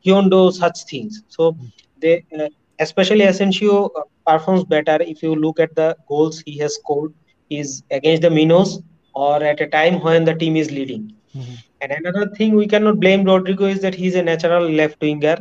he 0.01 0.13
won't 0.13 0.31
do 0.31 0.51
such 0.51 0.85
things. 0.85 1.23
So 1.29 1.57
they, 2.01 2.25
uh, 2.39 2.49
especially 2.79 3.23
Asensio 3.23 3.87
uh, 3.87 4.03
performs 4.27 4.65
better 4.65 4.99
if 5.01 5.23
you 5.23 5.35
look 5.35 5.61
at 5.61 5.75
the 5.75 5.97
goals 6.09 6.43
he 6.45 6.59
has 6.59 6.75
scored 6.75 7.13
is 7.51 7.83
against 7.91 8.23
the 8.23 8.31
Minos 8.31 8.81
or 9.15 9.43
at 9.43 9.61
a 9.61 9.67
time 9.67 10.01
when 10.03 10.25
the 10.25 10.35
team 10.35 10.57
is 10.57 10.71
leading. 10.71 11.13
Mm-hmm. 11.35 11.55
And 11.81 11.93
another 11.93 12.29
thing 12.31 12.55
we 12.55 12.67
cannot 12.67 13.01
blame 13.01 13.25
Rodrygo 13.25 13.71
is 13.71 13.81
that 13.83 13.95
he's 13.95 14.15
a 14.15 14.23
natural 14.23 14.69
left 14.69 15.01
winger. 15.01 15.39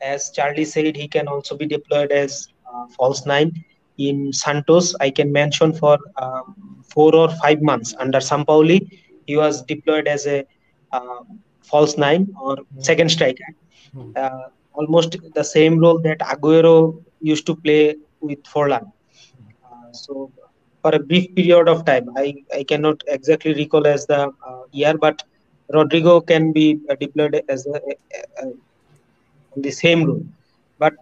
As 0.00 0.30
Charlie 0.30 0.64
said, 0.64 0.96
he 0.96 1.08
can 1.08 1.28
also 1.28 1.56
be 1.56 1.66
deployed 1.66 2.12
as 2.12 2.48
uh, 2.72 2.86
false 2.88 3.24
nine. 3.24 3.64
In 3.96 4.32
Santos, 4.32 4.94
I 5.00 5.10
can 5.10 5.32
mention 5.32 5.72
for 5.72 5.98
um, 6.16 6.82
four 6.82 7.14
or 7.14 7.30
five 7.42 7.62
months 7.62 7.94
under 7.98 8.18
Sampaoli, 8.18 9.00
he 9.26 9.36
was 9.36 9.62
deployed 9.62 10.06
as 10.06 10.26
a 10.26 10.44
uh, 10.92 11.20
false 11.62 11.96
nine 11.96 12.34
or 12.40 12.56
mm-hmm. 12.56 12.80
second 12.80 13.10
striker. 13.10 13.46
Mm-hmm. 13.96 14.12
Uh, 14.16 14.48
almost 14.74 15.16
the 15.34 15.44
same 15.44 15.78
role 15.78 15.98
that 16.00 16.18
Aguero 16.18 17.02
used 17.20 17.46
to 17.46 17.56
play 17.56 17.94
with 18.20 18.42
Forlan. 18.42 18.90
Uh, 19.64 19.92
so 19.92 20.30
for 20.82 20.94
a 20.94 20.98
brief 20.98 21.34
period 21.34 21.68
of 21.68 21.84
time. 21.86 22.10
I, 22.16 22.44
I 22.54 22.62
cannot 22.64 23.02
exactly 23.06 23.54
recall 23.54 23.86
as 23.86 24.04
the 24.06 24.20
uh, 24.46 24.62
year, 24.70 24.94
but 24.98 25.22
Rodrygo 25.72 26.26
can 26.26 26.52
be 26.52 26.80
uh, 26.90 26.94
deployed 26.94 27.42
as 27.48 27.66
a, 27.66 27.74
a, 27.74 28.46
a, 28.46 28.52
the 29.56 29.70
same 29.70 30.04
role. 30.04 30.24
But 30.78 30.94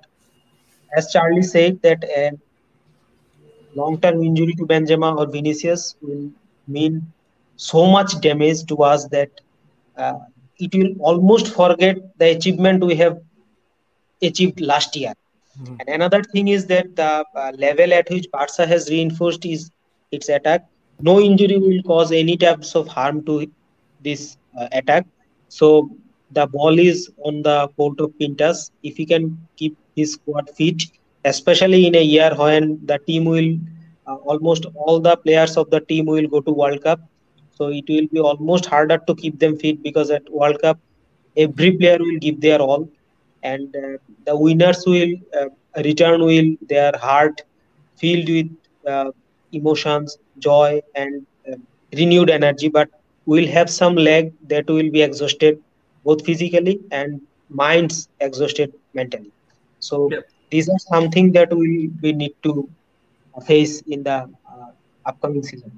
as 0.97 1.11
Charlie 1.13 1.43
said, 1.43 1.81
that 1.83 2.05
a 2.05 2.31
long-term 3.75 4.23
injury 4.23 4.55
to 4.59 4.67
Benzema 4.67 5.17
or 5.17 5.27
Vinicius 5.27 5.97
will 6.03 6.31
mean 6.69 7.13
so 7.57 7.87
much 7.87 8.21
damage 8.21 8.65
to 8.67 8.77
us 8.83 9.07
that 9.09 9.31
uh, 9.97 10.19
it 10.59 10.75
will 10.75 10.95
almost 11.01 11.49
forget 11.49 11.97
the 12.19 12.37
achievement 12.37 12.85
we 12.85 12.95
have 12.97 13.19
achieved 14.23 14.61
last 14.61 14.95
year. 14.97 15.15
Mm-hmm. 15.61 15.77
And 15.81 15.89
another 15.89 16.23
thing 16.23 16.49
is 16.49 16.67
that 16.67 16.95
the 16.97 17.25
uh, 17.35 17.53
level 17.57 17.93
at 17.93 18.09
which 18.11 18.31
Barca 18.31 18.67
has 18.67 18.89
reinforced 18.89 19.45
is 19.45 19.71
its 20.11 20.29
attack. 20.29 20.67
No 21.01 21.21
injury 21.21 21.59
will 21.59 21.83
cause 21.83 22.13
any 22.13 22.37
types 22.37 22.75
of 22.75 22.87
harm 22.89 23.25
to 23.25 23.51
this 24.03 24.37
attack. 24.73 25.07
So 25.49 25.91
the 26.31 26.47
ball 26.47 26.79
is 26.79 27.11
on 27.25 27.43
the 27.43 27.69
court 27.77 28.01
of 28.01 28.11
Pintus. 28.19 28.71
If 28.83 28.97
he 28.97 29.07
can 29.07 29.39
keep 29.57 29.77
his 29.95 30.13
squad 30.15 30.49
fit, 30.57 30.83
especially 31.25 31.87
in 31.87 31.95
a 31.95 32.03
year 32.03 32.33
when 32.37 32.79
the 32.85 32.99
team 33.07 33.25
will 33.25 33.55
uh, 34.07 34.15
almost 34.15 34.67
all 34.75 35.01
the 35.01 35.17
players 35.17 35.57
of 35.57 35.71
the 35.71 35.81
team 35.81 36.07
will 36.07 36.27
go 36.27 36.41
to 36.41 36.51
World 36.51 36.83
Cup, 36.83 37.01
so 37.51 37.69
it 37.69 37.85
will 37.89 38.07
be 38.13 38.21
almost 38.21 38.67
harder 38.67 38.99
to 39.07 39.15
keep 39.15 39.39
them 39.39 39.57
fit 39.59 39.83
because 39.83 40.11
at 40.11 40.23
World 40.31 40.61
Cup 40.63 40.79
every 41.37 41.73
player 41.73 41.99
will 41.99 42.19
give 42.21 42.41
their 42.41 42.61
all, 42.61 42.89
and 43.43 43.75
uh, 43.77 43.97
the 44.27 44.37
winners 44.37 44.83
will 44.87 45.13
uh, 45.41 45.47
return 45.85 46.25
with 46.25 46.47
their 46.69 46.93
heart 47.01 47.43
filled 47.97 48.29
with 48.29 48.49
uh, 48.89 49.11
emotions, 49.53 50.19
joy, 50.39 50.81
and 50.95 51.27
uh, 51.51 51.57
renewed 51.97 52.31
energy. 52.31 52.69
But 52.69 52.89
we'll 53.27 53.49
have 53.49 53.71
some 53.71 53.95
leg 53.95 54.33
that 54.49 54.69
will 54.69 54.91
be 54.91 55.03
exhausted 55.03 55.63
both 56.05 56.25
physically 56.25 56.81
and 56.91 57.21
minds 57.49 58.09
exhausted 58.21 58.73
mentally. 58.95 59.31
So 59.81 60.11
yep. 60.11 60.29
these 60.51 60.69
are 60.69 60.79
something 60.79 61.33
that 61.33 61.55
we 61.55 61.91
we 62.01 62.13
need 62.13 62.35
to 62.43 62.69
face 63.47 63.81
in 63.83 64.03
the 64.03 64.29
uh, 64.49 64.71
upcoming 65.07 65.43
season. 65.43 65.73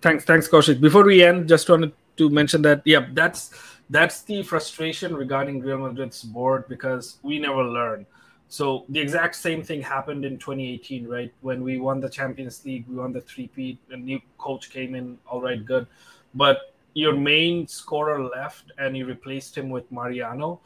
Thanks, 0.00 0.24
thanks, 0.24 0.48
Kaushik. 0.48 0.80
Before 0.80 1.04
we 1.04 1.22
end, 1.22 1.48
just 1.48 1.68
wanted 1.68 1.92
to 2.16 2.28
mention 2.30 2.62
that 2.62 2.82
yeah, 2.84 3.06
that's 3.12 3.50
that's 3.90 4.22
the 4.22 4.42
frustration 4.42 5.14
regarding 5.14 5.60
Real 5.60 5.78
Madrid's 5.78 6.22
board 6.22 6.68
because 6.68 7.18
we 7.22 7.38
never 7.38 7.62
learn. 7.62 8.06
So 8.48 8.84
the 8.90 9.00
exact 9.00 9.34
same 9.36 9.62
thing 9.62 9.80
happened 9.80 10.26
in 10.26 10.38
2018, 10.38 11.08
right? 11.08 11.32
When 11.40 11.62
we 11.62 11.78
won 11.78 12.00
the 12.00 12.10
Champions 12.10 12.64
League, 12.66 12.84
we 12.86 12.96
won 12.96 13.12
the 13.12 13.22
three-peat. 13.22 13.78
A 13.92 13.96
new 13.96 14.20
coach 14.36 14.68
came 14.68 14.94
in, 14.94 15.16
all 15.26 15.40
right, 15.40 15.64
good, 15.64 15.86
but 16.34 16.71
your 16.94 17.14
main 17.14 17.66
scorer 17.66 18.22
left 18.22 18.72
and 18.78 18.96
you 18.96 19.06
replaced 19.06 19.56
him 19.56 19.70
with 19.70 19.90
Mariano. 19.90 20.60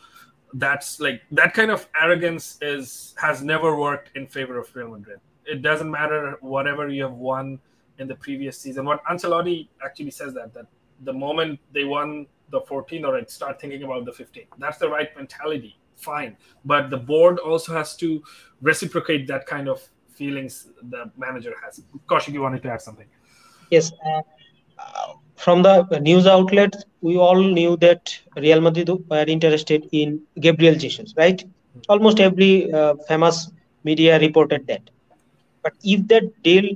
That's 0.55 1.01
like 1.01 1.23
that 1.33 1.55
kind 1.55 1.71
of 1.71 1.89
arrogance 2.01 2.59
is 2.61 3.15
has 3.21 3.43
never 3.43 3.77
worked 3.77 4.17
in 4.17 4.27
favor 4.27 4.59
of 4.59 4.75
Real 4.75 4.91
Madrid. 4.91 5.21
It 5.45 5.63
doesn't 5.63 5.91
matter 5.91 6.39
whatever 6.41 6.89
you 6.89 7.03
have 7.03 7.13
won 7.13 7.59
in 7.99 8.09
the 8.09 8.15
previous 8.15 8.59
season. 8.59 8.85
What 8.85 9.05
Ancelotti 9.05 9.69
actually 9.85 10.11
says 10.11 10.35
that 10.35 10.55
that 10.55 10.67
the 11.05 11.13
moment 11.13 11.61
they 11.73 11.85
won 11.85 12.27
the 12.51 12.61
14 12.61 13.05
or 13.05 13.15
right, 13.15 13.31
start 13.31 13.61
thinking 13.61 13.83
about 13.83 14.05
the 14.05 14.13
15. 14.13 14.45
That's 14.59 14.79
the 14.79 14.89
right 14.89 15.15
mentality. 15.17 15.79
Fine, 15.97 16.37
but 16.65 16.91
the 16.91 16.97
board 16.97 17.39
also 17.39 17.73
has 17.73 17.97
to 17.97 18.23
reciprocate 18.61 19.27
that 19.29 19.47
kind 19.47 19.67
of 19.67 19.81
feelings 20.11 20.69
the 20.91 21.11
manager 21.17 21.55
has. 21.65 21.83
Kaushik, 22.07 22.35
you 22.35 22.43
wanted 22.43 22.63
to 22.63 22.71
add 22.71 22.83
something? 22.83 23.07
Yes. 23.71 23.93
Uh, 24.05 25.15
from 25.47 25.63
the 25.63 25.77
news 26.01 26.27
outlets, 26.27 26.85
we 27.03 27.17
all 27.17 27.41
knew 27.57 27.77
that 27.79 28.03
Real 28.37 28.61
Madrid 28.61 28.91
were 29.11 29.27
interested 29.35 29.87
in 29.93 30.21
Gabriel 30.41 30.75
Jesus, 30.75 31.15
right? 31.17 31.45
Almost 31.89 32.21
every 32.21 32.73
uh, 32.73 32.95
famous 33.09 33.51
media 33.85 34.19
reported 34.19 34.67
that. 34.67 34.83
But 35.63 35.75
if 35.85 36.07
that 36.09 36.25
deal 36.43 36.67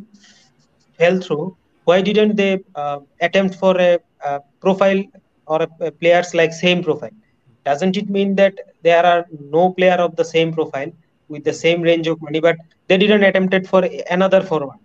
fell 0.99 1.21
through, 1.21 1.57
why 1.85 2.01
didn't 2.03 2.37
they 2.37 2.61
uh, 2.77 3.01
attempt 3.21 3.57
for 3.57 3.79
a, 3.81 3.99
a 4.25 4.41
profile 4.61 5.03
or 5.47 5.63
a, 5.63 5.69
a 5.87 5.91
players 5.91 6.35
like 6.35 6.53
same 6.53 6.83
profile? 6.85 7.17
Doesn't 7.65 7.97
it 7.97 8.09
mean 8.09 8.37
that 8.37 8.55
there 8.83 9.05
are 9.05 9.27
no 9.59 9.71
player 9.73 9.99
of 10.07 10.17
the 10.17 10.25
same 10.25 10.53
profile 10.53 10.93
with 11.29 11.45
the 11.45 11.53
same 11.53 11.83
range 11.83 12.07
of 12.07 12.23
money, 12.23 12.41
but 12.41 12.57
they 12.89 12.99
didn't 12.99 13.25
attempt 13.25 13.55
it 13.55 13.67
for 13.67 13.83
another 14.11 14.43
forward? 14.43 14.79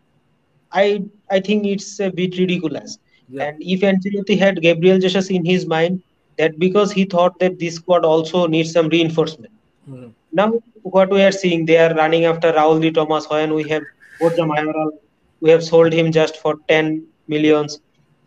I 0.72 1.04
I 1.30 1.40
think 1.40 1.66
it's 1.66 2.00
a 2.00 2.10
bit 2.10 2.38
ridiculous 2.40 2.98
yeah. 3.30 3.44
And 3.44 3.62
if 3.62 3.82
Ancelotti 3.82 4.38
had 4.38 4.62
Gabriel 4.62 5.00
Jesus 5.00 5.30
in 5.30 5.46
his 5.46 5.66
mind, 5.66 6.02
that 6.38 6.60
because 6.60 6.92
he 6.92 7.06
thought 7.06 7.40
that 7.40 7.60
this 7.60 7.76
squad 7.76 8.06
also 8.06 8.48
needs 8.48 8.72
some 8.72 8.90
reinforcement. 8.90 9.54
Mm-hmm. 9.90 10.10
Now, 10.32 10.54
what 10.84 11.10
we 11.10 11.24
are 11.24 11.32
seeing, 11.32 11.66
they 11.66 11.78
are 11.78 11.94
running 11.96 12.26
after 12.26 12.52
Raul 12.52 12.82
de 12.82 12.92
Tomas 12.92 13.30
when 13.30 13.54
we 13.54 13.68
have 13.70 13.84
Mayoral, 14.22 15.00
we 15.42 15.50
have 15.50 15.64
sold 15.64 15.94
him 15.94 16.12
just 16.12 16.38
for 16.38 16.56
10 16.68 17.06
millions, 17.28 17.80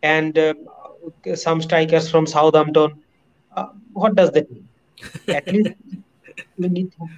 and 0.02 0.38
uh, 0.38 0.54
some 1.34 1.60
strikers 1.62 2.10
from 2.10 2.26
Southampton. 2.26 3.02
Uh, 3.56 3.68
what 3.92 4.14
does 4.14 4.30
that 4.32 4.50
mean? 4.50 4.68
At 5.28 5.46
least 5.52 5.70
we 6.58 6.68
need 6.68 6.92
to, 6.92 7.08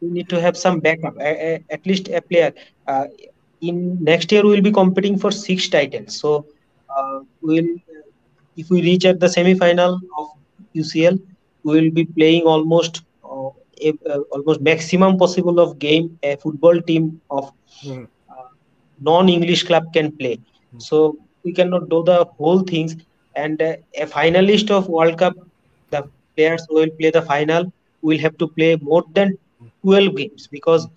we 0.00 0.08
need 0.10 0.28
to 0.28 0.40
have 0.40 0.56
some 0.56 0.80
backup. 0.80 1.18
at 1.20 1.86
least 1.86 2.08
a 2.08 2.20
player. 2.20 2.52
Uh, 2.86 3.06
in 3.60 4.02
next 4.02 4.32
year, 4.32 4.42
we 4.42 4.50
will 4.50 4.62
be 4.62 4.72
competing 4.72 5.18
for 5.18 5.30
six 5.30 5.68
titles. 5.68 6.18
So 6.18 6.46
uh, 6.96 7.20
will 7.40 7.66
if 8.56 8.70
we 8.70 8.82
reach 8.82 9.04
at 9.04 9.20
the 9.20 9.28
semi-final 9.28 10.00
of 10.18 10.26
UCL, 10.74 11.20
we 11.64 11.80
will 11.80 11.90
be 11.90 12.04
playing 12.04 12.42
almost 12.44 13.02
uh, 13.24 13.50
a, 13.82 13.92
uh, 14.08 14.20
almost 14.32 14.60
maximum 14.60 15.16
possible 15.18 15.60
of 15.60 15.78
game 15.78 16.18
a 16.22 16.36
football 16.36 16.80
team 16.82 17.20
of 17.30 17.52
mm. 17.84 18.06
non-English 19.00 19.64
club 19.64 19.92
can 19.92 20.12
play. 20.12 20.36
Mm. 20.74 20.82
So 20.82 21.18
we 21.44 21.52
cannot 21.52 21.88
do 21.88 22.02
the 22.04 22.24
whole 22.38 22.60
things. 22.60 22.96
And 23.36 23.60
a 23.62 24.06
finalist 24.06 24.70
of 24.70 24.88
World 24.88 25.18
Cup, 25.18 25.34
the 25.90 26.08
players 26.36 26.66
who 26.68 26.74
will 26.76 26.90
play 26.90 27.10
the 27.10 27.22
final 27.22 27.72
will 28.02 28.18
have 28.18 28.36
to 28.38 28.48
play 28.48 28.76
more 28.76 29.04
than 29.12 29.38
12 29.82 30.16
games 30.16 30.48
because 30.48 30.88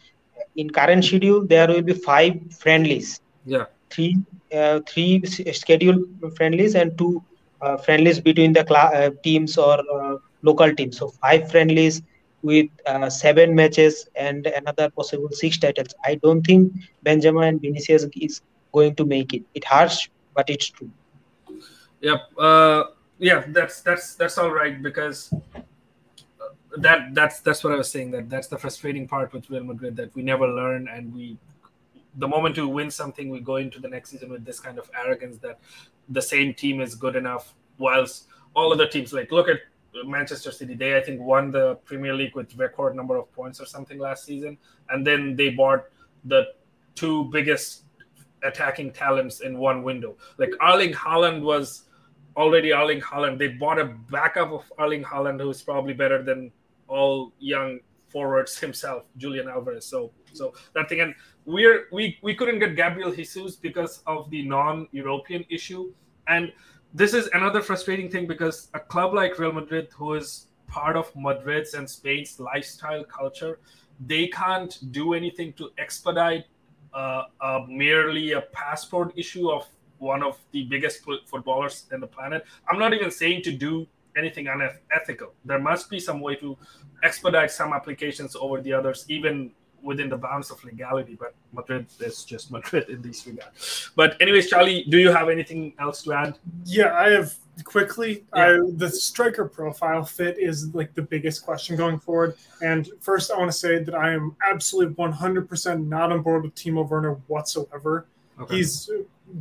in 0.56 0.70
current 0.70 1.06
schedule 1.06 1.46
there 1.46 1.68
will 1.68 1.82
be 1.82 1.94
five 1.94 2.34
friendlies. 2.60 3.22
Yeah 3.46 3.66
three 3.94 4.18
uh, 4.54 4.80
three 4.88 5.24
scheduled 5.26 6.04
friendlies 6.38 6.76
and 6.76 6.98
two 6.98 7.24
uh, 7.62 7.78
friendlies 7.78 8.20
between 8.20 8.54
the 8.54 8.66
cl- 8.68 8.94
uh, 8.94 9.10
teams 9.24 9.58
or 9.58 9.78
local 10.42 10.74
teams. 10.76 10.98
So 10.98 11.10
five 11.10 11.50
friendlies 11.50 12.02
with 12.44 12.68
uh, 12.86 13.10
seven 13.10 13.56
matches 13.56 14.08
and 14.16 14.46
another 14.46 14.90
possible 14.92 15.30
six 15.32 15.58
titles. 15.58 15.96
I 16.04 16.16
don't 16.16 16.42
think 16.44 16.74
Benzema 17.06 17.48
and 17.48 17.60
Vinicius 17.60 18.06
is 18.16 18.42
going 18.74 18.96
to 18.96 19.06
make 19.06 19.34
it. 19.34 19.44
It 19.56 19.64
harsh, 19.64 20.10
but 20.36 20.50
it's 20.50 20.70
true. 20.70 20.92
Yep. 22.02 22.20
Uh, 22.38 22.84
yeah, 23.18 23.46
that's 23.48 23.82
that's 23.82 24.16
that's 24.16 24.38
all 24.38 24.52
right 24.52 24.82
because 24.84 25.34
that 26.78 27.16
that's 27.16 27.40
that's 27.40 27.64
what 27.64 27.74
I 27.74 27.78
was 27.78 27.90
saying. 27.90 28.12
That 28.12 28.30
that's 28.30 28.48
the 28.48 28.58
frustrating 28.58 29.08
part 29.08 29.32
with 29.32 29.50
Real 29.50 29.64
Madrid 29.64 29.96
that 29.96 30.14
we 30.14 30.22
never 30.22 30.48
learn 30.48 30.90
and 30.90 31.14
we 31.14 31.38
the 32.16 32.28
moment 32.28 32.58
you 32.58 32.68
win 32.68 32.92
something, 32.92 33.30
we 33.30 33.40
go 33.40 33.58
into 33.58 33.80
the 33.80 33.88
next 33.88 34.12
season 34.12 34.30
with 34.30 34.46
this 34.46 34.60
kind 34.60 34.78
of 34.78 34.90
arrogance 34.96 35.38
that 35.40 35.60
the 36.10 36.22
same 36.22 36.54
team 36.54 36.82
is 36.82 36.96
good 36.96 37.16
enough, 37.16 37.54
whilst 37.78 38.28
all 38.56 38.72
other 38.72 38.88
teams 38.88 39.14
like 39.14 39.32
look 39.32 39.50
at 39.50 39.60
Manchester 40.06 40.52
City. 40.52 40.76
They 40.76 40.98
I 40.98 41.02
think 41.02 41.22
won 41.22 41.52
the 41.52 41.76
Premier 41.86 42.14
League 42.14 42.36
with 42.36 42.56
record 42.56 42.96
number 42.96 43.16
of 43.18 43.32
points 43.34 43.60
or 43.60 43.66
something 43.66 44.00
last 44.00 44.26
season, 44.26 44.58
and 44.90 45.06
then 45.06 45.36
they 45.36 45.50
bought 45.50 45.86
the 46.26 46.48
two 46.96 47.26
biggest 47.26 47.84
attacking 48.44 48.92
talents 48.92 49.42
in 49.42 49.58
one 49.58 49.84
window. 49.84 50.16
Like 50.38 50.52
Erling 50.62 50.94
Haaland 50.94 51.42
was 51.42 51.84
already 52.36 52.74
Erling 52.74 53.02
Haaland. 53.02 53.38
They 53.38 53.50
bought 53.50 53.80
a 53.80 53.86
backup 53.86 54.52
of 54.52 54.72
Erling 54.80 55.04
Haaland 55.04 55.40
who 55.40 55.50
is 55.50 55.62
probably 55.62 55.94
better 55.94 56.22
than 56.22 56.52
all 56.88 57.32
young 57.40 57.80
forwards 58.08 58.60
himself, 58.66 59.06
Julian 59.18 59.48
Alvarez. 59.48 59.86
So 59.86 60.12
so 60.34 60.54
that 60.74 60.90
thing 60.90 61.02
and 61.02 61.16
we're 61.46 61.86
we 61.92 62.18
we 62.22 62.36
couldn't 62.36 62.60
get 62.60 62.76
Gabriel 62.76 63.12
Jesus 63.12 63.56
because 63.56 64.02
of 64.08 64.30
the 64.30 64.44
non-European 64.46 65.46
issue, 65.50 65.94
and 66.28 66.52
this 66.94 67.14
is 67.14 67.30
another 67.34 67.62
frustrating 67.62 68.10
thing 68.10 68.28
because 68.28 68.70
a 68.74 68.80
club 68.80 69.14
like 69.14 69.40
Real 69.40 69.52
Madrid, 69.52 69.90
who 69.96 70.14
is 70.14 70.48
part 70.68 70.96
of 70.96 71.12
Madrid's 71.16 71.74
and 71.74 71.90
Spain's 71.90 72.40
lifestyle 72.40 73.04
culture, 73.04 73.60
they 74.06 74.28
can't 74.28 74.92
do 74.92 75.14
anything 75.14 75.54
to 75.54 75.72
expedite 75.78 76.46
uh, 76.94 77.24
uh, 77.42 77.60
merely 77.68 78.34
a 78.34 78.42
passport 78.42 79.14
issue 79.16 79.50
of 79.50 79.68
one 79.98 80.22
of 80.22 80.38
the 80.52 80.64
biggest 80.64 81.04
footballers 81.26 81.86
in 81.92 82.00
the 82.00 82.08
planet. 82.08 82.46
I'm 82.70 82.78
not 82.78 82.94
even 82.94 83.10
saying 83.10 83.44
to 83.44 83.52
do 83.52 83.88
anything 84.18 84.48
unethical. 84.48 85.34
There 85.46 85.60
must 85.60 85.90
be 85.90 86.00
some 86.00 86.20
way 86.20 86.36
to 86.36 86.58
expedite 87.04 87.52
some 87.52 87.74
applications 87.74 88.36
over 88.36 88.62
the 88.62 88.74
others, 88.74 89.06
even 89.08 89.52
within 89.84 90.10
the 90.10 90.18
bounds 90.18 90.50
of 90.50 90.64
legality, 90.64 91.16
but 91.20 91.36
Madrid 91.52 91.86
is 92.00 92.24
just 92.24 92.52
Madrid 92.52 92.90
in 92.90 93.02
this 93.02 93.28
regard. 93.28 93.52
But 93.96 94.20
anyways, 94.22 94.50
Charlie, 94.50 94.86
do 94.90 94.98
you 94.98 95.12
have 95.12 95.30
anything 95.30 95.74
else 95.80 96.04
to 96.04 96.14
add? 96.14 96.38
Yeah, 96.66 96.94
I 96.94 97.10
have 97.12 97.36
quickly. 97.64 98.24
Yeah. 98.36 98.46
I, 98.46 98.72
the 98.78 98.90
striker 98.90 99.46
profile 99.46 100.04
fit 100.04 100.40
is 100.40 100.74
like 100.74 100.94
the 100.96 101.02
biggest 101.02 101.46
question 101.46 101.76
going 101.76 102.00
forward. 102.00 102.36
And 102.62 102.90
first, 103.02 103.32
I 103.32 103.38
want 103.38 103.52
to 103.52 103.58
say 103.58 103.84
that 103.84 103.94
I 103.94 104.14
am 104.14 104.36
absolutely 104.48 104.96
100% 104.96 105.88
not 105.88 106.12
on 106.12 106.22
board 106.22 106.44
with 106.44 106.56
Timo 106.56 106.88
Werner 106.88 107.16
whatsoever. 107.28 108.08
Okay. 108.40 108.58
He's 108.58 108.90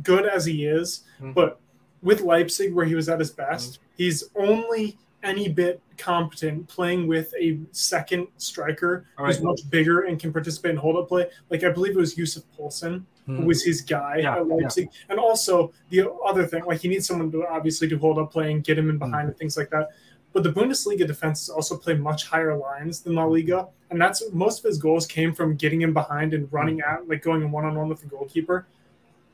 good 0.03 0.25
as 0.25 0.45
he 0.45 0.65
is, 0.65 1.03
mm-hmm. 1.17 1.31
but 1.31 1.59
with 2.01 2.21
Leipzig, 2.21 2.73
where 2.73 2.85
he 2.85 2.95
was 2.95 3.09
at 3.09 3.19
his 3.19 3.31
best, 3.31 3.73
mm-hmm. 3.73 3.83
he's 3.97 4.25
only 4.35 4.97
any 5.23 5.49
bit 5.49 5.81
competent 5.97 6.67
playing 6.67 7.07
with 7.07 7.33
a 7.39 7.59
second 7.71 8.27
striker 8.37 9.05
right. 9.17 9.27
who's 9.27 9.41
much 9.41 9.69
bigger 9.69 10.01
and 10.01 10.19
can 10.19 10.31
participate 10.31 10.71
in 10.71 10.77
hold 10.77 10.97
up 10.97 11.07
play. 11.07 11.29
Like 11.49 11.63
I 11.63 11.69
believe 11.69 11.95
it 11.95 11.99
was 11.99 12.17
Yusuf 12.17 12.43
Poulsen 12.57 13.05
hmm. 13.25 13.37
who 13.37 13.45
was 13.45 13.63
his 13.63 13.81
guy 13.81 14.19
yeah, 14.21 14.37
at 14.37 14.47
Leipzig. 14.47 14.89
Yeah. 14.91 15.11
And 15.11 15.19
also 15.19 15.71
the 15.89 16.11
other 16.25 16.45
thing, 16.45 16.65
like 16.65 16.81
he 16.81 16.87
needs 16.87 17.07
someone 17.07 17.31
to 17.31 17.47
obviously 17.47 17.87
do 17.87 17.97
hold 17.97 18.17
up 18.17 18.31
play 18.31 18.51
and 18.51 18.63
get 18.63 18.77
him 18.77 18.89
in 18.89 18.97
behind 18.97 19.23
hmm. 19.23 19.29
and 19.29 19.37
things 19.37 19.57
like 19.57 19.69
that. 19.69 19.89
But 20.33 20.41
the 20.41 20.51
Bundesliga 20.51 21.05
defenses 21.05 21.49
also 21.49 21.77
play 21.77 21.93
much 21.93 22.25
higher 22.25 22.57
lines 22.57 23.01
than 23.01 23.13
La 23.13 23.25
Liga, 23.25 23.67
and 23.91 24.01
that's 24.01 24.23
most 24.33 24.59
of 24.59 24.65
his 24.65 24.79
goals 24.79 25.05
came 25.05 25.31
from 25.31 25.55
getting 25.55 25.79
him 25.79 25.93
behind 25.93 26.33
and 26.33 26.51
running 26.51 26.81
at 26.81 27.07
like 27.07 27.21
going 27.21 27.49
one 27.51 27.65
on 27.65 27.75
one 27.75 27.87
with 27.87 28.01
the 28.01 28.07
goalkeeper. 28.07 28.65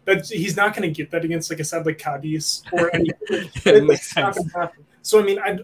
That 0.03 0.27
he's 0.27 0.57
not 0.57 0.75
going 0.75 0.89
to 0.89 0.93
get 0.93 1.09
that 1.11 1.23
against 1.23 1.49
like 1.49 1.61
I 1.61 1.63
said, 1.63 1.85
like 1.85 1.99
Cadiz 1.99 2.63
or 2.73 2.93
any. 2.93 3.11
it, 3.29 3.83
makes 3.85 4.09
sense. 4.11 4.37
So 5.01 5.19
I 5.19 5.23
mean, 5.23 5.39
I 5.39 5.59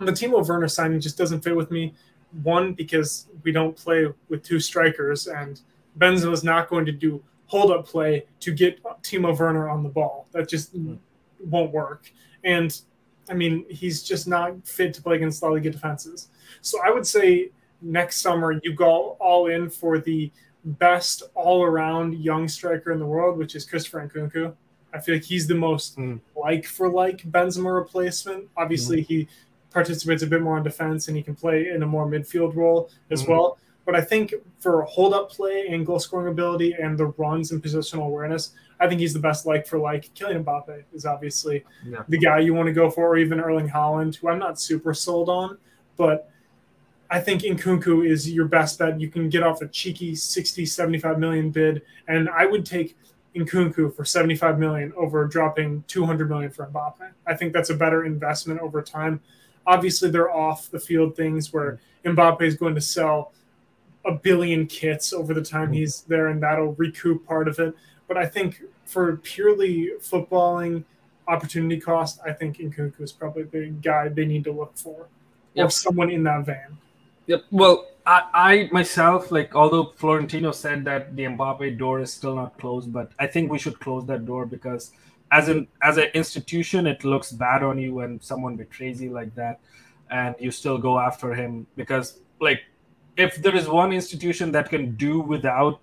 the 0.00 0.12
Timo 0.12 0.46
Werner 0.46 0.68
signing 0.68 1.00
just 1.00 1.16
doesn't 1.16 1.42
fit 1.42 1.54
with 1.54 1.70
me. 1.70 1.94
One 2.42 2.72
because 2.72 3.28
we 3.42 3.52
don't 3.52 3.76
play 3.76 4.08
with 4.28 4.42
two 4.42 4.58
strikers, 4.58 5.26
and 5.28 5.60
Benzema 5.98 6.32
is 6.32 6.42
not 6.42 6.68
going 6.68 6.84
to 6.86 6.92
do 6.92 7.22
hold 7.46 7.70
up 7.70 7.86
play 7.86 8.26
to 8.40 8.52
get 8.52 8.82
Timo 9.02 9.38
Werner 9.38 9.68
on 9.68 9.82
the 9.82 9.88
ball. 9.88 10.26
That 10.32 10.48
just 10.48 10.74
mm. 10.76 10.98
won't 11.38 11.72
work. 11.72 12.10
And 12.42 12.78
I 13.30 13.34
mean, 13.34 13.64
he's 13.70 14.02
just 14.02 14.26
not 14.26 14.66
fit 14.66 14.92
to 14.94 15.02
play 15.02 15.16
against 15.16 15.42
La 15.42 15.50
Liga 15.50 15.70
defenses. 15.70 16.28
So 16.60 16.78
I 16.84 16.90
would 16.90 17.06
say 17.06 17.50
next 17.80 18.20
summer 18.20 18.60
you 18.62 18.72
go 18.74 19.16
all 19.20 19.46
in 19.46 19.70
for 19.70 19.98
the 19.98 20.30
best 20.64 21.22
all 21.34 21.62
around 21.62 22.14
young 22.14 22.48
striker 22.48 22.92
in 22.92 22.98
the 22.98 23.06
world, 23.06 23.38
which 23.38 23.54
is 23.54 23.64
Christopher 23.64 24.08
Nkunku. 24.08 24.54
I 24.94 25.00
feel 25.00 25.16
like 25.16 25.24
he's 25.24 25.46
the 25.46 25.54
most 25.54 25.98
mm. 25.98 26.20
like 26.36 26.64
for 26.64 26.88
like 26.88 27.18
Benzema 27.30 27.74
replacement. 27.74 28.48
Obviously, 28.56 29.02
mm. 29.02 29.06
he 29.06 29.28
participates 29.70 30.22
a 30.22 30.26
bit 30.26 30.40
more 30.40 30.56
on 30.56 30.62
defense 30.62 31.08
and 31.08 31.16
he 31.16 31.22
can 31.22 31.34
play 31.34 31.68
in 31.68 31.82
a 31.82 31.86
more 31.86 32.06
midfield 32.06 32.54
role 32.54 32.90
as 33.10 33.24
mm. 33.24 33.30
well. 33.30 33.58
But 33.84 33.96
I 33.96 34.00
think 34.00 34.32
for 34.60 34.82
hold 34.82 35.12
up 35.12 35.30
play 35.30 35.66
and 35.68 35.84
goal 35.84 35.98
scoring 35.98 36.32
ability 36.32 36.74
and 36.80 36.96
the 36.96 37.06
runs 37.06 37.50
and 37.50 37.62
positional 37.62 38.06
awareness, 38.06 38.52
I 38.80 38.88
think 38.88 39.00
he's 39.00 39.12
the 39.12 39.18
best 39.18 39.46
like 39.46 39.66
for 39.66 39.78
like. 39.78 40.14
Kylian 40.14 40.44
Mbappe 40.44 40.84
is 40.94 41.04
obviously 41.04 41.64
yeah. 41.86 42.02
the 42.08 42.18
guy 42.18 42.38
you 42.38 42.54
want 42.54 42.68
to 42.68 42.72
go 42.72 42.88
for, 42.88 43.08
or 43.08 43.16
even 43.16 43.40
Erling 43.40 43.68
Haaland, 43.68 44.16
who 44.16 44.28
I'm 44.28 44.38
not 44.38 44.60
super 44.60 44.94
sold 44.94 45.28
on, 45.28 45.58
but 45.96 46.30
I 47.10 47.20
think 47.20 47.42
Nkunku 47.42 48.08
is 48.08 48.30
your 48.30 48.46
best 48.46 48.78
bet. 48.78 48.98
You 48.98 49.08
can 49.08 49.28
get 49.28 49.42
off 49.42 49.60
a 49.60 49.68
cheeky 49.68 50.14
60, 50.14 50.64
75 50.64 51.18
million 51.18 51.50
bid, 51.50 51.82
and 52.08 52.28
I 52.30 52.46
would 52.46 52.64
take 52.64 52.96
Nkunku 53.34 53.94
for 53.94 54.04
75 54.04 54.58
million 54.58 54.92
over 54.96 55.26
dropping 55.26 55.84
200 55.88 56.28
million 56.28 56.50
for 56.50 56.66
Mbappe. 56.66 57.10
I 57.26 57.34
think 57.34 57.52
that's 57.52 57.70
a 57.70 57.74
better 57.74 58.04
investment 58.04 58.60
over 58.60 58.80
time. 58.82 59.20
Obviously, 59.66 60.10
they're 60.10 60.30
off 60.30 60.70
the 60.70 60.78
field 60.78 61.16
things 61.16 61.52
where 61.52 61.80
Mbappe 62.04 62.42
is 62.42 62.54
going 62.56 62.74
to 62.74 62.80
sell 62.80 63.32
a 64.04 64.12
billion 64.12 64.66
kits 64.66 65.12
over 65.12 65.34
the 65.34 65.42
time 65.42 65.66
mm-hmm. 65.66 65.74
he's 65.74 66.02
there, 66.02 66.28
and 66.28 66.42
that'll 66.42 66.74
recoup 66.74 67.26
part 67.26 67.48
of 67.48 67.58
it. 67.58 67.74
But 68.06 68.18
I 68.18 68.26
think 68.26 68.62
for 68.84 69.16
purely 69.16 69.92
footballing 70.00 70.84
opportunity 71.26 71.80
cost, 71.80 72.20
I 72.24 72.32
think 72.32 72.58
Nkunku 72.58 73.00
is 73.00 73.12
probably 73.12 73.44
the 73.44 73.66
guy 73.82 74.08
they 74.08 74.26
need 74.26 74.44
to 74.44 74.52
look 74.52 74.76
for, 74.76 75.08
yep. 75.54 75.66
or 75.66 75.70
someone 75.70 76.10
in 76.10 76.22
that 76.24 76.44
van. 76.44 76.78
Yep. 77.26 77.44
Well, 77.50 77.86
I, 78.06 78.22
I 78.34 78.68
myself, 78.72 79.30
like, 79.30 79.54
although 79.54 79.92
Florentino 79.96 80.52
said 80.52 80.84
that 80.84 81.16
the 81.16 81.24
Mbappe 81.24 81.78
door 81.78 82.00
is 82.00 82.12
still 82.12 82.34
not 82.34 82.58
closed, 82.58 82.92
but 82.92 83.12
I 83.18 83.26
think 83.26 83.50
we 83.50 83.58
should 83.58 83.80
close 83.80 84.04
that 84.06 84.26
door 84.26 84.44
because, 84.46 84.92
as 85.32 85.48
an 85.48 85.68
as 85.82 85.96
an 85.96 86.08
institution, 86.14 86.86
it 86.86 87.04
looks 87.04 87.32
bad 87.32 87.62
on 87.62 87.78
you 87.78 87.94
when 87.94 88.20
someone 88.20 88.56
betrays 88.56 89.00
you 89.00 89.10
like 89.10 89.34
that, 89.36 89.60
and 90.10 90.34
you 90.38 90.50
still 90.50 90.78
go 90.78 90.98
after 90.98 91.34
him 91.34 91.66
because, 91.76 92.20
like, 92.40 92.60
if 93.16 93.36
there 93.36 93.56
is 93.56 93.68
one 93.68 93.92
institution 93.92 94.52
that 94.52 94.68
can 94.68 94.94
do 94.96 95.20
without 95.20 95.80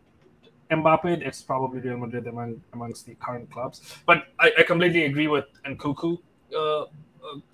Mbappe, 0.69 1.21
it's 1.25 1.41
probably 1.41 1.79
Real 1.79 1.97
Madrid 1.97 2.27
among 2.27 2.61
amongst 2.73 3.05
the 3.07 3.15
current 3.15 3.49
clubs. 3.49 3.97
But 4.05 4.27
I, 4.39 4.51
I 4.59 4.63
completely 4.63 5.05
agree 5.05 5.27
with 5.27 5.45
uh, 5.65 5.71
uh, 6.57 6.85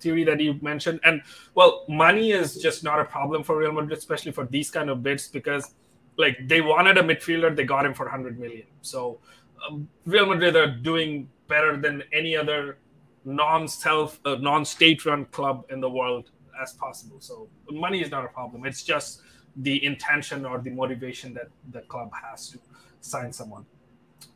theory 0.00 0.24
that 0.24 0.40
you 0.40 0.58
mentioned. 0.62 1.00
And 1.04 1.22
well, 1.54 1.84
money 1.88 2.32
is 2.32 2.56
just 2.56 2.84
not 2.84 3.00
a 3.00 3.04
problem 3.04 3.42
for 3.42 3.56
Real 3.56 3.72
Madrid, 3.72 3.98
especially 3.98 4.32
for 4.32 4.46
these 4.46 4.70
kind 4.70 4.90
of 4.90 5.02
bids, 5.02 5.28
because 5.28 5.74
like 6.16 6.36
they 6.46 6.60
wanted 6.60 6.98
a 6.98 7.02
midfielder, 7.02 7.54
they 7.54 7.64
got 7.64 7.86
him 7.86 7.94
for 7.94 8.04
100 8.06 8.38
million. 8.38 8.66
So 8.82 9.20
um, 9.66 9.88
Real 10.04 10.26
Madrid 10.26 10.56
are 10.56 10.66
doing 10.66 11.28
better 11.46 11.76
than 11.76 12.02
any 12.12 12.36
other 12.36 12.78
non-self, 13.24 14.20
uh, 14.24 14.36
non-state-run 14.36 15.26
club 15.26 15.64
in 15.70 15.80
the 15.80 15.90
world 15.90 16.30
as 16.60 16.72
possible. 16.72 17.20
So 17.20 17.48
money 17.70 18.00
is 18.02 18.10
not 18.10 18.24
a 18.24 18.28
problem. 18.28 18.66
It's 18.66 18.82
just 18.82 19.22
the 19.56 19.84
intention 19.84 20.44
or 20.44 20.58
the 20.58 20.70
motivation 20.70 21.34
that 21.34 21.48
the 21.70 21.80
club 21.82 22.10
has 22.22 22.50
to 22.50 22.58
sign 23.00 23.32
someone. 23.32 23.64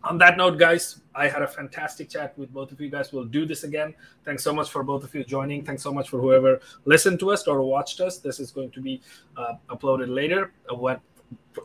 On 0.05 0.19
that 0.19 0.37
note, 0.37 0.59
guys, 0.59 1.01
I 1.15 1.29
had 1.29 1.43
a 1.43 1.47
fantastic 1.47 2.11
chat 2.11 2.37
with 2.37 2.53
both 2.53 2.73
of 2.73 2.81
you 2.81 2.91
guys. 2.91 3.13
We'll 3.13 3.25
do 3.25 3.47
this 3.47 3.65
again. 3.65 3.95
Thanks 4.25 4.43
so 4.43 4.53
much 4.53 4.71
for 4.71 4.83
both 4.83 5.05
of 5.05 5.15
you 5.15 5.25
joining. 5.25 5.65
Thanks 5.65 5.83
so 5.83 5.93
much 5.93 6.09
for 6.09 6.21
whoever 6.21 6.61
listened 6.85 7.21
to 7.21 7.31
us 7.31 7.47
or 7.47 7.63
watched 7.63 8.01
us. 8.01 8.19
This 8.19 8.41
is 8.41 8.51
going 8.51 8.71
to 8.73 8.81
be 8.81 9.01
uh, 9.37 9.55
uploaded 9.69 10.13
later, 10.13 10.53
uh, 10.69 10.97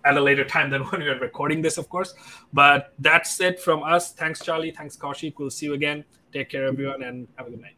at 0.06 0.18
a 0.18 0.22
later 0.22 0.46
time 0.46 0.70
than 0.70 0.84
when 0.90 1.02
we 1.02 1.08
are 1.08 1.20
recording 1.20 1.62
this, 1.62 1.78
of 1.78 1.90
course. 1.90 2.14
But 2.54 2.94
that's 3.00 3.40
it 3.42 3.60
from 3.60 3.84
us. 3.84 4.12
Thanks, 4.14 4.44
Charlie. 4.44 4.72
Thanks, 4.72 4.96
Kaushik. 4.96 5.36
We'll 5.38 5.50
see 5.50 5.66
you 5.66 5.74
again. 5.74 6.04
Take 6.32 6.50
care, 6.50 6.68
everyone, 6.68 7.04
and 7.04 7.28
have 7.38 7.48
a 7.48 7.50
good 7.50 7.62
night. 7.62 7.77